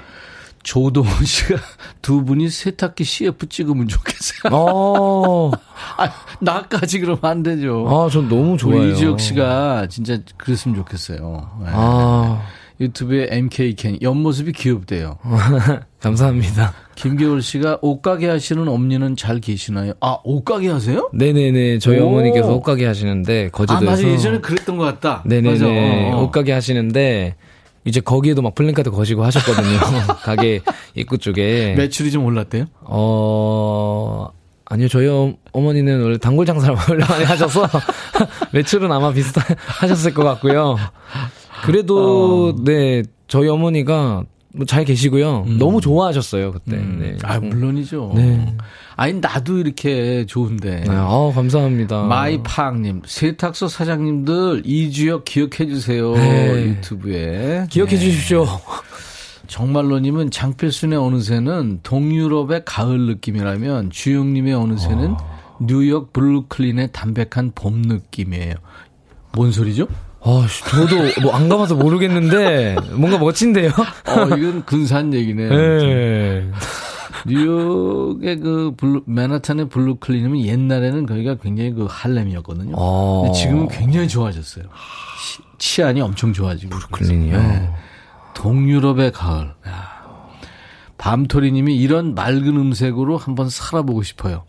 조동원 0.67 1.23
씨가 1.23 1.55
두 2.03 2.25
분이 2.25 2.49
세탁기 2.49 3.05
CF 3.05 3.47
찍으면 3.47 3.87
좋겠어요. 3.87 4.53
어, 4.53 5.49
아, 5.95 6.11
나까지 6.41 6.99
그러면 6.99 7.19
안 7.23 7.41
되죠. 7.41 7.87
아, 7.87 8.09
전 8.09 8.27
너무 8.27 8.57
좋아요. 8.57 8.81
우리 8.81 8.91
이지혁 8.91 9.21
씨가 9.21 9.87
진짜 9.87 10.19
그랬으면 10.35 10.75
좋겠어요. 10.75 11.49
네. 11.61 11.67
아, 11.71 12.41
유튜브에 12.81 13.29
MK 13.31 13.75
캔 13.75 13.97
옆모습이 14.01 14.51
귀엽대요. 14.51 15.19
감사합니다. 16.01 16.73
김겨울 16.95 17.41
씨가 17.41 17.79
옷가게 17.81 18.27
하시는 18.27 18.67
엄니는 18.67 19.15
잘 19.15 19.39
계시나요? 19.39 19.93
아 20.01 20.17
옷가게 20.25 20.67
하세요? 20.67 21.09
네네네. 21.13 21.79
저희 21.79 21.99
오. 21.99 22.07
어머니께서 22.07 22.53
옷가게 22.53 22.85
하시는데, 22.85 23.45
아 23.53 23.55
거제도에서. 23.55 23.85
맞아 23.85 24.03
예전에 24.03 24.39
그랬던 24.41 24.75
것 24.75 24.83
같다. 24.83 25.23
네네네. 25.25 25.49
맞아. 25.49 25.65
어, 25.65 26.17
어. 26.17 26.23
옷가게 26.25 26.51
하시는데, 26.51 27.35
이제 27.87 28.01
거기에도 28.01 28.41
막 28.41 28.53
플랜카드 28.53 28.91
거시고 28.91 29.23
하셨거든요. 29.23 29.79
가게 30.21 30.61
입구 30.93 31.17
쪽에. 31.17 31.73
매출이 31.77 32.11
좀 32.11 32.25
올랐대요? 32.25 32.65
어, 32.81 34.27
아니요. 34.65 34.89
저희 34.89 35.07
어, 35.07 35.33
어머니는 35.53 36.03
원래 36.03 36.17
단골 36.17 36.45
장사를 36.45 36.75
원래 36.89 37.05
많이 37.07 37.23
하셔서, 37.23 37.65
매출은 38.51 38.91
아마 38.91 39.11
비슷하셨을 39.13 40.13
것 40.13 40.23
같고요. 40.25 40.77
그래도, 41.63 42.53
네, 42.63 43.03
저희 43.29 43.47
어머니가 43.47 43.95
뭐 44.15 44.25
잘 44.65 44.85
계시고요. 44.85 45.45
너무 45.59 45.81
좋아하셨어요, 45.81 46.53
그때. 46.53 46.77
네. 46.77 47.17
아 47.23 47.39
물론이죠. 47.39 48.13
네. 48.15 48.55
아니 48.95 49.13
나도 49.13 49.59
이렇게 49.59 50.25
좋은데. 50.25 50.81
네, 50.87 50.89
아우, 50.95 51.33
감사합니다. 51.33 52.03
마이팡님 52.03 53.01
세탁소 53.05 53.67
사장님들 53.67 54.63
이주혁 54.65 55.25
기억해 55.25 55.67
주세요 55.67 56.13
네. 56.13 56.63
유튜브에 56.65 57.67
기억해 57.69 57.91
네. 57.91 57.99
주십시오. 57.99 58.45
정말로님은 59.47 60.31
장필순의 60.31 60.99
어느새는 60.99 61.79
동유럽의 61.83 62.63
가을 62.65 63.07
느낌이라면 63.07 63.91
주혁님의 63.91 64.53
어느새는 64.53 65.15
뉴욕 65.61 66.11
브루클린의 66.13 66.89
담백한 66.91 67.51
봄 67.55 67.81
느낌이에요. 67.81 68.55
뭔 69.33 69.51
소리죠? 69.51 69.87
아, 70.29 70.45
저도 70.69 71.21
뭐 71.21 71.33
안 71.33 71.47
가봐서 71.49 71.75
모르겠는데 71.75 72.75
뭔가 72.93 73.17
멋진데요. 73.17 73.69
어, 73.69 74.25
이건 74.37 74.65
근사한 74.65 75.13
얘기네요. 75.13 75.49
네. 75.49 76.49
뉴욕의 77.25 78.39
그 78.39 78.71
블루, 78.77 79.01
맨하탄의 79.05 79.69
브루클린이면 79.69 80.39
옛날에는 80.39 81.05
거기가 81.05 81.35
굉장히 81.35 81.71
그 81.73 81.87
할렘이었거든요. 81.89 82.73
어. 82.77 83.23
근데 83.23 83.39
지금은 83.39 83.67
굉장히 83.69 84.07
좋아졌어요. 84.07 84.65
시- 85.19 85.41
치안이 85.57 86.01
엄청 86.01 86.33
좋아지고. 86.33 86.75
브루클린이요? 86.77 87.35
있어요. 87.37 87.47
네. 87.51 87.69
동유럽의 88.33 89.11
가을. 89.11 89.53
야. 89.67 89.97
밤토리님이 90.97 91.75
이런 91.77 92.15
맑은 92.15 92.47
음색으로 92.57 93.17
한번 93.17 93.49
살아보고 93.49 94.03
싶어요. 94.03 94.43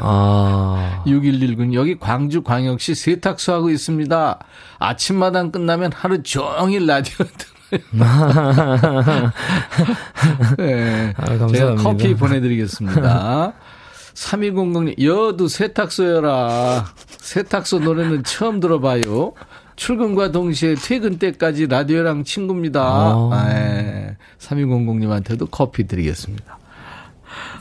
아. 0.00 1.02
6119는 1.06 1.74
여기 1.74 1.98
광주 1.98 2.42
광역시 2.42 2.94
세탁소 2.94 3.52
하고 3.52 3.70
있습니다. 3.70 4.38
아침마당 4.78 5.52
끝나면 5.52 5.92
하루 5.92 6.22
종일 6.22 6.86
라디오 6.86 7.24
들어요. 7.26 7.52
네. 10.58 11.14
아, 11.16 11.24
감사합니다. 11.24 11.58
제가 11.58 11.74
커피 11.76 12.14
보내드리겠습니다. 12.14 13.54
3200님, 14.14 15.02
여도 15.02 15.48
세탁소여라. 15.48 16.84
세탁소 17.18 17.78
노래는 17.78 18.24
처음 18.24 18.60
들어봐요. 18.60 19.32
출근과 19.76 20.32
동시에 20.32 20.74
퇴근 20.74 21.18
때까지 21.18 21.66
라디오랑 21.66 22.24
친구입니다. 22.24 22.82
아. 22.82 23.48
네. 23.48 24.16
3200님한테도 24.38 25.48
커피 25.50 25.86
드리겠습니다. 25.86 26.58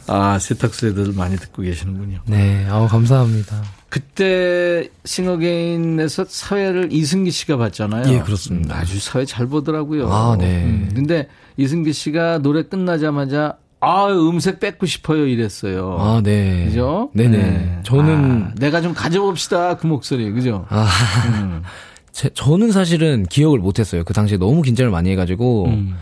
아, 0.08 0.40
세탁소 0.40 0.88
애들 0.88 1.14
많이 1.14 1.38
듣고 1.38 1.62
계시는군요. 1.62 2.20
네, 2.26 2.66
아우 2.70 2.88
감사합니다. 2.88 3.62
그때 3.90 4.90
싱어게인에서 5.04 6.26
사회를 6.28 6.94
이승기 6.94 7.32
씨가 7.32 7.58
봤잖아요. 7.58 8.14
예, 8.14 8.20
그렇습니다. 8.22 8.76
음, 8.76 8.80
아주 8.80 9.00
사회 9.00 9.26
잘 9.26 9.48
보더라고요. 9.48 10.12
아, 10.12 10.38
네. 10.40 10.64
음, 10.64 10.90
근데 10.96 11.28
이승기 11.58 11.92
씨가 11.92 12.40
노래 12.40 12.64
끝나자마자 12.64 13.58
아, 13.82 14.08
음색 14.08 14.60
뺏고 14.60 14.86
싶어요 14.86 15.26
이랬어요. 15.26 15.98
아, 16.00 16.22
네. 16.24 16.66
그죠? 16.66 17.10
네네. 17.14 17.38
네. 17.38 17.80
저는 17.84 18.44
아, 18.52 18.56
내가 18.56 18.80
좀 18.80 18.94
가져봅시다 18.94 19.76
그 19.78 19.88
목소리, 19.88 20.32
그죠? 20.32 20.66
아, 20.70 20.88
음. 21.28 21.64
제, 22.14 22.30
저는 22.34 22.72
사실은 22.72 23.26
기억을 23.26 23.60
못했어요. 23.60 24.04
그 24.04 24.14
당시에 24.14 24.38
너무 24.38 24.62
긴장을 24.62 24.90
많이 24.92 25.10
해가지고 25.12 25.66
음. 25.66 25.98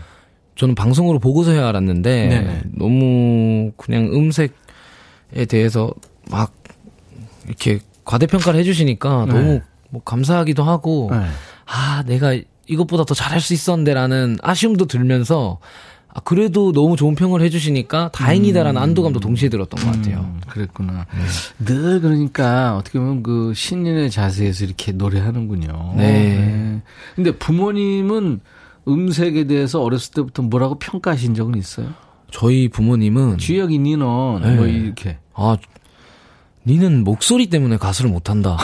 저는 0.60 0.74
방송으로 0.74 1.18
보고서야 1.18 1.66
알았는데 1.68 2.28
네네. 2.28 2.60
너무 2.76 3.72
그냥 3.78 4.12
음색에 4.12 5.46
대해서 5.48 5.90
막 6.30 6.52
이렇게 7.46 7.78
과대평가를 8.04 8.60
해주시니까 8.60 9.24
네. 9.26 9.32
너무 9.32 9.60
뭐 9.88 10.02
감사하기도 10.02 10.62
하고 10.62 11.08
네. 11.12 11.24
아 11.64 12.02
내가 12.06 12.36
이것보다 12.66 13.04
더 13.04 13.14
잘할 13.14 13.40
수 13.40 13.54
있었는데라는 13.54 14.36
아쉬움도 14.42 14.84
들면서 14.84 15.60
아, 16.12 16.20
그래도 16.20 16.72
너무 16.72 16.94
좋은 16.94 17.14
평을 17.14 17.40
해주시니까 17.40 18.10
다행이다라는 18.12 18.82
안도감도 18.82 19.18
동시에 19.20 19.48
들었던 19.48 19.82
것 19.82 19.92
같아요. 19.92 20.18
음, 20.18 20.40
그랬구나. 20.46 21.06
늘 21.64 22.02
그러니까 22.02 22.76
어떻게 22.76 22.98
보면 22.98 23.22
그 23.22 23.54
신인의 23.54 24.10
자세에서 24.10 24.66
이렇게 24.66 24.92
노래하는군요. 24.92 25.94
네. 25.96 26.82
근데 27.14 27.30
부모님은 27.30 28.40
음색에 28.92 29.44
대해서 29.44 29.82
어렸을 29.82 30.12
때부터 30.14 30.42
뭐라고 30.42 30.78
평가하신 30.78 31.34
적은 31.34 31.56
있어요? 31.56 31.88
저희 32.30 32.68
부모님은 32.68 33.38
주혁이 33.38 33.78
니는 33.78 34.40
네. 34.42 34.56
뭐 34.56 34.66
이렇게. 34.66 35.18
아, 35.34 35.56
니는 36.66 37.04
목소리 37.04 37.48
때문에 37.48 37.76
가수를 37.78 38.10
못한다. 38.10 38.58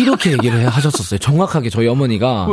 이렇게 0.00 0.32
얘기를 0.32 0.60
해- 0.60 0.64
하셨었어요. 0.66 1.18
정확하게 1.18 1.70
저희 1.70 1.86
어머니가. 1.88 2.48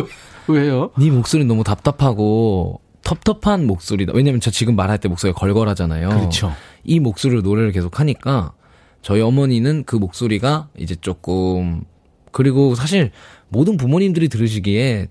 왜요? 0.48 0.92
네 0.98 1.10
목소리는 1.12 1.48
너무 1.48 1.64
답답하고 1.64 2.80
텁텁한 3.04 3.68
목소리다. 3.68 4.14
왜냐면 4.16 4.40
저 4.40 4.50
지금 4.52 4.76
말할 4.76 4.98
때 5.00 5.08
목소리가 5.10 5.38
걸걸하잖아요. 5.40 6.10
그렇죠. 6.10 6.54
이 6.84 7.00
목소리로 7.00 7.42
노래를 7.42 7.72
계속 7.72 8.00
하니까 8.00 8.54
저희 9.02 9.22
어머니는 9.22 9.84
그 9.86 9.96
목소리가 9.96 10.70
이제 10.78 10.96
조금 10.96 11.84
그리고 12.32 12.74
사실 12.76 13.12
모든 13.50 13.78
부모님들이 13.78 14.30
들으시기에 14.30 15.08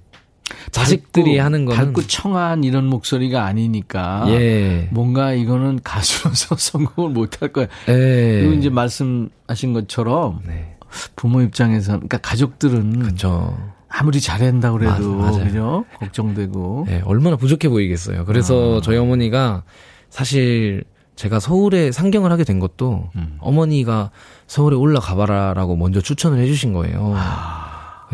자식들이 0.70 1.36
밝고- 1.36 1.40
하는 1.40 1.64
거는 1.64 1.78
밝고 1.86 2.06
청한 2.06 2.64
이런 2.64 2.86
목소리가 2.86 3.44
아니니까. 3.44 4.24
예. 4.28 4.88
뭔가 4.90 5.32
이거는 5.32 5.80
가수로서 5.82 6.56
성공을 6.58 7.10
못 7.10 7.40
할 7.42 7.52
거야. 7.52 7.66
예. 7.88 8.40
그리고 8.42 8.52
이제 8.54 8.68
말씀하신 8.70 9.72
것처럼 9.72 10.40
네. 10.46 10.76
부모 11.16 11.40
입장에서는 11.42 12.00
그러니까 12.00 12.18
가족들은 12.18 12.98
그렇죠. 13.00 13.56
아무리 13.88 14.20
잘한다 14.20 14.72
그래도 14.72 15.14
맞-. 15.14 15.32
그죠? 15.44 15.84
걱정되고. 15.98 16.84
네, 16.88 17.00
얼마나 17.04 17.36
부족해 17.36 17.68
보이겠어요. 17.68 18.24
그래서 18.24 18.80
저희 18.80 18.96
어머니가 18.98 19.62
사실 20.10 20.84
제가 21.16 21.38
서울에 21.40 21.92
상경을 21.92 22.32
하게 22.32 22.42
된 22.44 22.58
것도 22.58 23.08
음. 23.14 23.36
어머니가 23.40 24.10
서울에 24.48 24.74
올라가봐라라고 24.76 25.76
먼저 25.76 26.00
추천을 26.00 26.38
해주신 26.40 26.72
거예요. 26.72 27.14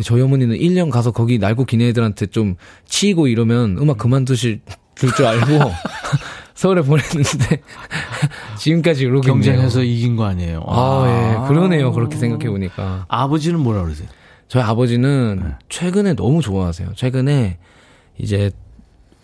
저희 0.03 0.23
어머니는 0.23 0.57
1년 0.57 0.91
가서 0.91 1.11
거기 1.11 1.39
날고 1.39 1.65
긴 1.65 1.81
애들한테 1.81 2.27
좀 2.27 2.57
치이고 2.87 3.27
이러면 3.29 3.79
음악 3.79 3.99
그만두실 3.99 4.61
줄줄 4.95 5.27
알고 5.27 5.71
서울에 6.55 6.83
보냈는데 6.83 7.63
지금까지 8.59 9.05
있네요. 9.05 9.21
경쟁해서 9.23 9.83
이긴 9.83 10.17
거 10.17 10.25
아니에요. 10.27 10.63
아, 10.67 11.05
예, 11.45 11.49
그러네요. 11.49 11.93
그렇게 11.93 12.17
생각해 12.17 12.51
보니까. 12.51 13.07
아버지는 13.09 13.61
뭐라 13.61 13.83
그러세요? 13.83 14.09
저희 14.49 14.63
아버지는 14.63 15.41
네. 15.43 15.51
최근에 15.71 16.15
너무 16.15 16.43
좋아하세요. 16.43 16.91
최근에 16.97 17.57
이제 18.19 18.51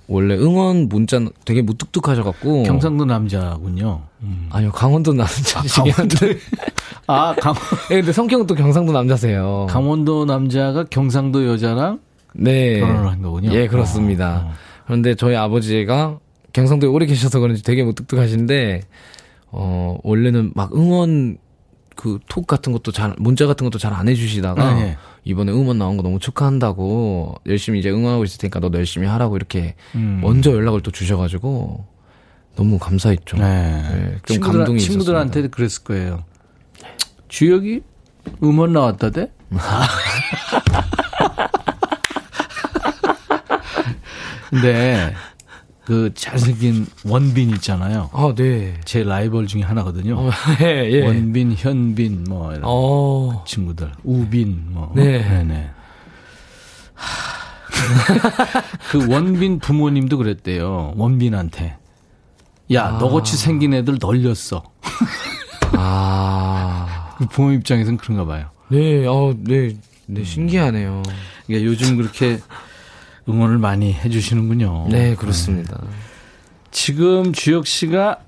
원래 0.08 0.34
응원 0.36 0.88
문자 0.88 1.20
되게 1.44 1.62
무뚝뚝하셔갖고 1.62 2.62
경상도 2.62 3.04
남자군요. 3.04 4.02
음. 4.22 4.48
아니요 4.50 4.70
강원도 4.72 5.12
남자시긴 5.12 5.92
한데 5.92 6.38
아, 6.58 6.64
강, 7.06 7.54
예, 7.90 7.96
근데 7.96 8.12
성격은 8.12 8.46
또 8.46 8.54
경상도 8.54 8.92
남자세요. 8.92 9.66
강원도 9.68 10.24
남자가 10.24 10.84
경상도 10.84 11.46
여자랑 11.46 12.00
네. 12.34 12.80
결혼을 12.80 13.08
한 13.10 13.22
거군요. 13.22 13.52
예, 13.52 13.66
그렇습니다. 13.66 14.44
어, 14.46 14.48
어. 14.48 14.52
그런데 14.86 15.14
저희 15.14 15.36
아버지가 15.36 16.18
경상도에 16.52 16.88
오래 16.88 17.06
계셔서 17.06 17.40
그런지 17.40 17.62
되게 17.62 17.82
무뚝뚝하신데 17.84 18.82
어 19.52 19.98
원래는 20.02 20.52
막 20.54 20.74
응원 20.74 21.38
그 21.94 22.18
톡 22.28 22.46
같은 22.46 22.72
것도 22.72 22.92
잘 22.92 23.14
문자 23.18 23.46
같은 23.46 23.64
것도 23.64 23.78
잘 23.78 23.94
안 23.94 24.06
해주시다가 24.08 24.74
네, 24.74 24.80
네. 24.82 24.96
이번에 25.24 25.50
응원 25.50 25.78
나온 25.78 25.96
거 25.96 26.02
너무 26.02 26.18
축하한다고 26.18 27.36
열심히 27.46 27.78
이제 27.78 27.90
응원하고 27.90 28.24
있을 28.24 28.38
테니까 28.38 28.60
너도 28.60 28.78
열심히 28.78 29.06
하라고 29.06 29.36
이렇게 29.36 29.74
음. 29.94 30.20
먼저 30.22 30.52
연락을 30.52 30.82
또 30.82 30.90
주셔가지고 30.90 31.86
너무 32.54 32.78
감사했죠. 32.78 33.38
네. 33.38 33.44
네, 33.44 34.10
좀 34.26 34.34
친구들, 34.34 34.58
감동이 34.58 34.78
친구들한테 34.80 35.48
그랬을 35.48 35.84
거예요. 35.84 36.24
주혁이 37.28 37.82
음원 38.42 38.72
나왔다대? 38.72 39.30
근데 44.50 45.14
그 45.84 46.12
잘생긴 46.14 46.86
원빈 47.04 47.50
있잖아요. 47.50 48.10
아, 48.12 48.32
네. 48.34 48.74
제 48.84 49.04
라이벌 49.04 49.46
중에 49.46 49.62
하나거든요. 49.62 50.18
어, 50.18 50.30
예, 50.60 50.90
예. 50.90 51.06
원빈, 51.06 51.54
현빈 51.56 52.24
뭐 52.28 52.50
이런 52.50 52.62
어, 52.64 53.44
친구들, 53.46 53.92
우빈 54.02 54.66
뭐. 54.70 54.92
네. 54.96 55.22
네네. 55.22 55.70
하. 56.94 57.36
그 58.90 59.12
원빈 59.12 59.60
부모님도 59.60 60.18
그랬대요. 60.18 60.94
원빈한테. 60.96 61.76
야, 62.72 62.86
아. 62.86 62.90
너같이 62.98 63.36
생긴 63.36 63.74
애들 63.74 63.98
널렸어. 64.00 64.64
아. 65.76 66.85
그 67.18 67.26
부모 67.26 67.52
입장에서는 67.52 67.98
그런가 67.98 68.24
봐요. 68.24 68.46
네, 68.68 69.06
어, 69.06 69.34
네. 69.38 69.76
네, 70.06 70.24
신기하네요. 70.24 71.02
그러니까 71.46 71.66
요즘 71.66 71.96
그렇게 71.96 72.38
응원을 73.28 73.58
많이 73.58 73.92
해주시는군요. 73.92 74.88
네, 74.90 75.14
그렇습니다. 75.16 75.82
지금 76.70 77.32
주혁 77.32 77.66
씨가 77.66 78.20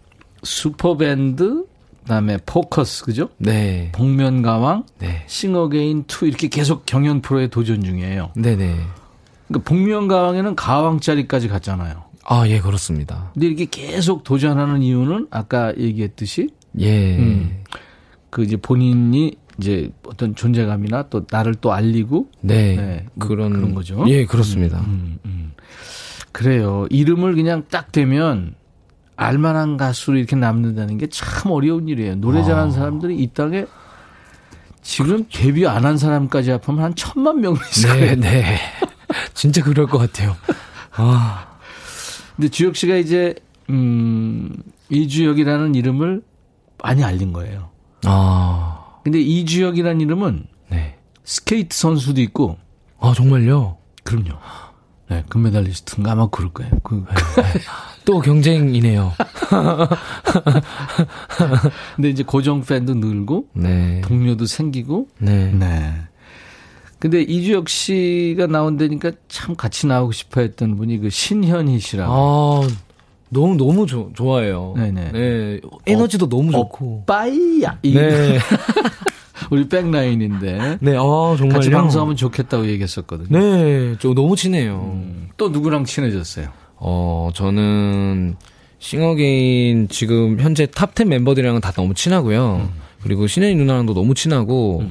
슈퍼밴드, 0.43 1.64
그다음에 2.03 2.39
포커스, 2.47 3.05
그죠? 3.05 3.28
네. 3.39 3.93
복면가왕, 3.93 4.84
네. 4.99 5.24
싱어게인 5.26 6.05
2 6.09 6.26
이렇게 6.26 6.49
계속 6.49 6.86
경연 6.86 7.20
프로에 7.22 7.49
도전 7.49 7.82
중이에요. 7.82 8.32
네 8.34 8.57
네. 8.57 8.76
그러니까 9.47 9.68
복면가왕에는 9.68 10.57
가왕 10.56 10.93
자리까지 10.93 11.48
갔잖아요. 11.49 12.05
아, 12.24 12.47
예, 12.49 12.61
그렇습니다. 12.61 13.30
근데 13.34 13.47
이렇게 13.47 13.66
계속 13.66 14.22
도전하는 14.24 14.82
이유는 14.82 15.28
아까 15.30 15.74
얘기했듯이 15.76 16.51
예. 16.78 17.16
음. 17.16 17.62
그 18.30 18.42
이제 18.42 18.56
본인이 18.56 19.36
이제 19.58 19.90
어떤 20.06 20.34
존재감이나 20.34 21.04
또 21.10 21.24
나를 21.30 21.54
또 21.56 21.72
알리고 21.72 22.28
네. 22.40 22.76
네, 22.76 23.06
뭐 23.14 23.28
그런, 23.28 23.52
그런 23.52 23.74
거죠. 23.74 24.04
예, 24.08 24.24
그렇습니다. 24.24 24.78
음, 24.80 25.18
음. 25.24 25.52
그래요. 26.32 26.86
이름을 26.90 27.34
그냥 27.34 27.64
딱 27.70 27.90
대면 27.90 28.54
알만한 29.16 29.76
가수로 29.76 30.16
이렇게 30.18 30.36
남는다는 30.36 30.98
게 30.98 31.08
참 31.10 31.50
어려운 31.50 31.88
일이에요. 31.88 32.16
노래 32.16 32.44
잘하는 32.44 32.70
사람들이 32.70 33.16
이 33.18 33.26
땅에 33.34 33.64
지금 34.82 35.26
데뷔 35.32 35.66
안 35.66 35.84
한 35.84 35.98
사람까지 35.98 36.52
합하면 36.52 36.84
한 36.84 36.94
천만 36.94 37.40
명 37.40 37.54
있을 37.54 37.88
거예요. 37.90 38.14
네, 38.14 38.16
네. 38.16 38.58
진짜 39.34 39.62
그럴 39.64 39.86
것 39.86 39.98
같아요. 39.98 40.36
아, 40.92 41.48
근데 42.36 42.48
주혁 42.48 42.76
씨가 42.76 42.94
이제 42.96 43.34
음 43.70 44.54
이주혁이라는 44.90 45.74
이름을 45.74 46.22
많이 46.82 47.02
알린 47.02 47.32
거예요. 47.32 47.70
아, 48.05 49.01
근데 49.05 49.20
이주혁이라는 49.20 50.01
이름은 50.01 50.46
네. 50.70 50.96
스케이트 51.24 51.76
선수도 51.76 52.20
있고 52.20 52.59
아, 53.01 53.12
정말요? 53.14 53.76
그럼요. 54.05 54.38
네, 55.09 55.24
금메달리스트인가 55.28 56.12
아마 56.12 56.28
그럴 56.28 56.53
거예요. 56.53 56.70
그, 56.82 57.05
또 58.05 58.20
경쟁이네요. 58.20 59.12
근데 61.96 62.11
이제 62.11 62.22
고정 62.22 62.62
팬도 62.62 62.94
늘고 62.94 63.49
네. 63.55 64.01
동료도 64.03 64.46
생기고 64.46 65.09
네. 65.18 65.53
네. 65.53 65.94
근데 66.99 67.22
이주혁 67.22 67.68
씨가 67.68 68.49
나온다니까 68.49 69.12
참 69.28 69.55
같이 69.55 69.86
나오고 69.86 70.12
싶어 70.12 70.40
했던 70.40 70.76
분이 70.76 70.99
그 70.99 71.11
신현희 71.11 71.78
씨라고. 71.78 72.12
아, 72.12 72.68
너무, 73.30 73.56
너무 73.56 73.86
조, 73.86 74.10
좋아해요. 74.14 74.74
네네. 74.76 75.12
네. 75.12 75.60
에너지도 75.86 76.28
너무 76.28 76.50
좋고. 76.52 77.04
빠이야. 77.06 77.78
이 77.82 77.94
네. 77.94 78.38
우리 79.50 79.68
백라인인데. 79.68 80.78
네, 80.80 80.96
아, 80.96 81.34
정말요? 81.36 81.54
같이 81.54 81.70
방송하면 81.70 82.16
좋겠다고 82.16 82.66
얘기했었거든요. 82.68 83.38
네, 83.38 83.96
저 83.98 84.12
너무 84.14 84.36
친해요. 84.36 84.90
음, 84.92 85.28
또 85.36 85.48
누구랑 85.48 85.84
친해졌어요? 85.84 86.48
어, 86.76 87.30
저는 87.34 88.36
싱어게인 88.78 89.88
지금 89.88 90.38
현재 90.40 90.66
top10 90.66 91.06
멤버들이랑은 91.06 91.60
다 91.60 91.72
너무 91.72 91.94
친하고요. 91.94 92.68
그리고 93.02 93.26
신현희 93.26 93.54
누나랑도 93.54 93.94
너무 93.94 94.14
친하고, 94.14 94.82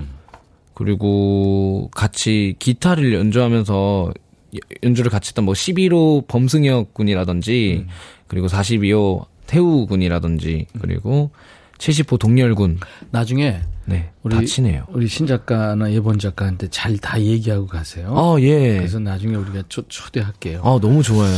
그리고 0.74 1.90
같이 1.94 2.56
기타를 2.60 3.14
연주하면서 3.14 4.12
연주를 4.84 5.10
같이 5.12 5.30
했던 5.30 5.46
뭐 5.46 5.54
11호 5.54 6.28
범승혁 6.28 6.94
군이라든지, 6.94 7.86
그리고 8.28 8.48
42호 8.48 9.26
태우 9.48 9.88
군이라든지, 9.88 10.68
그리고 10.82 11.32
70호 11.78 12.20
동열군. 12.20 12.80
나중에 13.12 13.62
네, 13.90 14.12
우리 14.22 14.36
다 14.36 14.44
친해요. 14.44 14.84
우리 14.90 15.08
신 15.08 15.26
작가나 15.28 15.90
예본 15.94 16.20
작가한테 16.20 16.68
잘 16.70 16.98
다 16.98 17.22
얘기하고 17.22 17.68
가세요. 17.68 18.14
아, 18.18 18.36
예. 18.42 18.76
그래서 18.78 19.00
나중에 19.00 19.36
우리가 19.36 19.64
초, 19.70 19.82
초대할게요. 19.88 20.60
아, 20.62 20.78
너무 20.82 21.02
좋아요. 21.02 21.32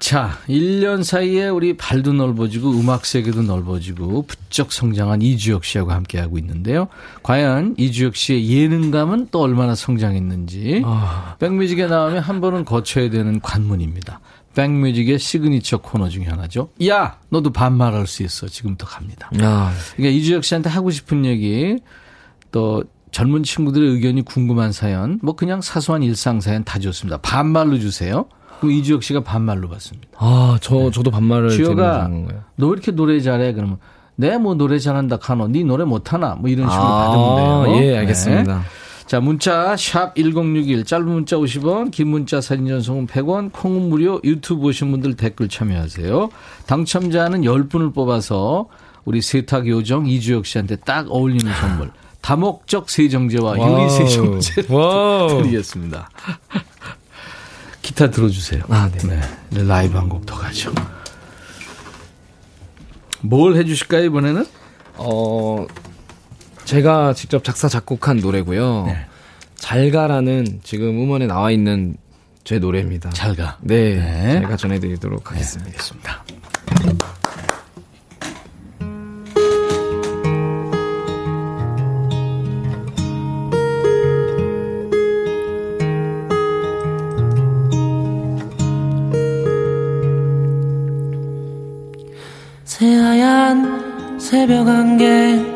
자, 0.00 0.38
1년 0.48 1.04
사이에 1.04 1.46
우리 1.48 1.76
발도 1.76 2.12
넓어지고 2.14 2.70
음악 2.72 3.06
세계도 3.06 3.42
넓어지고 3.42 4.26
부쩍 4.26 4.72
성장한 4.72 5.22
이주혁 5.22 5.64
씨하고 5.64 5.92
함께하고 5.92 6.36
있는데요. 6.38 6.88
과연 7.22 7.76
이주혁 7.78 8.16
씨의 8.16 8.50
예능감은 8.50 9.28
또 9.30 9.40
얼마나 9.42 9.74
성장했는지 9.76 10.82
아, 10.84 11.36
백뮤직에 11.38 11.86
나오면 11.86 12.18
한 12.22 12.40
번은 12.40 12.64
거쳐야 12.64 13.08
되는 13.08 13.40
관문입니다. 13.40 14.20
백뮤직의 14.54 15.18
시그니처 15.18 15.78
코너 15.78 16.08
중에 16.08 16.24
하나죠. 16.24 16.70
야, 16.86 17.18
너도 17.28 17.52
반말할 17.52 18.06
수 18.06 18.22
있어. 18.22 18.46
지금부터 18.46 18.86
갑니다. 18.86 19.30
야, 19.42 19.72
그러니까 19.96 20.16
이주혁 20.16 20.44
씨한테 20.44 20.70
하고 20.70 20.90
싶은 20.90 21.24
얘기 21.24 21.78
또 22.52 22.84
젊은 23.10 23.42
친구들의 23.42 23.90
의견이 23.90 24.22
궁금한 24.22 24.72
사연, 24.72 25.20
뭐 25.22 25.36
그냥 25.36 25.60
사소한 25.60 26.02
일상 26.02 26.40
사연 26.40 26.64
다 26.64 26.78
좋습니다. 26.78 27.18
반말로 27.18 27.78
주세요. 27.78 28.26
그럼 28.60 28.72
이주혁 28.72 29.02
씨가 29.02 29.22
반말로 29.22 29.68
받습니다. 29.68 30.08
아, 30.16 30.58
저, 30.60 30.90
저도 30.90 31.10
반말을 31.10 31.50
주혁아, 31.50 32.04
드리는 32.04 32.26
건가요? 32.26 32.44
너왜 32.56 32.72
이렇게 32.72 32.92
노래 32.92 33.20
잘해? 33.20 33.52
그러면 33.52 33.78
내뭐 34.16 34.54
노래 34.54 34.78
잘한다 34.78 35.18
카노, 35.18 35.48
네 35.48 35.64
노래 35.64 35.84
못하나? 35.84 36.34
뭐 36.36 36.48
이런 36.48 36.70
식으로 36.70 36.86
아, 36.86 37.08
받으면 37.08 37.64
돼요. 37.64 37.82
예, 37.82 37.98
알겠습니다. 37.98 38.58
네. 38.58 38.62
자, 39.06 39.20
문자 39.20 39.76
샵 39.76 40.14
1061, 40.16 40.84
짧은 40.84 41.06
문자 41.06 41.36
50원, 41.36 41.90
긴 41.90 42.08
문자 42.08 42.40
사진 42.40 42.66
전송은 42.66 43.06
100원, 43.06 43.52
콩은 43.52 43.88
무료, 43.90 44.18
유튜브 44.24 44.62
보신 44.62 44.90
분들 44.90 45.14
댓글 45.16 45.48
참여하세요. 45.48 46.30
당첨자는 46.66 47.42
10분을 47.42 47.92
뽑아서 47.94 48.66
우리 49.04 49.20
세탁 49.20 49.68
요정 49.68 50.06
이주혁 50.06 50.46
씨한테 50.46 50.76
딱 50.76 51.06
어울리는 51.10 51.52
선물. 51.60 51.90
다목적 52.22 52.88
세정제와 52.88 53.58
유리 53.58 53.90
세정제. 53.90 54.62
드리겠습니다. 54.62 56.08
기타 57.82 58.08
들어주세요. 58.10 58.62
아, 58.70 58.90
네. 58.90 59.20
네. 59.50 59.62
라이브 59.64 59.98
한 59.98 60.08
곡 60.08 60.24
더 60.24 60.34
가죠. 60.34 60.72
뭘 63.20 63.56
해주실까요, 63.56 64.04
이번에는? 64.06 64.46
어, 64.96 65.66
제가 66.64 67.12
직접 67.14 67.44
작사, 67.44 67.68
작곡한 67.68 68.18
노래고요. 68.18 68.84
네. 68.86 69.06
잘가라는 69.56 70.60
지금 70.62 70.88
음원에 71.00 71.26
나와 71.26 71.50
있는 71.50 71.96
제 72.42 72.58
노래입니다. 72.58 73.10
잘 73.10 73.34
가. 73.34 73.58
네, 73.60 73.94
네. 73.96 74.40
제가 74.40 74.56
전해드리도록 74.56 75.30
하겠습니다. 75.30 75.70
알겠습니다. 75.70 76.24
새하얀 92.64 94.18
새벽 94.18 94.68
안개 94.68 95.53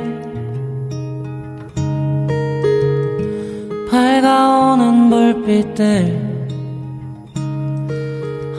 불빛들 5.49 6.29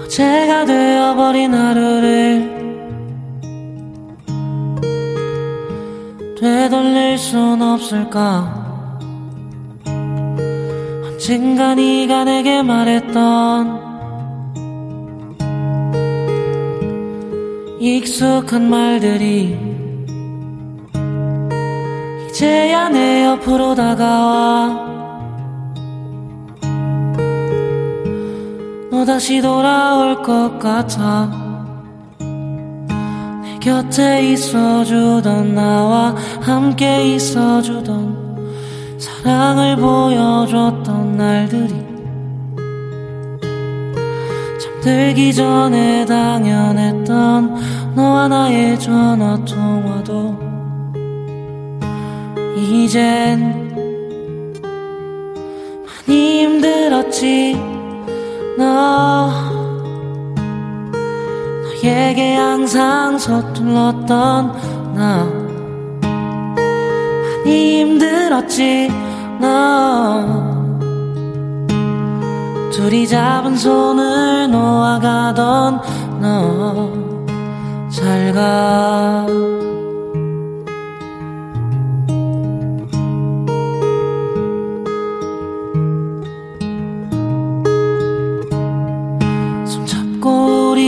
어제가 0.03 0.65
되어버린 0.65 1.53
하루를 1.53 2.57
되돌릴 6.39 7.17
순 7.19 7.61
없을까? 7.61 8.97
언젠가 11.05 11.75
네가 11.75 12.23
내게 12.23 12.63
말했던 12.63 13.87
익숙한 17.79 18.67
말들이 18.67 19.55
이제야 22.29 22.89
내 22.89 23.25
옆으로 23.25 23.75
다가와 23.75 24.88
너 28.99 29.05
다시 29.05 29.41
돌아올 29.41 30.21
것 30.21 30.59
같아. 30.59 31.31
내 32.19 33.57
곁에 33.61 34.33
있어주던 34.33 35.55
나와 35.55 36.13
함께 36.41 37.15
있어주던 37.15 38.97
사랑을 38.97 39.77
보여줬던 39.77 41.15
날들이 41.15 41.73
잠들기 44.59 45.33
전에 45.33 46.03
당연했던 46.05 47.95
너와 47.95 48.27
나의 48.27 48.77
전화 48.77 49.41
통화도 49.45 50.37
이젠 52.57 53.69
많이 56.05 56.43
힘들었지 56.43 57.68
너 58.59 59.31
너에게 61.63 62.35
항상 62.35 63.17
서툴렀던 63.17 64.95
나 64.95 65.49
많이 67.49 67.79
힘들었지 67.79 68.89
너. 69.39 70.25
둘이 72.71 73.07
잡은 73.07 73.55
손을 73.57 74.51
놓아가던 74.51 75.81
너. 76.21 76.93
잘 77.89 78.31
가. 78.33 79.25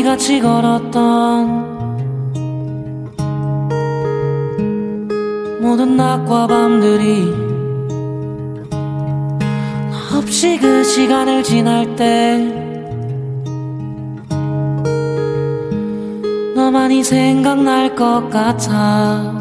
같이 0.04 0.40
걸었던 0.40 1.72
모든 5.62 5.96
낮과 5.96 6.48
밤들이 6.48 7.26
너 8.70 10.18
없이 10.18 10.58
그 10.58 10.84
시간을 10.84 11.44
지날 11.44 11.96
때 11.96 12.38
너만이 16.56 17.04
생각날 17.04 17.96
것 17.96 18.30
같아 18.30 19.34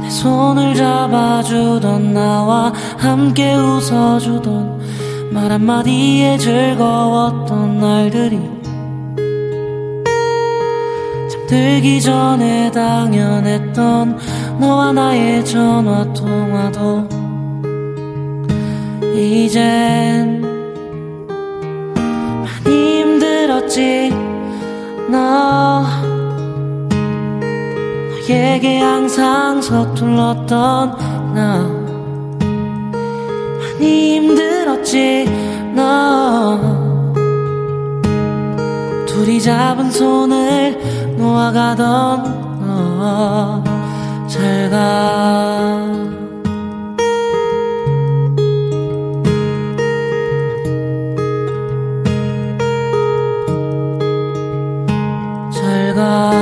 내 0.00 0.10
손을 0.10 0.74
잡아주던 0.74 2.12
나와 2.12 2.72
함께 2.98 3.54
웃어주던 3.54 4.80
말 5.30 5.50
한마디에 5.50 6.36
즐거웠던 6.36 7.80
날들이 7.80 8.38
잠 8.38 8.61
들기 11.52 12.00
전에 12.00 12.70
당연했던 12.70 14.18
너와 14.58 14.92
나의 14.92 15.44
전화 15.44 16.10
통화도 16.14 17.06
이젠 19.14 20.40
많이 22.64 23.00
힘들었지. 23.00 24.14
너 25.10 25.84
너에게 28.26 28.78
항상 28.78 29.60
서툴렀던 29.60 31.34
나 31.34 31.58
많이 33.58 34.14
힘들었지. 34.14 35.26
너 35.74 36.58
둘이 39.04 39.38
잡은 39.38 39.90
손을 39.90 41.01
놓아가던 41.22 42.60
너 42.60 43.62
잘가 44.26 44.76
잘가 55.52 56.41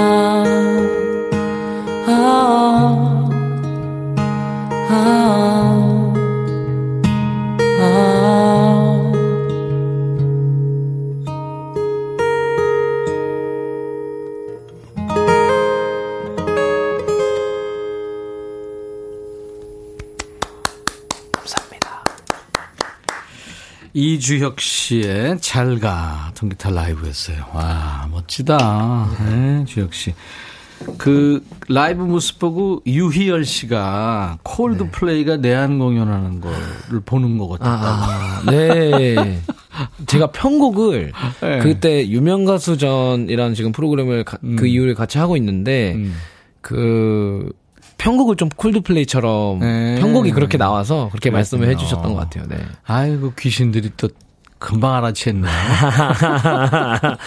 이주혁 24.25 24.61
씨의 24.61 25.39
잘가 25.41 26.33
통기타 26.35 26.69
라이브였어요. 26.69 27.43
와 27.55 28.07
멋지다. 28.13 29.09
네, 29.25 29.65
주혁 29.65 29.95
씨. 29.95 30.13
그 30.99 31.43
라이브 31.69 32.03
모습 32.03 32.39
보고 32.39 32.83
유희열 32.87 33.47
씨가 33.47 34.39
콜드플레이가 34.43 35.39
내한 35.39 35.79
공연하는 35.79 36.43
거를 36.43 37.01
보는 37.07 37.39
것 37.39 37.49
같다고. 37.49 37.83
아, 37.83 38.43
네. 38.51 39.41
제가 40.07 40.27
편곡을 40.33 41.13
네. 41.41 41.59
그때 41.61 42.07
유명 42.09 42.45
가수전이라는 42.45 43.55
지금 43.55 43.73
프로그램을 43.73 44.25
가- 44.25 44.37
그 44.59 44.67
이후에 44.67 44.93
같이 44.93 45.17
하고 45.17 45.35
있는데 45.39 45.95
음. 45.95 46.15
그 46.61 47.51
편곡을 48.01 48.37
좀 48.37 48.49
콜드플레이처럼 48.49 49.59
네. 49.59 49.97
편곡이 50.01 50.31
그렇게 50.31 50.57
나와서 50.57 51.11
그렇게 51.11 51.31
말씀을 51.31 51.67
그렇군요. 51.67 51.85
해주셨던 51.85 52.15
것 52.15 52.21
같아요. 52.21 52.47
네. 52.49 52.57
아이고 52.87 53.35
귀신들이 53.39 53.91
또 53.99 54.09
금방 54.59 55.03
알아챘네. 55.03 55.45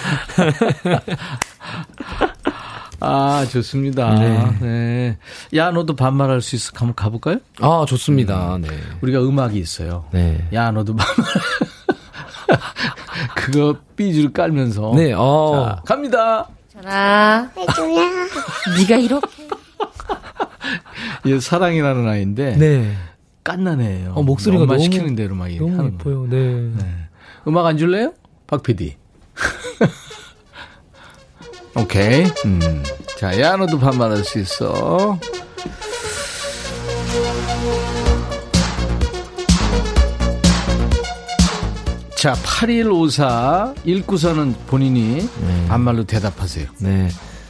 아 3.00 3.46
좋습니다. 3.52 4.16
네. 4.16 4.58
네. 4.62 5.18
야 5.56 5.70
너도 5.70 5.96
반말할 5.96 6.42
수 6.42 6.56
있어. 6.56 6.72
한번 6.76 6.96
가볼까요? 6.96 7.38
아 7.60 7.86
좋습니다. 7.88 8.58
네. 8.60 8.68
우리가 9.02 9.22
음악이 9.22 9.60
있어요. 9.60 10.06
네. 10.12 10.48
야 10.54 10.72
너도 10.72 10.96
반말. 10.96 11.26
그거 13.36 13.76
삐줄 13.96 14.34
깔면서. 14.34 14.94
네. 14.96 15.14
어. 15.16 15.52
자, 15.54 15.82
갑니다. 15.86 16.48
전화. 16.72 17.48
네가 18.78 18.96
이렇게. 18.96 19.28
얘 21.28 21.40
사랑이라는 21.40 22.08
아이인데 22.08 22.56
네. 22.58 22.94
깐난 23.44 23.82
애예요. 23.82 24.14
어, 24.16 24.24
목소리가 24.24 24.64
엄마 24.64 24.74
너무- 24.76 24.84
시키는 24.84 25.16
대로 25.16 25.36
막 25.36 25.50
너무 25.50 25.78
하는 25.78 25.94
예뻐요. 25.94 26.28
네. 26.30 26.38
네. 26.76 26.86
음악 27.48 27.66
안 27.66 27.78
줄래요? 27.78 28.14
박 28.48 28.64
PD. 28.64 28.96
오케이. 31.76 32.24
음. 32.46 32.84
자, 33.18 33.40
야, 33.42 33.56
너도 33.58 33.80
반말할 33.80 34.24
수 34.24 34.40
있어. 34.40 35.20
자, 42.16 42.34
8154 42.44 43.74
읽고서는 43.84 44.56
본인이 44.68 45.28
반말로 45.68 46.06
대답하세요. 46.06 46.68
네. 46.80 47.10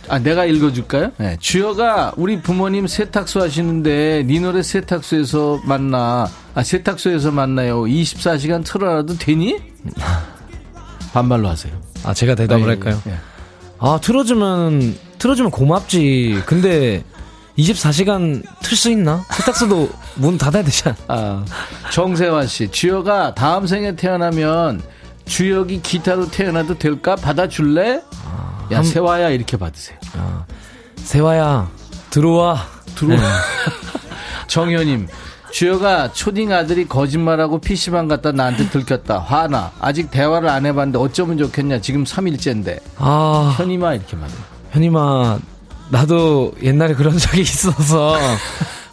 아, 0.10 0.20
내가 0.20 0.46
읽어줄까요? 0.46 1.12
네. 1.18 1.38
주여가 1.40 2.14
우리 2.18 2.42
부모님 2.42 2.88
세탁소 2.88 3.42
하시는데 3.42 4.24
네 4.28 4.40
노래 4.40 4.62
세탁소에서 4.62 5.62
만나. 5.66 6.28
아, 6.54 6.64
세탁소에서 6.64 7.32
만나요. 7.32 7.84
24시간 7.84 8.64
틀어놔도 8.66 9.18
되니? 9.18 9.58
반말로 11.14 11.48
하세요. 11.48 11.74
아 12.04 12.14
제가 12.14 12.36
대답을 12.36 12.64
아, 12.64 12.66
예, 12.66 12.70
할까요? 12.70 13.02
예. 13.08 13.14
아 13.80 14.00
틀어주면 14.02 14.98
틀어주면 15.20 15.52
고맙지. 15.52 16.42
근데 16.46 17.04
24시간 17.58 18.44
틀 18.62 18.76
수 18.76 18.90
있나? 18.90 19.24
세탁소도 19.32 19.90
문 20.16 20.38
닫아야 20.38 20.64
되잖아. 20.64 20.96
아, 21.08 21.46
정세환 21.92 22.48
씨, 22.48 22.70
주여가 22.70 23.36
다음 23.36 23.68
생에 23.68 23.96
태어나면 23.96 24.82
주역이 25.26 25.82
기타로 25.82 26.30
태어나도 26.32 26.78
될까? 26.80 27.16
받아줄래? 27.16 28.02
야, 28.72 28.78
한- 28.78 28.84
세화야, 28.84 29.30
이렇게 29.30 29.58
받으세요. 29.58 29.98
세화야 30.98 31.70
들어와. 32.10 32.66
들어와. 32.96 33.20
정현님, 34.48 35.08
주여가 35.52 36.12
초딩 36.14 36.52
아들이 36.52 36.88
거짓말하고 36.88 37.60
PC방 37.60 38.08
갔다 38.08 38.32
나한테 38.32 38.70
들켰다. 38.70 39.20
화나. 39.20 39.72
아직 39.80 40.10
대화를 40.12 40.50
안 40.50 40.66
해봤는데 40.66 41.00
어쩌면 41.00 41.38
좋겠냐. 41.38 41.82
지금 41.82 42.04
3일째인데. 42.04 42.80
아 42.98 43.54
현이마, 43.58 43.94
이렇게 43.96 44.18
받아요. 44.18 44.38
현이마 44.72 45.40
나도 45.90 46.54
옛날에 46.64 46.94
그런 46.96 47.18
적이 47.18 47.42
있어서 47.42 48.18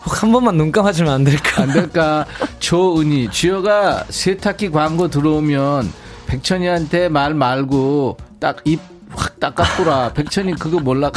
혹한 0.04 0.32
번만 0.32 0.56
눈 0.56 0.72
감아주면 0.72 1.12
안 1.12 1.24
될까? 1.24 1.62
안 1.62 1.72
될까? 1.72 2.26
조은희, 2.58 3.30
주여가 3.30 4.04
세탁기 4.08 4.70
광고 4.70 5.08
들어오면 5.08 5.90
백천이한테 6.26 7.08
말 7.08 7.34
말고 7.34 8.16
딱 8.38 8.58
입 8.64 8.80
확 9.14 9.38
닦아보라. 9.40 10.12
백천이 10.12 10.54
그거 10.56 10.78
몰락. 10.80 11.12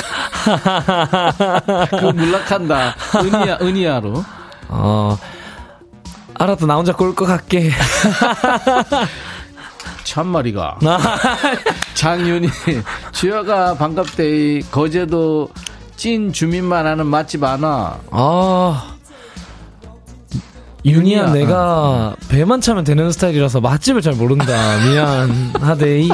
그거 1.89 2.11
몰락한다. 2.11 2.95
은희야, 3.15 3.57
은희야로. 3.61 4.23
어 4.69 5.17
알았다 6.35 6.65
나 6.65 6.75
혼자 6.75 6.93
꼴 6.93 7.13
것 7.15 7.25
같게. 7.25 7.69
참말이가. 10.03 10.77
장윤이, 11.95 12.49
주여가 13.11 13.75
반갑대. 13.75 14.61
거제도 14.71 15.49
찐 15.95 16.33
주민만 16.33 16.85
하는 16.85 17.05
맛집 17.07 17.43
하나. 17.43 17.97
아 18.11 18.92
윤이야. 20.85 21.31
내가 21.31 22.15
배만 22.29 22.59
차면 22.61 22.83
되는 22.83 23.11
스타일이라서 23.11 23.61
맛집을 23.61 24.01
잘 24.01 24.13
모른다. 24.13 24.45
미안하데이. 24.85 26.09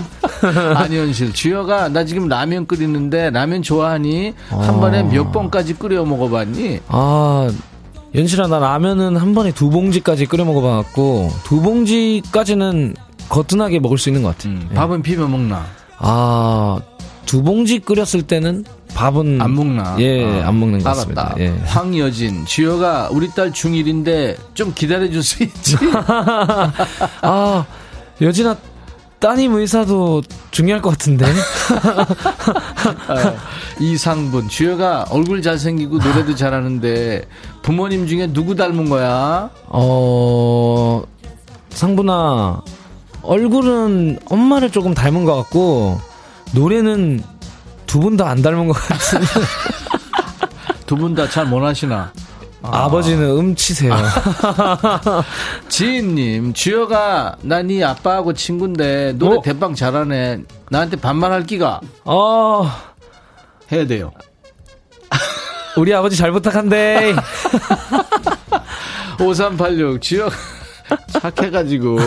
안현실, 0.75 1.33
주여가 1.33 1.89
나 1.89 2.05
지금 2.05 2.27
라면 2.27 2.65
끓이는데 2.67 3.31
라면 3.31 3.61
좋아하니? 3.61 4.33
한 4.49 4.69
아. 4.69 4.79
번에 4.79 5.03
몇 5.03 5.31
번까지 5.31 5.73
끓여 5.73 6.05
먹어봤니? 6.05 6.79
아, 6.87 7.49
연실아, 8.15 8.47
나 8.47 8.59
라면은 8.59 9.17
한 9.17 9.33
번에 9.33 9.51
두 9.51 9.69
봉지까지 9.69 10.27
끓여 10.27 10.45
먹어봐갖고, 10.45 11.29
두 11.43 11.61
봉지까지는 11.61 12.95
거뜬하게 13.27 13.79
먹을 13.79 13.97
수 13.97 14.09
있는 14.09 14.23
것 14.23 14.29
같아. 14.37 14.49
음, 14.49 14.67
요 14.71 14.75
밥은 14.75 15.01
비벼 15.01 15.27
먹나? 15.27 15.65
아, 15.97 16.79
두 17.25 17.43
봉지 17.43 17.79
끓였을 17.79 18.21
때는 18.23 18.65
밥은. 18.99 19.41
안 19.41 19.55
먹나? 19.55 19.95
예, 19.99 20.41
아, 20.41 20.49
안 20.49 20.59
먹는 20.59 20.79
것 20.79 20.87
알았다. 20.89 20.93
같습니다. 21.23 21.35
예. 21.39 21.53
황여진, 21.65 22.45
주여가 22.45 23.07
우리 23.11 23.29
딸 23.31 23.51
중1인데 23.51 24.35
좀 24.53 24.73
기다려 24.75 25.09
줄 25.09 25.23
수 25.23 25.41
있지? 25.43 25.77
아, 27.21 27.65
여진아, 28.19 28.57
따님 29.19 29.53
의사도 29.55 30.21
중요할 30.51 30.81
것 30.81 30.89
같은데. 30.91 31.25
어, 33.07 33.37
이상분, 33.79 34.49
주여가 34.49 35.05
얼굴 35.09 35.41
잘생기고 35.41 35.97
노래도 35.99 36.35
잘하는데 36.35 37.23
부모님 37.61 38.05
중에 38.07 38.27
누구 38.33 38.55
닮은 38.55 38.89
거야? 38.89 39.49
어, 39.67 41.03
상분아, 41.69 42.61
얼굴은 43.21 44.19
엄마를 44.29 44.71
조금 44.71 44.93
닮은 44.93 45.23
것 45.25 45.35
같고, 45.37 45.99
노래는 46.53 47.21
두 47.89 47.99
분 47.99 48.15
다 48.17 48.29
안 48.29 48.41
닮은 48.41 48.67
것 48.67 48.73
같은. 48.73 49.19
두 50.85 50.95
분 50.95 51.15
다 51.15 51.27
잘 51.27 51.45
못 51.47 51.63
하시나? 51.63 52.11
아. 52.61 52.87
버지는 52.89 53.23
음치세요. 53.39 53.95
지인님, 55.69 56.53
주여가 56.53 57.37
나 57.41 57.61
네 57.63 57.83
아빠하고 57.83 58.33
친구인데 58.33 59.13
노래 59.13 59.37
어? 59.37 59.41
대빵 59.41 59.73
잘하네. 59.75 60.43
나한테 60.69 60.97
반말할 60.97 61.45
기가 61.45 61.79
어, 62.05 62.69
해야 63.71 63.87
돼요. 63.87 64.11
우리 65.77 65.93
아버지 65.93 66.15
잘 66.17 66.31
부탁한대. 66.31 67.15
5386 69.19 70.01
주여 70.01 70.29
착해가지고 71.21 71.97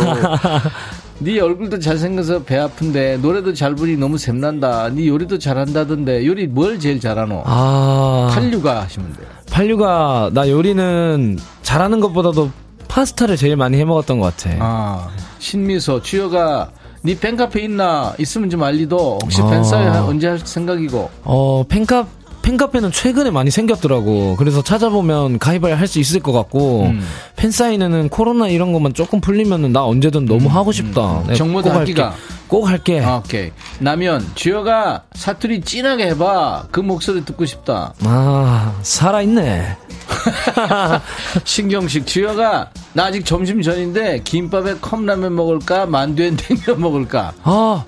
네 1.23 1.39
얼굴도 1.41 1.79
잘생겨서 1.79 2.43
배 2.43 2.59
아픈데 2.59 3.19
노래도 3.19 3.55
잘 3.55 3.77
부르니 3.77 3.97
너무 3.97 4.19
샘난다. 4.19 4.89
네 4.89 5.07
요리도 5.07 5.39
잘한다던데 5.39 6.27
요리 6.27 6.49
뭘 6.49 6.81
제일 6.81 6.99
잘하노? 6.99 7.43
아, 7.47 8.31
팔류가 8.35 8.83
하시면 8.83 9.13
돼요. 9.13 9.27
팔류가 9.51 10.31
나 10.33 10.51
요리는 10.51 11.39
잘하는 11.63 12.01
것보다도 12.01 12.51
파스타를 12.89 13.37
제일 13.37 13.57
많이 13.57 13.79
해 13.79 13.85
먹었던 13.85 14.19
것 14.19 14.37
같아. 14.37 14.57
아 14.59 15.09
신미소 15.39 16.03
주여가 16.03 16.73
네 17.03 17.19
팬카페 17.19 17.61
있나 17.63 18.15
있으면 18.19 18.51
좀 18.51 18.63
알리도 18.65 19.21
혹시 19.23 19.43
아. 19.43 19.47
팬사회 19.47 19.87
언제 19.99 20.27
할 20.29 20.39
생각이고 20.41 21.09
어, 21.23 21.65
팬카, 21.69 22.07
팬카페는 22.43 22.91
최근에 22.93 23.31
많이 23.31 23.51
생겼더라고. 23.51 24.37
그래서 24.37 24.63
찾아보면 24.63 25.39
가입을 25.39 25.79
할 25.79 25.87
수 25.87 25.99
있을 26.01 26.21
것 26.21 26.33
같고, 26.33 26.85
음. 26.87 27.01
팬사인회는 27.37 28.09
코로나 28.09 28.49
이런 28.49 28.73
것만 28.73 28.95
조금 28.95 29.21
풀리면은 29.21 29.73
나 29.73 29.85
언제든 29.85 30.25
너무 30.27 30.49
하고 30.49 30.73
싶다. 30.73 31.23
내가 31.23 31.35
정모도 31.35 31.69
꼭 31.71 31.77
할게. 31.77 31.93
할기가. 32.01 32.15
꼭 32.49 32.69
할게. 32.69 33.01
아, 33.01 33.17
오케이 33.17 33.51
나면 33.79 34.27
주여가 34.35 35.05
사투리 35.15 35.63
진하게 35.63 36.09
해봐 36.09 36.67
그 36.71 36.81
목소리 36.81 37.25
듣고 37.25 37.47
싶다 37.47 37.95
아, 38.05 38.75
살아있네. 38.83 39.77
신경식 41.45 42.07
주여가 42.07 42.71
나 42.93 43.05
아직 43.07 43.25
점심 43.25 43.63
전인데 43.63 44.21
김밥에 44.25 44.75
컵라면 44.81 45.35
먹을까 45.35 45.87
만두에 45.87 46.37
냉면 46.37 46.81
먹을까 46.81 47.33
아, 47.43 47.85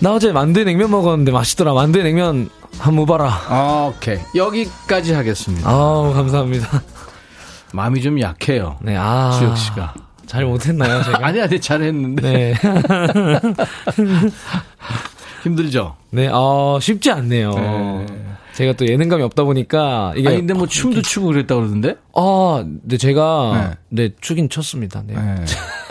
나 0.00 0.12
어제 0.12 0.32
만두에 0.32 0.64
냉면 0.64 0.90
먹었는데 0.90 1.30
맛있더라. 1.32 1.72
만두에 1.74 2.02
냉면 2.02 2.48
한번 2.78 3.06
봐라. 3.06 3.40
아, 3.48 3.92
오케이 3.94 4.18
여기까지 4.34 5.14
하겠습니다 5.14 5.68
아우, 5.68 6.12
감사합니다. 6.12 6.82
마음이 7.72 8.00
좀 8.02 8.20
약해요 8.20 8.78
네, 8.82 8.94
아. 8.96 9.32
주혁 9.38 9.56
씨가 9.56 9.94
잘 10.26 10.44
못했나요, 10.44 11.02
제가? 11.02 11.26
아니 11.26 11.40
아니 11.40 11.60
잘했는데 11.60 12.22
네. 12.22 12.54
힘들죠 15.42 15.96
네, 16.10 16.28
어, 16.32 16.78
쉽지 16.80 17.10
않네요. 17.10 18.06
제가 18.54 18.72
또 18.74 18.86
예능감이 18.86 19.22
없다 19.24 19.42
보니까 19.44 20.12
이게 20.16 20.28
아니 20.28 20.38
근데 20.38 20.54
뭐 20.54 20.66
춤도 20.68 21.02
추고 21.02 21.26
그랬다 21.26 21.56
그러던데 21.56 21.96
아, 22.14 22.64
네 22.82 22.96
제가 22.96 23.76
네, 23.88 24.10
추긴 24.20 24.48
췄습니다. 24.48 25.02
네. 25.04 25.14
네. 25.14 25.44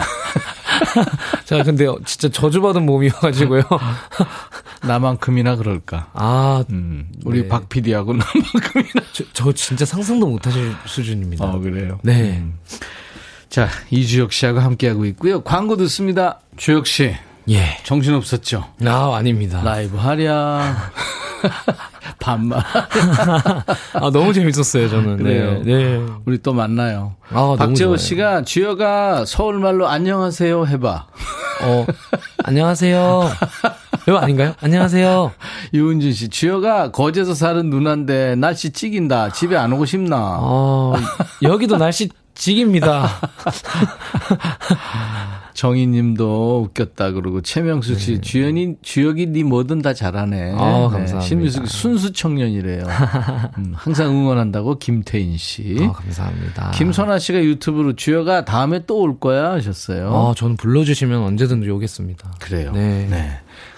제가 1.45 1.63
근데 1.63 1.87
진짜 2.05 2.29
저주받은 2.29 2.85
몸이어가지고요. 2.85 3.63
나만큼이나 4.83 5.55
그럴까 5.55 6.09
아, 6.13 6.63
음, 6.69 7.07
우리 7.23 7.43
네. 7.43 7.47
박 7.47 7.69
PD하고 7.69 8.13
나만큼이나 8.13 9.05
저, 9.13 9.23
저 9.33 9.51
진짜 9.53 9.85
상상도 9.85 10.27
못하실 10.27 10.73
수준입니다. 10.85 11.45
어 11.45 11.59
그래요 11.59 11.99
네. 12.03 12.37
음. 12.37 12.59
자 13.49 13.69
이주혁 13.91 14.33
씨하고 14.33 14.59
함께하고 14.59 15.05
있고요 15.05 15.41
광고 15.43 15.77
듣습니다 15.77 16.39
주혁 16.57 16.87
씨 16.87 17.15
예. 17.49 17.77
정신 17.83 18.13
없었죠 18.15 18.65
아, 18.85 19.15
아닙니다. 19.15 19.61
라이브 19.63 19.97
하랴 19.97 20.91
반말 22.19 22.61
아, 23.93 24.09
너무 24.11 24.33
재밌었어요, 24.33 24.89
저는. 24.89 25.17
그래요? 25.17 25.61
네. 25.63 25.97
네. 25.97 26.05
우리 26.25 26.37
또 26.41 26.53
만나요. 26.53 27.15
아, 27.31 27.55
박재호. 27.57 27.97
씨가 27.97 28.43
주여가 28.43 29.25
서울말로 29.25 29.87
안녕하세요 29.87 30.65
해봐. 30.67 31.07
어, 31.63 31.85
안녕하세요. 32.43 33.29
이거 34.07 34.17
아닌가요? 34.17 34.53
안녕하세요. 34.61 35.31
유은진 35.73 36.13
씨 36.13 36.29
주여가 36.29 36.91
거제에서 36.91 37.33
사는 37.33 37.69
누나인데 37.69 38.35
날씨 38.35 38.71
찌긴다. 38.71 39.29
집에 39.31 39.55
안 39.55 39.71
오고 39.73 39.85
싶나. 39.85 40.37
어, 40.41 40.93
여기도 41.41 41.77
날씨 41.77 42.09
직입니다. 42.35 43.07
정희님도 45.53 46.61
웃겼다 46.69 47.11
그러고 47.11 47.41
최명숙 47.41 47.99
씨 47.99 48.21
주연이 48.21 48.75
주역이 48.81 49.27
네 49.27 49.43
뭐든 49.43 49.81
다 49.81 49.93
잘하네. 49.93 50.37
네. 50.37 50.51
아, 50.53 50.57
감사합니다. 50.89 51.19
신미숙 51.21 51.67
순수 51.67 52.11
청년이래요. 52.13 52.83
음, 53.59 53.73
항상 53.75 54.09
응원한다고 54.09 54.79
김태인 54.79 55.37
씨. 55.37 55.77
아, 55.81 55.91
감사합니다. 55.91 56.71
김선아 56.71 57.19
씨가 57.19 57.43
유튜브로 57.43 57.95
주여가 57.95 58.45
다음에 58.45 58.85
또 58.85 59.03
올 59.03 59.19
거야 59.19 59.51
하셨어요. 59.51 60.13
아, 60.15 60.33
저는 60.35 60.55
불러주시면 60.55 61.21
언제든지 61.23 61.69
오겠습니다. 61.69 62.35
그래요. 62.39 62.71
네. 62.71 63.05
네. 63.09 63.31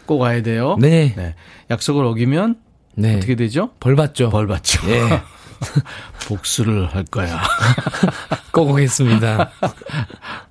꼭 0.05 0.19
와야 0.21 0.43
돼요. 0.43 0.77
네. 0.79 1.13
네. 1.15 1.33
약속을 1.71 2.05
어기면 2.05 2.57
네. 2.95 3.17
어떻게 3.17 3.35
되죠? 3.35 3.71
벌 3.79 3.95
받죠? 3.95 4.29
벌 4.29 4.45
받죠. 4.45 4.87
예. 4.91 5.21
복수를 6.27 6.85
할 6.93 7.05
거야. 7.05 7.41
꼭 8.53 8.69
오겠습니다. 8.69 9.49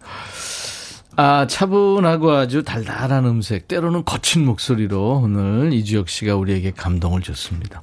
아, 1.17 1.47
차분하고 1.47 2.33
아주 2.33 2.63
달달한 2.63 3.25
음색, 3.25 3.69
때로는 3.69 4.05
거친 4.05 4.45
목소리로 4.45 5.21
오늘 5.23 5.73
이주혁 5.73 6.09
씨가 6.09 6.37
우리에게 6.37 6.73
감동을 6.73 7.23
줬습니다. 7.23 7.81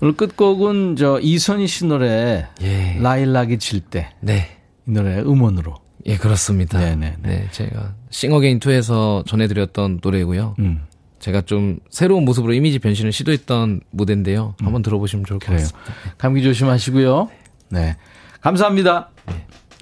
오늘 0.00 0.14
끝곡은 0.16 0.96
저 0.96 1.18
이선희 1.20 1.66
씨 1.66 1.86
노래 1.86 2.46
예. 2.62 2.98
라일락이 3.00 3.58
질때이 3.58 4.04
네. 4.20 4.58
노래 4.84 5.18
음원으로. 5.20 5.74
예, 6.06 6.16
그렇습니다. 6.16 6.78
네네네. 6.78 7.16
네, 7.22 7.48
제가 7.50 7.94
싱어게인 8.10 8.60
2에서 8.60 9.26
전해드렸던 9.26 10.00
노래고요. 10.02 10.56
음. 10.58 10.82
제가 11.18 11.40
좀 11.40 11.78
새로운 11.88 12.26
모습으로 12.26 12.52
이미지 12.52 12.78
변신을 12.78 13.10
시도했던 13.12 13.80
무대인데요. 13.90 14.54
한번 14.60 14.82
들어보시면 14.82 15.24
좋을 15.24 15.38
것. 15.40 15.52
같습니다. 15.52 15.78
감기 16.18 16.42
조심하시고요. 16.42 17.30
네. 17.70 17.96
감사합니다. 18.42 19.08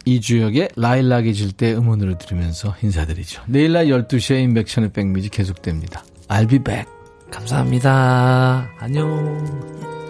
이주혁의 0.05 0.71
라일락이 0.77 1.35
질 1.35 1.53
때 1.53 1.73
음원으로 1.75 2.19
들으면서 2.19 2.75
인사드리죠. 2.83 3.43
내일 3.47 3.73
낮 3.73 3.87
12시에 3.87 4.43
인백션의 4.43 4.93
백뮤직 4.93 5.29
계속됩니다. 5.29 6.05
I'll 6.29 6.49
be 6.49 6.59
back. 6.59 6.87
감사합니다. 7.31 8.69
안녕. 8.79 10.02